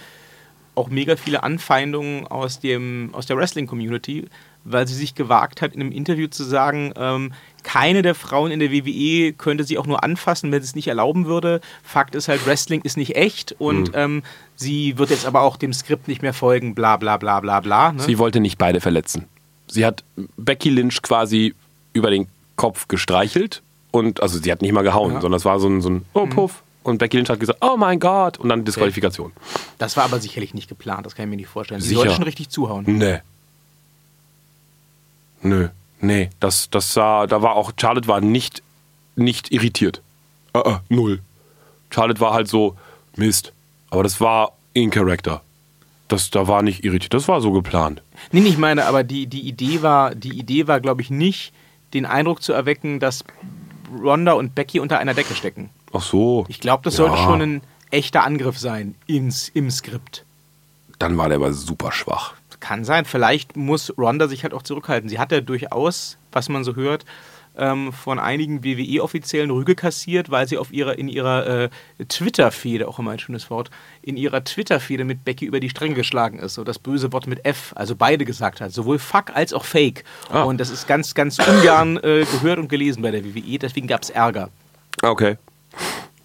auch 0.75 0.89
mega 0.89 1.17
viele 1.17 1.43
Anfeindungen 1.43 2.27
aus, 2.27 2.61
dem, 2.61 3.11
aus 3.13 3.27
der 3.27 3.37
Wrestling-Community, 3.39 4.27
weil 4.65 4.87
sie 4.87 4.95
sich 4.95 5.15
gewagt 5.15 5.63
hat, 5.63 5.75
in 5.75 5.81
einem 5.81 5.93
Interview 5.93 6.29
zu 6.29 6.45
sagen, 6.45 6.93
ähm, 6.97 7.33
keine 7.63 8.03
der 8.03 8.15
Frauen 8.15 8.51
in 8.51 8.61
der 8.61 8.71
WWE 8.71 9.33
könnte 9.33 9.65
sie 9.65 9.79
auch 9.79 9.87
nur 9.87 10.03
anfassen, 10.03 10.51
wenn 10.51 10.61
sie 10.63 10.67
es 10.67 10.75
nicht 10.75 10.89
erlauben 10.89 11.27
würde. 11.27 11.61
Fakt 11.83 12.15
ist 12.15 12.29
halt, 12.29 12.47
Wrestling 12.47 12.83
ist 12.83 12.97
nicht 12.97 13.17
echt 13.17 13.55
und 13.59 13.89
mhm. 13.89 13.95
ähm, 13.95 14.23
sie 14.57 14.99
wird 14.99 15.11
jetzt 15.11 15.27
aber 15.27 15.43
auch 15.43 15.57
dem 15.57 15.73
Skript 15.73 16.09
nicht 16.09 16.23
mehr 16.23 16.35
folgen, 16.35 16.75
bla 16.75 16.97
bla 16.97 17.17
bla 17.17 17.41
bla 17.41 17.61
bla. 17.61 17.93
Ne? 17.93 18.03
Sie 18.03 18.19
wollte 18.19 18.41
nicht 18.41 18.59
beide 18.59 18.81
verletzen. 18.81 19.27
Sie 19.69 19.87
hat 19.87 20.05
Becky 20.37 20.71
Lynch 20.71 21.03
quasi 21.03 21.55
über 21.93 22.11
den 22.11 22.29
Kopf 22.57 22.89
gestreichelt 22.89 23.63
und 23.91 24.23
also 24.23 24.39
sie 24.39 24.51
hat 24.51 24.63
nicht 24.63 24.73
mal 24.73 24.83
gehauen, 24.83 25.21
sondern 25.21 25.35
es 25.35 25.45
war 25.45 25.59
so 25.61 25.69
ein, 25.69 25.81
so 25.81 25.91
ein 25.91 26.05
Oh, 26.15 26.27
Puff. 26.27 26.63
Und 26.83 26.99
Becky 26.99 27.17
Lynch 27.17 27.31
hat 27.31 27.39
gesagt, 27.39 27.61
oh 27.63 27.77
mein 27.77 28.01
Gott, 28.01 28.39
und 28.39 28.49
dann 28.49 28.65
Disqualifikation. 28.65 29.33
Das 29.79 29.97
war 29.97 30.05
aber 30.05 30.19
sicherlich 30.19 30.53
nicht 30.53 30.69
geplant, 30.69 31.07
das 31.07 31.15
kann 31.15 31.27
ich 31.27 31.31
mir 31.31 31.37
nicht 31.37 31.49
vorstellen. 31.49 31.81
Sie 31.81 31.95
Sicher. 31.95 32.11
schon 32.11 32.25
richtig 32.25 32.49
zuhauen. 32.49 32.85
Nee. 32.87 33.21
Nö, 35.43 35.69
nee, 36.01 36.31
das, 36.41 36.71
das 36.71 36.93
sah, 36.95 37.27
da 37.27 37.43
war 37.43 37.57
auch, 37.57 37.73
Charlotte 37.79 38.09
war 38.09 38.21
nicht, 38.21 38.63
nicht 39.17 39.53
irritiert. 39.53 40.01
Äh, 40.55 40.59
äh, 40.61 40.79
null. 40.89 41.21
Charlotte 41.91 42.21
war 42.21 42.33
halt 42.33 42.49
so, 42.49 42.77
Mist. 43.17 43.53
Aber 43.91 44.03
das 44.03 44.21
war 44.21 44.53
in 44.73 44.91
Character. 44.91 45.43
Das, 46.09 46.31
da 46.31 46.47
war 46.47 46.63
nicht 46.63 46.85
irritiert, 46.85 47.15
das 47.15 47.29
war 47.29 47.41
so 47.41 47.53
geplant. 47.53 48.03
Nee, 48.33 48.41
ich 48.41 48.59
meine, 48.59 48.87
aber 48.87 49.03
die, 49.05 49.27
die 49.27 49.41
Idee 49.49 49.83
war, 49.83 50.15
die 50.15 50.39
Idee 50.39 50.67
war, 50.69 50.81
glaube 50.81 51.03
ich, 51.03 51.11
nicht, 51.11 51.53
den 51.95 52.07
Eindruck 52.07 52.43
zu 52.43 52.53
erwecken, 52.53 53.01
dass 53.01 53.25
Ronda 54.03 54.33
und 54.33 54.55
Becky 54.55 54.81
unter 54.81 54.99
einer 54.99 55.15
Decke 55.15 55.35
stecken. 55.35 55.71
Ach 55.93 56.03
so. 56.03 56.45
Ich 56.49 56.61
glaube, 56.61 56.83
das 56.85 56.97
sollte 56.97 57.17
Ja. 57.17 57.25
schon 57.25 57.43
ein 57.43 57.61
echter 57.91 58.25
Angriff 58.25 58.59
sein 58.59 58.95
ins, 59.07 59.49
im 59.51 59.71
Skript. 59.71 60.25
Dann 60.99 61.19
war 61.19 61.29
der 61.29 61.37
aber 61.37 61.53
super 61.53 61.93
schwach. 61.93 62.35
Kann 62.63 62.85
sein. 62.85 63.05
Vielleicht 63.05 63.57
muss 63.57 63.93
Ronda 63.99 64.29
sich 64.29 64.45
halt 64.45 64.55
auch 64.55 64.63
zurückhalten. 64.63 65.09
Sie 65.09 65.19
hat 65.19 65.33
ja 65.33 65.41
durchaus, 65.41 66.17
was 66.31 66.49
man 66.49 66.63
so 66.63 66.77
hört, 66.77 67.05
ähm, 67.57 67.93
von 67.93 68.21
einigen 68.21 68.63
WWE-Offiziellen 68.63 69.51
Rüge 69.51 69.75
kassiert, 69.75 70.31
weil 70.31 70.47
sie 70.47 70.59
auf 70.59 70.73
ihrer, 70.73 70.97
in 70.97 71.09
ihrer 71.09 71.65
äh, 71.65 71.69
Twitter-Fehde, 72.09 72.87
auch 72.87 73.01
immer 73.01 73.11
ein 73.11 73.19
schönes 73.19 73.51
Wort, 73.51 73.71
in 74.01 74.17
ihrer 74.17 74.45
Twitter-Fehde 74.45 75.05
mit 75.05 75.25
Becky 75.25 75.45
über 75.45 75.59
die 75.59 75.71
Stränge 75.71 75.97
geschlagen 75.97 76.39
ist. 76.39 76.55
So 76.55 76.63
das 76.63 76.79
böse 76.79 77.13
Wort 77.13 77.27
mit 77.27 77.45
F, 77.45 77.73
also 77.75 77.97
beide 77.97 78.25
gesagt 78.25 78.61
hat. 78.61 78.73
Sowohl 78.73 79.01
Fuck 79.01 79.35
als 79.35 79.53
auch 79.53 79.65
Fake. 79.65 80.05
Ah. 80.31 80.45
Und 80.45 80.59
das 80.61 80.71
ist 80.71 80.87
ganz, 80.87 81.15
ganz 81.15 81.39
ungern 81.39 81.97
äh, 81.99 82.25
gehört 82.25 82.61
und 82.61 82.69
gelesen 82.69 83.03
bei 83.03 83.11
der 83.11 83.25
WWE. 83.25 83.59
Deswegen 83.59 83.89
gab 83.89 84.03
es 84.03 84.11
Ärger. 84.11 84.51
Okay. 85.03 85.37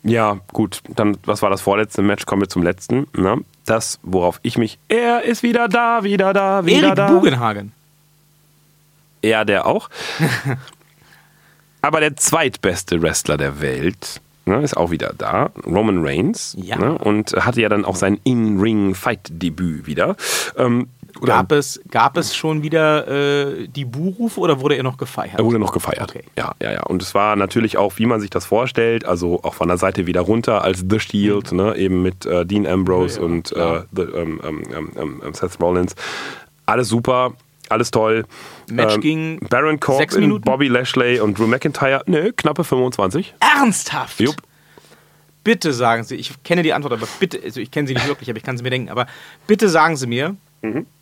Ja, 0.03 0.39
gut. 0.53 0.81
Dann, 0.95 1.17
was 1.25 1.41
war 1.41 1.49
das 1.49 1.61
vorletzte 1.61 2.01
Match? 2.01 2.25
Kommen 2.25 2.41
wir 2.41 2.49
zum 2.49 2.63
letzten. 2.63 3.07
Ne? 3.15 3.41
Das, 3.65 3.99
worauf 4.03 4.39
ich 4.43 4.57
mich. 4.57 4.79
Er 4.87 5.23
ist 5.23 5.43
wieder 5.43 5.67
da, 5.67 6.03
wieder 6.03 6.33
da, 6.33 6.65
wieder 6.65 6.87
Erik 6.87 6.95
da. 6.95 7.07
Bugenhagen. 7.07 7.73
Er, 9.21 9.45
der 9.45 9.65
auch. 9.65 9.89
Aber 11.81 11.99
der 11.99 12.15
zweitbeste 12.15 13.01
Wrestler 13.01 13.37
der 13.37 13.61
Welt 13.61 14.21
ne, 14.45 14.61
ist 14.61 14.75
auch 14.75 14.91
wieder 14.91 15.13
da. 15.17 15.51
Roman 15.65 16.05
Reigns. 16.05 16.55
Ja. 16.59 16.77
Ne, 16.77 16.97
und 16.97 17.33
hatte 17.33 17.61
ja 17.61 17.69
dann 17.69 17.85
auch 17.85 17.95
sein 17.95 18.19
In-Ring-Fight-Debüt 18.23 19.85
wieder. 19.85 20.15
Ähm, 20.55 20.89
oder 21.21 21.33
Gab 21.33 21.51
es, 21.51 21.81
gab 21.89 22.17
es 22.17 22.35
schon 22.35 22.63
wieder 22.63 23.07
äh, 23.07 23.67
die 23.67 23.85
Buhrufe 23.85 24.39
oder 24.39 24.59
wurde 24.61 24.75
er 24.75 24.83
noch 24.83 24.97
gefeiert? 24.97 25.37
Er 25.37 25.45
wurde 25.45 25.59
noch 25.59 25.73
gefeiert. 25.73 26.09
Okay. 26.09 26.23
Ja, 26.37 26.53
ja, 26.61 26.71
ja. 26.71 26.83
Und 26.83 27.01
es 27.01 27.13
war 27.13 27.35
natürlich 27.35 27.77
auch, 27.77 27.93
wie 27.97 28.05
man 28.05 28.19
sich 28.21 28.29
das 28.29 28.45
vorstellt, 28.45 29.05
also 29.05 29.43
auch 29.43 29.53
von 29.53 29.67
der 29.67 29.77
Seite 29.77 30.07
wieder 30.07 30.21
runter 30.21 30.63
als 30.63 30.85
The 30.89 30.99
Shield, 30.99 31.51
ne, 31.51 31.75
eben 31.75 32.01
mit 32.01 32.25
äh, 32.25 32.45
Dean 32.45 32.67
Ambrose 32.67 33.15
Ja, 33.15 33.21
ja, 33.21 33.25
und 33.25 33.51
äh, 33.51 33.81
the, 33.95 34.01
ähm, 34.01 34.41
ähm, 34.43 34.63
ähm, 34.95 35.21
ähm, 35.25 35.33
Seth 35.33 35.59
Rollins. 35.59 35.95
Alles 36.65 36.89
super, 36.89 37.33
alles 37.69 37.91
toll. 37.91 38.25
Match 38.69 38.95
Ähm, 38.95 39.01
ging 39.01 39.39
Baron 39.49 39.79
Corbin? 39.79 40.41
Bobby 40.41 40.67
Lashley 40.67 41.19
und 41.19 41.37
Drew 41.37 41.47
McIntyre. 41.47 42.03
Nö, 42.05 42.31
knappe 42.35 42.63
25. 42.63 43.35
Ernsthaft? 43.39 44.19
Jupp. 44.19 44.35
Bitte 45.43 45.71
sagen 45.71 46.03
Sie, 46.03 46.15
ich 46.15 46.43
kenne 46.43 46.61
die 46.61 46.73
Antwort, 46.73 46.93
aber 46.93 47.07
bitte, 47.21 47.39
also 47.41 47.61
ich 47.61 47.71
kenne 47.71 47.87
sie 47.87 47.93
nicht 47.93 48.07
wirklich, 48.09 48.29
aber 48.29 48.37
ich 48.37 48.43
kann 48.43 48.57
sie 48.57 48.63
mir 48.63 48.69
denken, 48.69 48.89
aber 48.89 49.07
bitte 49.47 49.69
sagen 49.69 49.95
Sie 49.95 50.05
mir, 50.07 50.35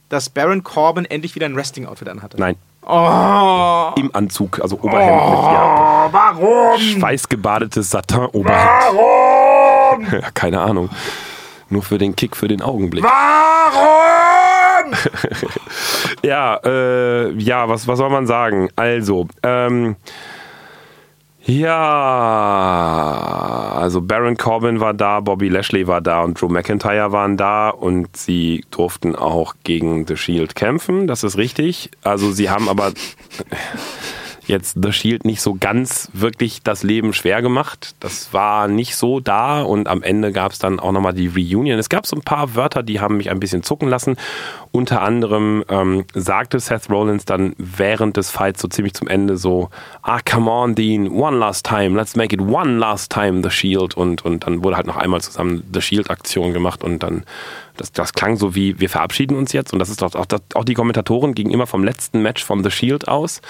dass 0.10 0.30
Baron 0.30 0.64
Corbin 0.64 1.06
endlich 1.06 1.36
wieder 1.36 1.46
ein 1.46 1.56
Wrestling-Outfit 1.56 2.10
anhatte. 2.10 2.40
Nein, 2.40 2.56
Oh, 2.88 3.90
im 3.98 4.14
Anzug, 4.14 4.60
also 4.62 4.76
Oberhemd 4.76 5.30
mit 5.32 5.40
ja, 5.42 6.08
warum? 6.12 6.78
schweißgebadetes 6.80 7.90
Satin-Oberhemd. 7.90 10.12
Ja, 10.12 10.30
keine 10.34 10.62
Ahnung. 10.62 10.90
Nur 11.70 11.82
für 11.82 11.98
den 11.98 12.16
Kick 12.16 12.36
für 12.36 12.48
den 12.48 12.62
Augenblick. 12.62 13.04
Warum? 13.04 14.94
Ja, 16.24 16.60
äh, 16.64 17.32
ja, 17.34 17.68
was, 17.70 17.88
was 17.88 17.98
soll 18.00 18.10
man 18.10 18.26
sagen? 18.28 18.70
Also, 18.76 19.28
ähm, 19.44 19.96
ja, 21.48 21.76
also 23.76 24.02
Baron 24.02 24.36
Corbin 24.36 24.80
war 24.80 24.96
da, 24.96 25.20
Bobby 25.20 25.48
Lashley 25.48 25.86
war 25.88 26.02
da 26.02 26.24
und 26.24 26.42
Drew 26.42 26.50
McIntyre 26.50 27.12
waren 27.12 27.38
da 27.38 27.70
und 27.70 28.18
sie 28.18 28.66
durften 28.72 29.16
auch 29.16 29.54
gegen 29.64 30.08
The 30.08 30.18
Shield 30.18 30.56
kämpfen, 30.56 31.06
das 31.06 31.24
ist 31.24 31.38
richtig. 31.38 31.92
Also 32.04 32.32
sie 32.32 32.50
haben 32.50 32.68
aber 32.68 32.94
jetzt 34.48 34.78
The 34.82 34.92
Shield 34.92 35.26
nicht 35.26 35.42
so 35.42 35.56
ganz 35.60 36.10
wirklich 36.14 36.62
das 36.64 36.84
Leben 36.84 37.14
schwer 37.14 37.42
gemacht. 37.42 37.96
Das 38.00 38.34
war 38.34 38.68
nicht 38.68 38.96
so 38.96 39.20
da 39.20 39.62
und 39.62 39.88
am 39.88 40.04
Ende 40.04 40.32
gab 40.32 40.52
es 40.52 40.60
dann 40.60 40.80
auch 40.80 40.92
nochmal 40.92 41.14
die 41.14 41.28
Reunion. 41.28 41.80
Es 41.80 41.90
gab 41.90 42.06
so 42.06 42.16
ein 42.16 42.22
paar 42.22 42.56
Wörter, 42.56 42.84
die 42.84 43.00
haben 43.00 43.18
mich 43.18 43.30
ein 43.30 43.40
bisschen 43.40 43.64
zucken 43.64 43.90
lassen. 43.90 44.18
Unter 44.72 45.02
anderem 45.02 45.64
ähm, 45.70 46.06
sagte 46.14 46.60
Seth 46.60 46.90
Rollins 46.90 47.26
dann 47.26 47.56
während 47.58 48.18
des 48.18 48.30
Fights 48.30 48.62
so 48.62 48.68
ziemlich 48.68 48.94
zum 48.94 49.08
Ende 49.08 49.38
so, 49.38 49.70
ah, 50.02 50.20
come 50.20 50.50
on, 50.50 50.76
Dean, 50.76 51.10
one 51.10 51.38
last 51.38 51.66
time, 51.66 51.96
let's 51.96 52.16
make 52.16 52.34
it 52.34 52.42
one 52.42 52.78
last 52.78 53.12
time, 53.12 53.42
The 53.44 53.50
Shield. 53.50 53.96
Und, 53.96 54.26
und 54.26 54.46
dann 54.46 54.64
wurde 54.64 54.78
halt 54.78 54.88
noch 54.88 54.98
einmal 54.98 55.22
zusammen 55.22 55.64
The 55.74 55.82
Shield-Aktion 55.82 56.54
gemacht 56.54 56.84
und 56.84 57.02
dann, 57.04 57.24
das, 57.78 57.92
das 57.92 58.14
klang 58.14 58.38
so 58.38 58.56
wie, 58.56 58.80
wir 58.80 58.90
verabschieden 58.90 59.38
uns 59.38 59.54
jetzt. 59.54 59.74
Und 59.74 59.80
das 59.80 59.90
ist 59.90 60.02
doch 60.02 60.14
auch, 60.16 60.26
auch 60.54 60.66
die 60.66 60.74
Kommentatoren 60.74 61.36
gingen 61.36 61.52
immer 61.52 61.68
vom 61.68 61.84
letzten 61.84 62.22
Match 62.22 62.44
von 62.44 62.64
The 62.64 62.72
Shield 62.72 63.08
aus. 63.08 63.42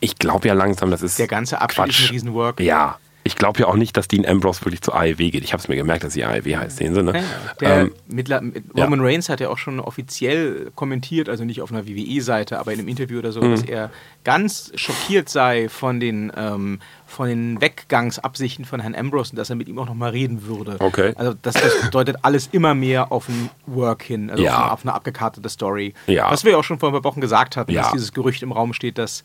Ich 0.00 0.16
glaube 0.18 0.48
ja 0.48 0.54
langsam, 0.54 0.90
das 0.90 1.02
ist. 1.02 1.18
Der 1.18 1.26
ganze 1.28 1.60
Abschied 1.60 1.86
ist 1.86 1.96
Quatsch. 1.96 2.08
ein 2.08 2.12
Riesenwork. 2.14 2.60
Ja. 2.60 2.98
Ich 3.22 3.36
glaube 3.36 3.60
ja 3.60 3.66
auch 3.66 3.76
nicht, 3.76 3.98
dass 3.98 4.08
Dean 4.08 4.24
Ambrose 4.24 4.64
wirklich 4.64 4.80
zur 4.80 4.94
AEW 4.96 5.30
geht. 5.30 5.44
Ich 5.44 5.52
habe 5.52 5.60
es 5.60 5.68
mir 5.68 5.76
gemerkt, 5.76 6.02
dass 6.04 6.14
sie 6.14 6.24
AEW 6.24 6.56
heißt, 6.56 6.78
sehen 6.78 6.94
Sie, 6.94 7.02
ne? 7.02 7.12
Ja, 7.18 7.22
Der 7.60 7.80
Ähm, 7.82 7.92
mittler, 8.08 8.40
mit 8.40 8.64
ja. 8.74 8.84
Roman 8.84 9.00
Reigns 9.02 9.28
hat 9.28 9.40
ja 9.40 9.50
auch 9.50 9.58
schon 9.58 9.78
offiziell 9.78 10.72
kommentiert, 10.74 11.28
also 11.28 11.44
nicht 11.44 11.60
auf 11.60 11.70
einer 11.70 11.86
WWE-Seite, 11.86 12.58
aber 12.58 12.72
in 12.72 12.78
einem 12.78 12.88
Interview 12.88 13.18
oder 13.18 13.28
Mhm. 13.28 13.32
so, 13.34 13.40
dass 13.42 13.62
er 13.64 13.90
ganz 14.24 14.72
schockiert 14.74 15.28
sei 15.28 15.68
von 15.68 16.00
den, 16.00 16.32
ähm, 16.34 16.80
von 17.06 17.28
den 17.28 17.60
Weggangsabsichten 17.60 18.64
von 18.64 18.80
Herrn 18.80 18.94
Ambrose 18.94 19.32
und 19.32 19.36
dass 19.36 19.50
er 19.50 19.56
mit 19.56 19.68
ihm 19.68 19.78
auch 19.78 19.86
nochmal 19.86 20.10
reden 20.12 20.46
würde. 20.46 20.76
Okay. 20.78 21.12
Also 21.16 21.34
das, 21.42 21.54
das 21.54 21.90
deutet 21.90 22.16
alles 22.22 22.48
immer 22.52 22.74
mehr 22.74 23.12
auf 23.12 23.28
ein 23.28 23.50
Work 23.66 24.02
hin, 24.02 24.30
also 24.30 24.42
Ja. 24.42 24.54
auf, 24.54 24.62
eine, 24.62 24.72
auf 24.72 24.82
eine 24.84 24.94
abgekartete 24.94 25.48
Story. 25.50 25.92
Was 26.06 26.44
wir 26.44 26.52
ja 26.52 26.56
auch 26.58 26.64
schon 26.64 26.78
vor 26.78 26.88
ein 26.88 26.92
paar 26.94 27.04
Wochen 27.04 27.20
gesagt 27.20 27.58
hatten, 27.58 27.74
dass 27.74 27.92
dieses 27.92 28.14
Gerücht 28.14 28.42
im 28.42 28.52
Raum 28.52 28.72
steht, 28.72 28.96
dass 28.96 29.24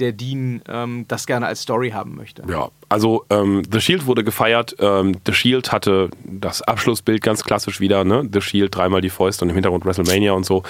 der 0.00 0.12
Dean 0.12 0.62
ähm, 0.68 1.04
das 1.08 1.26
gerne 1.26 1.46
als 1.46 1.62
Story 1.62 1.90
haben 1.90 2.16
möchte. 2.16 2.42
Ja, 2.48 2.70
also 2.88 3.24
ähm, 3.30 3.62
The 3.70 3.80
Shield 3.80 4.06
wurde 4.06 4.24
gefeiert. 4.24 4.76
Ähm, 4.78 5.16
The 5.26 5.32
Shield 5.32 5.72
hatte 5.72 6.10
das 6.24 6.62
Abschlussbild 6.62 7.22
ganz 7.22 7.44
klassisch 7.44 7.80
wieder, 7.80 8.04
ne? 8.04 8.28
The 8.32 8.40
Shield, 8.40 8.74
dreimal 8.74 9.00
die 9.00 9.10
Fäuste 9.10 9.44
und 9.44 9.50
im 9.50 9.54
Hintergrund 9.54 9.84
WrestleMania 9.84 10.32
und 10.32 10.44
so. 10.44 10.62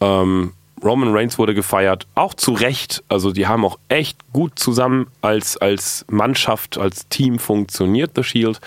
Ähm, 0.00 0.52
Roman 0.82 1.12
Reigns 1.12 1.38
wurde 1.38 1.54
gefeiert, 1.54 2.06
auch 2.14 2.34
zu 2.34 2.52
Recht. 2.52 3.02
Also 3.08 3.32
die 3.32 3.46
haben 3.46 3.64
auch 3.64 3.78
echt 3.88 4.18
gut 4.32 4.58
zusammen 4.58 5.08
als, 5.22 5.56
als 5.56 6.04
Mannschaft, 6.08 6.78
als 6.78 7.08
Team 7.08 7.38
funktioniert, 7.38 8.12
The 8.14 8.22
Shield. 8.22 8.60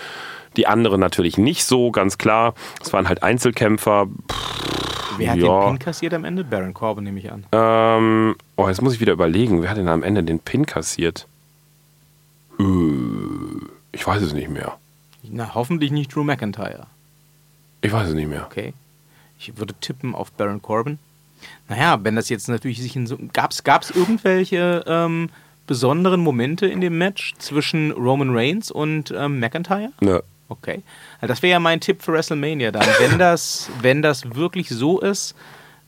Die 0.56 0.66
anderen 0.66 1.00
natürlich 1.00 1.38
nicht 1.38 1.64
so, 1.64 1.90
ganz 1.90 2.18
klar. 2.18 2.54
Es 2.82 2.92
waren 2.92 3.08
halt 3.08 3.22
Einzelkämpfer. 3.22 4.08
Wer 5.18 5.30
hat 5.32 5.38
Ja. 5.38 5.60
den 5.60 5.68
Pin 5.70 5.78
kassiert 5.78 6.14
am 6.14 6.24
Ende? 6.24 6.44
Baron 6.44 6.74
Corbin 6.74 7.04
nehme 7.04 7.18
ich 7.18 7.30
an. 7.30 7.44
Ähm, 7.52 8.36
oh, 8.56 8.68
jetzt 8.68 8.82
muss 8.82 8.94
ich 8.94 9.00
wieder 9.00 9.12
überlegen, 9.12 9.62
wer 9.62 9.70
hat 9.70 9.76
denn 9.76 9.88
am 9.88 10.02
Ende 10.02 10.22
den 10.22 10.38
Pin 10.38 10.66
kassiert? 10.66 11.26
Äh, 12.58 12.64
ich 13.92 14.06
weiß 14.06 14.22
es 14.22 14.32
nicht 14.32 14.48
mehr. 14.50 14.76
Na, 15.22 15.54
hoffentlich 15.54 15.90
nicht 15.92 16.14
Drew 16.14 16.24
McIntyre. 16.24 16.86
Ich 17.80 17.92
weiß 17.92 18.08
es 18.08 18.14
nicht 18.14 18.28
mehr. 18.28 18.46
Okay. 18.46 18.74
Ich 19.38 19.56
würde 19.58 19.74
tippen 19.80 20.14
auf 20.14 20.32
Baron 20.32 20.62
Corbin. 20.62 20.98
Naja, 21.68 21.98
wenn 22.04 22.14
das 22.16 22.28
jetzt 22.28 22.48
natürlich 22.48 22.80
sich 22.80 22.94
in 22.94 23.06
so. 23.06 23.18
Gab 23.32 23.50
es 23.52 23.90
irgendwelche 23.90 24.84
ähm, 24.86 25.30
besonderen 25.66 26.20
Momente 26.20 26.66
in 26.66 26.80
dem 26.80 26.98
Match 26.98 27.34
zwischen 27.38 27.90
Roman 27.92 28.30
Reigns 28.36 28.70
und 28.70 29.12
ähm, 29.16 29.40
McIntyre? 29.40 29.90
Ne. 30.00 30.22
Okay. 30.52 30.82
Also 31.20 31.32
das 31.32 31.42
wäre 31.42 31.52
ja 31.52 31.60
mein 31.60 31.80
Tipp 31.80 32.02
für 32.02 32.12
WrestleMania 32.12 32.70
dann. 32.72 32.86
Wenn 33.00 33.18
das, 33.18 33.70
wenn 33.80 34.02
das 34.02 34.34
wirklich 34.34 34.68
so 34.68 35.00
ist, 35.00 35.34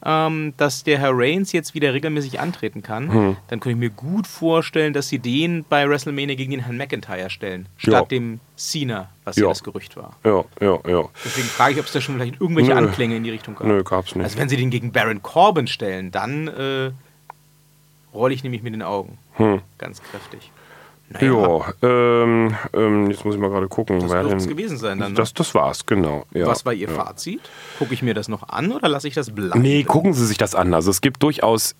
ähm, 0.06 0.52
dass 0.58 0.84
der 0.84 0.98
Herr 0.98 1.12
Reigns 1.14 1.52
jetzt 1.52 1.74
wieder 1.74 1.94
regelmäßig 1.94 2.38
antreten 2.38 2.82
kann, 2.82 3.10
Hm. 3.12 3.36
dann 3.48 3.60
könnte 3.60 3.70
ich 3.70 3.76
mir 3.76 3.88
gut 3.90 4.26
vorstellen, 4.26 4.92
dass 4.92 5.08
sie 5.08 5.18
den 5.18 5.64
bei 5.68 5.88
WrestleMania 5.88 6.34
gegen 6.34 6.50
den 6.50 6.60
Herrn 6.60 6.76
McIntyre 6.76 7.30
stellen, 7.30 7.66
statt 7.78 7.92
Ja. 7.92 8.02
dem 8.04 8.40
Cena, 8.56 9.08
was 9.24 9.36
ja 9.36 9.44
Ja. 9.44 9.48
das 9.48 9.62
Gerücht 9.62 9.96
war. 9.96 10.16
Ja, 10.24 10.44
ja, 10.60 10.78
ja. 10.86 11.04
Deswegen 11.24 11.48
frage 11.48 11.72
ich, 11.74 11.78
ob 11.80 11.86
es 11.86 11.92
da 11.92 12.00
schon 12.02 12.16
vielleicht 12.16 12.38
irgendwelche 12.40 12.72
Nö. 12.72 12.76
Anklänge 12.76 13.16
in 13.16 13.24
die 13.24 13.30
Richtung 13.30 13.54
gab. 13.54 13.66
Nö, 13.66 13.82
gab's 13.82 14.14
nicht. 14.14 14.24
Also 14.24 14.38
wenn 14.38 14.48
sie 14.50 14.56
den 14.58 14.68
gegen 14.70 14.92
Baron 14.92 15.22
Corbin 15.22 15.66
stellen, 15.66 16.10
dann 16.10 16.48
äh, 16.48 16.90
rolle 18.12 18.34
ich 18.34 18.42
nämlich 18.44 18.62
mit 18.62 18.74
den 18.74 18.82
Augen. 18.82 19.16
Hm. 19.34 19.62
Ganz 19.78 20.02
kräftig. 20.02 20.50
Naja, 21.20 21.32
Ja, 21.82 22.22
ähm, 22.22 22.54
ähm, 22.72 23.10
jetzt 23.10 23.24
muss 23.24 23.34
ich 23.34 23.40
mal 23.40 23.48
gerade 23.50 23.68
gucken. 23.68 24.00
Das 24.00 24.10
dürft's 24.10 24.44
denn- 24.46 24.56
gewesen 24.56 24.76
sein 24.78 24.98
dann, 24.98 25.12
ne? 25.12 25.16
Das, 25.16 25.32
das 25.34 25.54
war's, 25.54 25.86
genau. 25.86 26.24
Ja, 26.32 26.46
was 26.46 26.64
war 26.66 26.72
Ihr 26.72 26.88
ja. 26.88 26.94
Fazit? 26.94 27.40
Gucke 27.78 27.94
ich 27.94 28.02
mir 28.02 28.14
das 28.14 28.28
noch 28.28 28.48
an 28.48 28.72
oder 28.72 28.88
lasse 28.88 29.08
ich 29.08 29.14
das 29.14 29.30
bleiben? 29.30 29.60
Nee, 29.62 29.84
gucken 29.84 30.12
Sie 30.12 30.26
sich 30.26 30.38
das 30.38 30.54
an. 30.54 30.74
Also 30.74 30.90
es 30.90 31.00
gibt 31.00 31.22
durchaus 31.22 31.74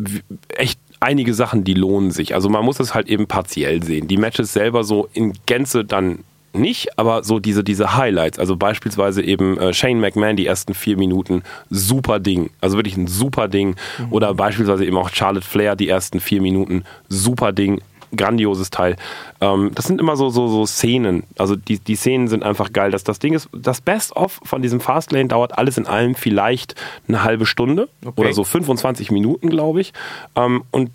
echt 0.49 0.79
einige 1.01 1.35
Sachen, 1.35 1.65
die 1.65 1.75
lohnen 1.75 2.11
sich. 2.11 2.35
Also 2.35 2.49
man 2.49 2.65
muss 2.65 2.81
es 2.81 2.95
halt 2.95 3.09
eben 3.09 3.27
partiell 3.27 3.83
sehen. 3.83 4.09
Die 4.09 4.17
Matches 4.17 4.53
selber 4.53 4.85
so 4.85 5.09
in 5.13 5.33
Gänze 5.47 5.85
dann 5.85 6.21
nicht, 6.57 6.97
aber 7.01 7.25
so 7.25 7.41
diese, 7.41 7.65
diese 7.65 7.97
Highlights, 7.97 8.39
also 8.39 8.57
beispielsweise 8.57 9.23
eben 9.23 9.59
äh, 9.59 9.75
Shane 9.75 9.99
McMahon 10.01 10.37
die 10.37 10.47
ersten 10.47 10.73
vier 10.73 10.97
Minuten, 10.97 11.43
super 11.69 12.21
Ding, 12.21 12.51
also 12.61 12.77
wirklich 12.79 12.97
ein 12.97 13.09
super 13.09 13.49
Ding. 13.49 13.75
Mhm. 13.99 14.13
Oder 14.13 14.35
beispielsweise 14.35 14.85
eben 14.85 14.97
auch 14.97 15.11
Charlotte 15.13 15.45
Flair 15.45 15.75
die 15.75 15.89
ersten 15.89 16.21
vier 16.21 16.41
Minuten, 16.41 16.85
super 17.09 17.51
Ding, 17.53 17.81
grandioses 18.17 18.71
Teil. 18.71 18.97
Ähm, 19.41 19.71
das 19.75 19.87
sind 19.87 20.01
immer 20.01 20.17
so, 20.17 20.31
so, 20.31 20.49
so 20.49 20.67
Szenen. 20.67 21.25
Also 21.39 21.57
die, 21.57 21.79
die 21.79 21.97
Szenen 21.97 22.29
sind 22.29 22.43
einfach 22.43 22.73
geil. 22.73 22.91
Das, 22.91 23.05
das 23.05 23.19
Ding 23.19 23.35
ist, 23.35 23.49
das 23.53 23.81
Best-of 23.81 24.41
von 24.43 24.63
diesem 24.63 24.81
Fastlane 24.81 25.29
dauert 25.29 25.59
alles 25.59 25.79
in 25.79 25.87
allem 25.87 26.15
vielleicht 26.15 26.75
eine 27.09 27.23
halbe 27.23 27.47
Stunde 27.47 27.89
okay. 28.05 28.21
oder 28.21 28.33
so 28.33 28.45
25 28.45 29.11
Minuten, 29.11 29.51
glaube 29.51 29.81
ich. 29.81 29.93
Ähm, 30.37 30.65
und 30.71 30.91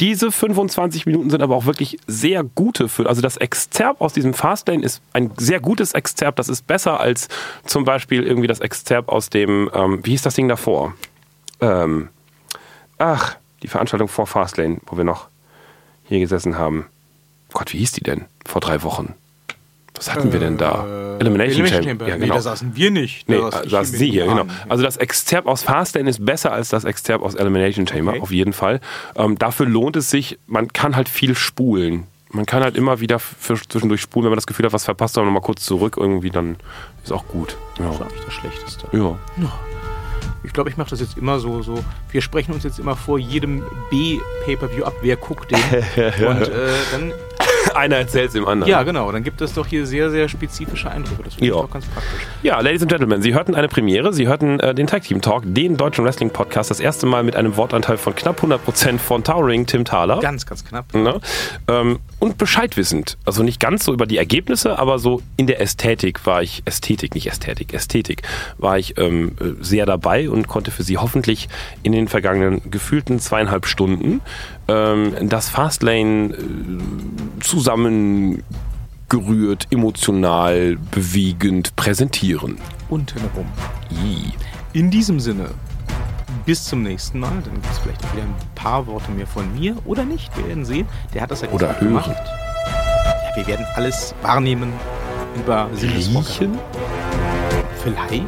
diese 0.00 0.32
25 0.32 1.06
Minuten 1.06 1.30
sind 1.30 1.40
aber 1.40 1.54
auch 1.54 1.66
wirklich 1.66 1.98
sehr 2.06 2.42
gute 2.42 2.88
für, 2.88 3.08
also 3.08 3.22
das 3.22 3.36
Exzerpt 3.36 4.00
aus 4.00 4.12
diesem 4.12 4.34
Fastlane 4.34 4.84
ist 4.84 5.00
ein 5.12 5.30
sehr 5.36 5.60
gutes 5.60 5.92
Exzerpt. 5.92 6.38
Das 6.38 6.48
ist 6.48 6.66
besser 6.66 6.98
als 6.98 7.28
zum 7.64 7.84
Beispiel 7.84 8.24
irgendwie 8.24 8.48
das 8.48 8.60
Exzerpt 8.60 9.08
aus 9.08 9.30
dem, 9.30 9.70
ähm, 9.72 10.00
wie 10.02 10.10
hieß 10.10 10.22
das 10.22 10.34
Ding 10.34 10.48
davor? 10.48 10.94
Ähm, 11.60 12.08
ach, 12.98 13.36
die 13.62 13.68
Veranstaltung 13.68 14.08
vor 14.08 14.26
Fastlane, 14.26 14.78
wo 14.86 14.96
wir 14.96 15.04
noch 15.04 15.28
hier 16.04 16.20
gesessen 16.20 16.58
haben. 16.58 16.86
Gott, 17.52 17.72
wie 17.72 17.78
hieß 17.78 17.92
die 17.92 18.02
denn? 18.02 18.24
Vor 18.44 18.60
drei 18.60 18.82
Wochen. 18.82 19.14
Was 19.94 20.12
hatten 20.12 20.28
äh, 20.28 20.32
wir 20.32 20.40
denn 20.40 20.56
da? 20.58 20.84
Äh, 20.84 21.20
Elimination, 21.20 21.64
Elimination 21.64 21.84
Chamber. 21.84 22.08
Ja, 22.08 22.14
genau. 22.14 22.26
Nee, 22.26 22.32
da 22.32 22.40
saßen 22.40 22.74
wir 22.74 22.90
nicht. 22.90 23.28
Da 23.28 23.34
nee, 23.34 23.50
saß, 23.50 23.70
saß 23.70 23.90
sie 23.92 24.10
hier, 24.10 24.26
genau. 24.26 24.46
Also 24.68 24.82
das 24.82 24.96
Exzerpt 24.96 25.46
aus 25.46 25.62
Fastlane 25.62 26.10
ist 26.10 26.24
besser 26.24 26.52
als 26.52 26.68
das 26.68 26.84
Exzerpt 26.84 27.24
aus 27.24 27.34
Elimination 27.34 27.86
Chamber, 27.86 28.12
okay. 28.12 28.20
auf 28.20 28.30
jeden 28.32 28.52
Fall. 28.52 28.80
Ähm, 29.14 29.38
dafür 29.38 29.66
lohnt 29.66 29.96
es 29.96 30.10
sich, 30.10 30.38
man 30.46 30.72
kann 30.72 30.96
halt 30.96 31.08
viel 31.08 31.34
spulen. 31.34 32.08
Man 32.30 32.46
kann 32.46 32.64
halt 32.64 32.76
immer 32.76 32.98
wieder 32.98 33.20
zwischendurch 33.40 34.00
spulen, 34.00 34.24
wenn 34.24 34.30
man 34.30 34.38
das 34.38 34.48
Gefühl 34.48 34.66
hat, 34.66 34.72
was 34.72 34.84
verpasst, 34.84 35.16
dann 35.16 35.24
nochmal 35.24 35.42
kurz 35.42 35.64
zurück 35.64 35.96
irgendwie, 35.96 36.30
dann 36.30 36.56
ist 37.04 37.12
auch 37.12 37.28
gut. 37.28 37.56
Ja. 37.78 37.86
Das 37.86 37.94
ist 37.94 38.02
eigentlich 38.02 38.24
das 38.24 38.34
Schlechteste. 38.34 38.86
Ja. 38.92 39.18
ja. 39.40 39.52
Ich 40.44 40.52
glaube, 40.52 40.70
ich 40.70 40.76
mache 40.76 40.90
das 40.90 41.00
jetzt 41.00 41.16
immer 41.16 41.40
so, 41.40 41.62
so. 41.62 41.82
Wir 42.10 42.20
sprechen 42.20 42.52
uns 42.52 42.64
jetzt 42.64 42.78
immer 42.78 42.96
vor 42.96 43.18
jedem 43.18 43.62
B-Pay-Per-View 43.90 44.84
ab, 44.84 44.94
wer 45.00 45.16
guckt 45.16 45.50
den. 45.50 45.58
Und 46.26 46.42
äh, 46.42 46.68
dann 46.92 47.12
Einer 47.74 47.96
erzählt 47.96 48.28
es 48.28 48.32
dem 48.34 48.46
anderen. 48.46 48.70
Ja, 48.70 48.82
genau. 48.82 49.10
Dann 49.12 49.22
gibt 49.22 49.40
es 49.40 49.54
doch 49.54 49.66
hier 49.66 49.86
sehr, 49.86 50.10
sehr 50.10 50.28
spezifische 50.28 50.90
Eindrücke. 50.90 51.22
Das 51.24 51.34
finde 51.34 51.46
ich 51.46 51.52
auch 51.52 51.70
ganz 51.70 51.86
praktisch. 51.86 52.26
Ja, 52.42 52.60
Ladies 52.60 52.82
and 52.82 52.90
Gentlemen, 52.90 53.22
Sie 53.22 53.34
hörten 53.34 53.54
eine 53.54 53.68
Premiere. 53.68 54.12
Sie 54.12 54.26
hörten 54.26 54.60
äh, 54.60 54.74
den 54.74 54.86
Tag 54.86 55.02
Team 55.02 55.20
Talk, 55.20 55.42
den 55.46 55.76
deutschen 55.76 56.04
Wrestling 56.04 56.30
Podcast, 56.30 56.70
das 56.70 56.80
erste 56.80 57.06
Mal 57.06 57.22
mit 57.22 57.36
einem 57.36 57.56
Wortanteil 57.56 57.96
von 57.96 58.14
knapp 58.14 58.42
100% 58.42 58.98
von 58.98 59.24
Towering 59.24 59.66
Tim 59.66 59.84
Thaler. 59.84 60.20
Ganz, 60.20 60.46
ganz 60.46 60.64
knapp. 60.64 60.92
Ne? 60.94 61.20
Ähm, 61.68 61.98
und 62.18 62.38
bescheidwissend. 62.38 63.18
Also 63.24 63.42
nicht 63.42 63.60
ganz 63.60 63.84
so 63.84 63.92
über 63.92 64.06
die 64.06 64.18
Ergebnisse, 64.18 64.78
aber 64.78 64.98
so 64.98 65.22
in 65.36 65.46
der 65.46 65.60
Ästhetik 65.60 66.26
war 66.26 66.42
ich, 66.42 66.62
Ästhetik, 66.64 67.14
nicht 67.14 67.26
Ästhetik, 67.26 67.74
Ästhetik, 67.74 68.22
war 68.58 68.78
ich 68.78 68.98
ähm, 68.98 69.32
sehr 69.60 69.86
dabei 69.86 70.28
und 70.28 70.48
konnte 70.48 70.70
für 70.70 70.82
Sie 70.82 70.98
hoffentlich 70.98 71.48
in 71.82 71.92
den 71.92 72.08
vergangenen 72.08 72.62
gefühlten 72.70 73.18
zweieinhalb 73.20 73.66
Stunden 73.66 74.20
ähm, 74.68 75.28
das 75.28 75.48
Fastlane 75.48 76.34
äh, 76.34 77.40
zusammengerührt, 77.40 78.42
emotional, 79.70 80.76
bewegend 80.90 81.74
präsentieren. 81.76 82.58
Untenrum. 82.88 83.46
In 84.72 84.90
diesem 84.90 85.20
Sinne, 85.20 85.50
bis 86.46 86.64
zum 86.64 86.82
nächsten 86.82 87.20
Mal. 87.20 87.32
Dann 87.44 87.54
gibt 87.54 87.70
es 87.70 87.78
vielleicht 87.78 88.12
wieder 88.12 88.24
ein 88.24 88.34
paar 88.54 88.86
Worte 88.86 89.10
mehr 89.10 89.26
von 89.26 89.52
mir 89.54 89.76
oder 89.84 90.04
nicht. 90.04 90.36
Wir 90.36 90.48
werden 90.48 90.64
sehen. 90.64 90.86
Der 91.12 91.22
hat 91.22 91.30
das 91.30 91.42
ja 91.42 91.48
oder 91.50 91.68
hören. 91.80 91.88
gemacht. 91.88 92.10
Ja, 92.10 93.36
wir 93.36 93.46
werden 93.46 93.66
alles 93.74 94.14
wahrnehmen 94.22 94.72
über 95.36 95.68
Riechen. 95.80 96.58
Vielleicht. 97.82 98.24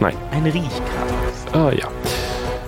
Nein. 0.00 0.14
Eine 0.30 0.52
Riechkarte. 0.52 1.14
Ah 1.52 1.72
ja. 1.72 1.88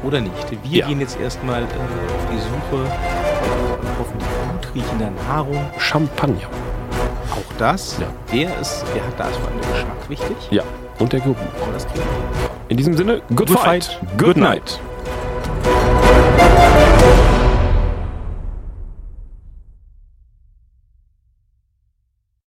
Oder 0.03 0.21
nicht. 0.21 0.33
Wir 0.65 0.81
ja. 0.81 0.89
gehen 0.89 1.01
jetzt 1.01 1.19
erstmal 1.21 1.63
äh, 1.63 1.67
auf 1.67 2.27
die 2.31 2.39
Suche 2.39 2.83
nach 2.85 3.99
hoffentlich 3.99 4.29
gut 4.51 4.75
riechender 4.75 5.11
Nahrung. 5.29 5.65
Champagner. 5.79 6.49
Auch 7.31 7.57
das. 7.59 7.99
Ja. 7.99 8.07
Der 8.33 8.61
ist, 8.61 8.85
der 8.95 9.07
hat 9.07 9.19
da 9.19 9.25
also 9.25 9.39
einen 9.39 9.61
Geschmack 9.61 10.09
wichtig. 10.09 10.37
Ja. 10.51 10.63
Und 10.99 11.13
der 11.13 11.21
Geruch. 11.21 11.37
Oh, 11.61 11.73
das 11.73 11.87
In 12.69 12.77
diesem 12.77 12.97
Sinne, 12.97 13.23
good, 13.29 13.49
good 13.49 13.51
fight. 13.51 13.85
fight. 13.85 13.99
Good, 14.19 14.19
good 14.19 14.37
night. 14.37 14.63
night. 14.63 14.81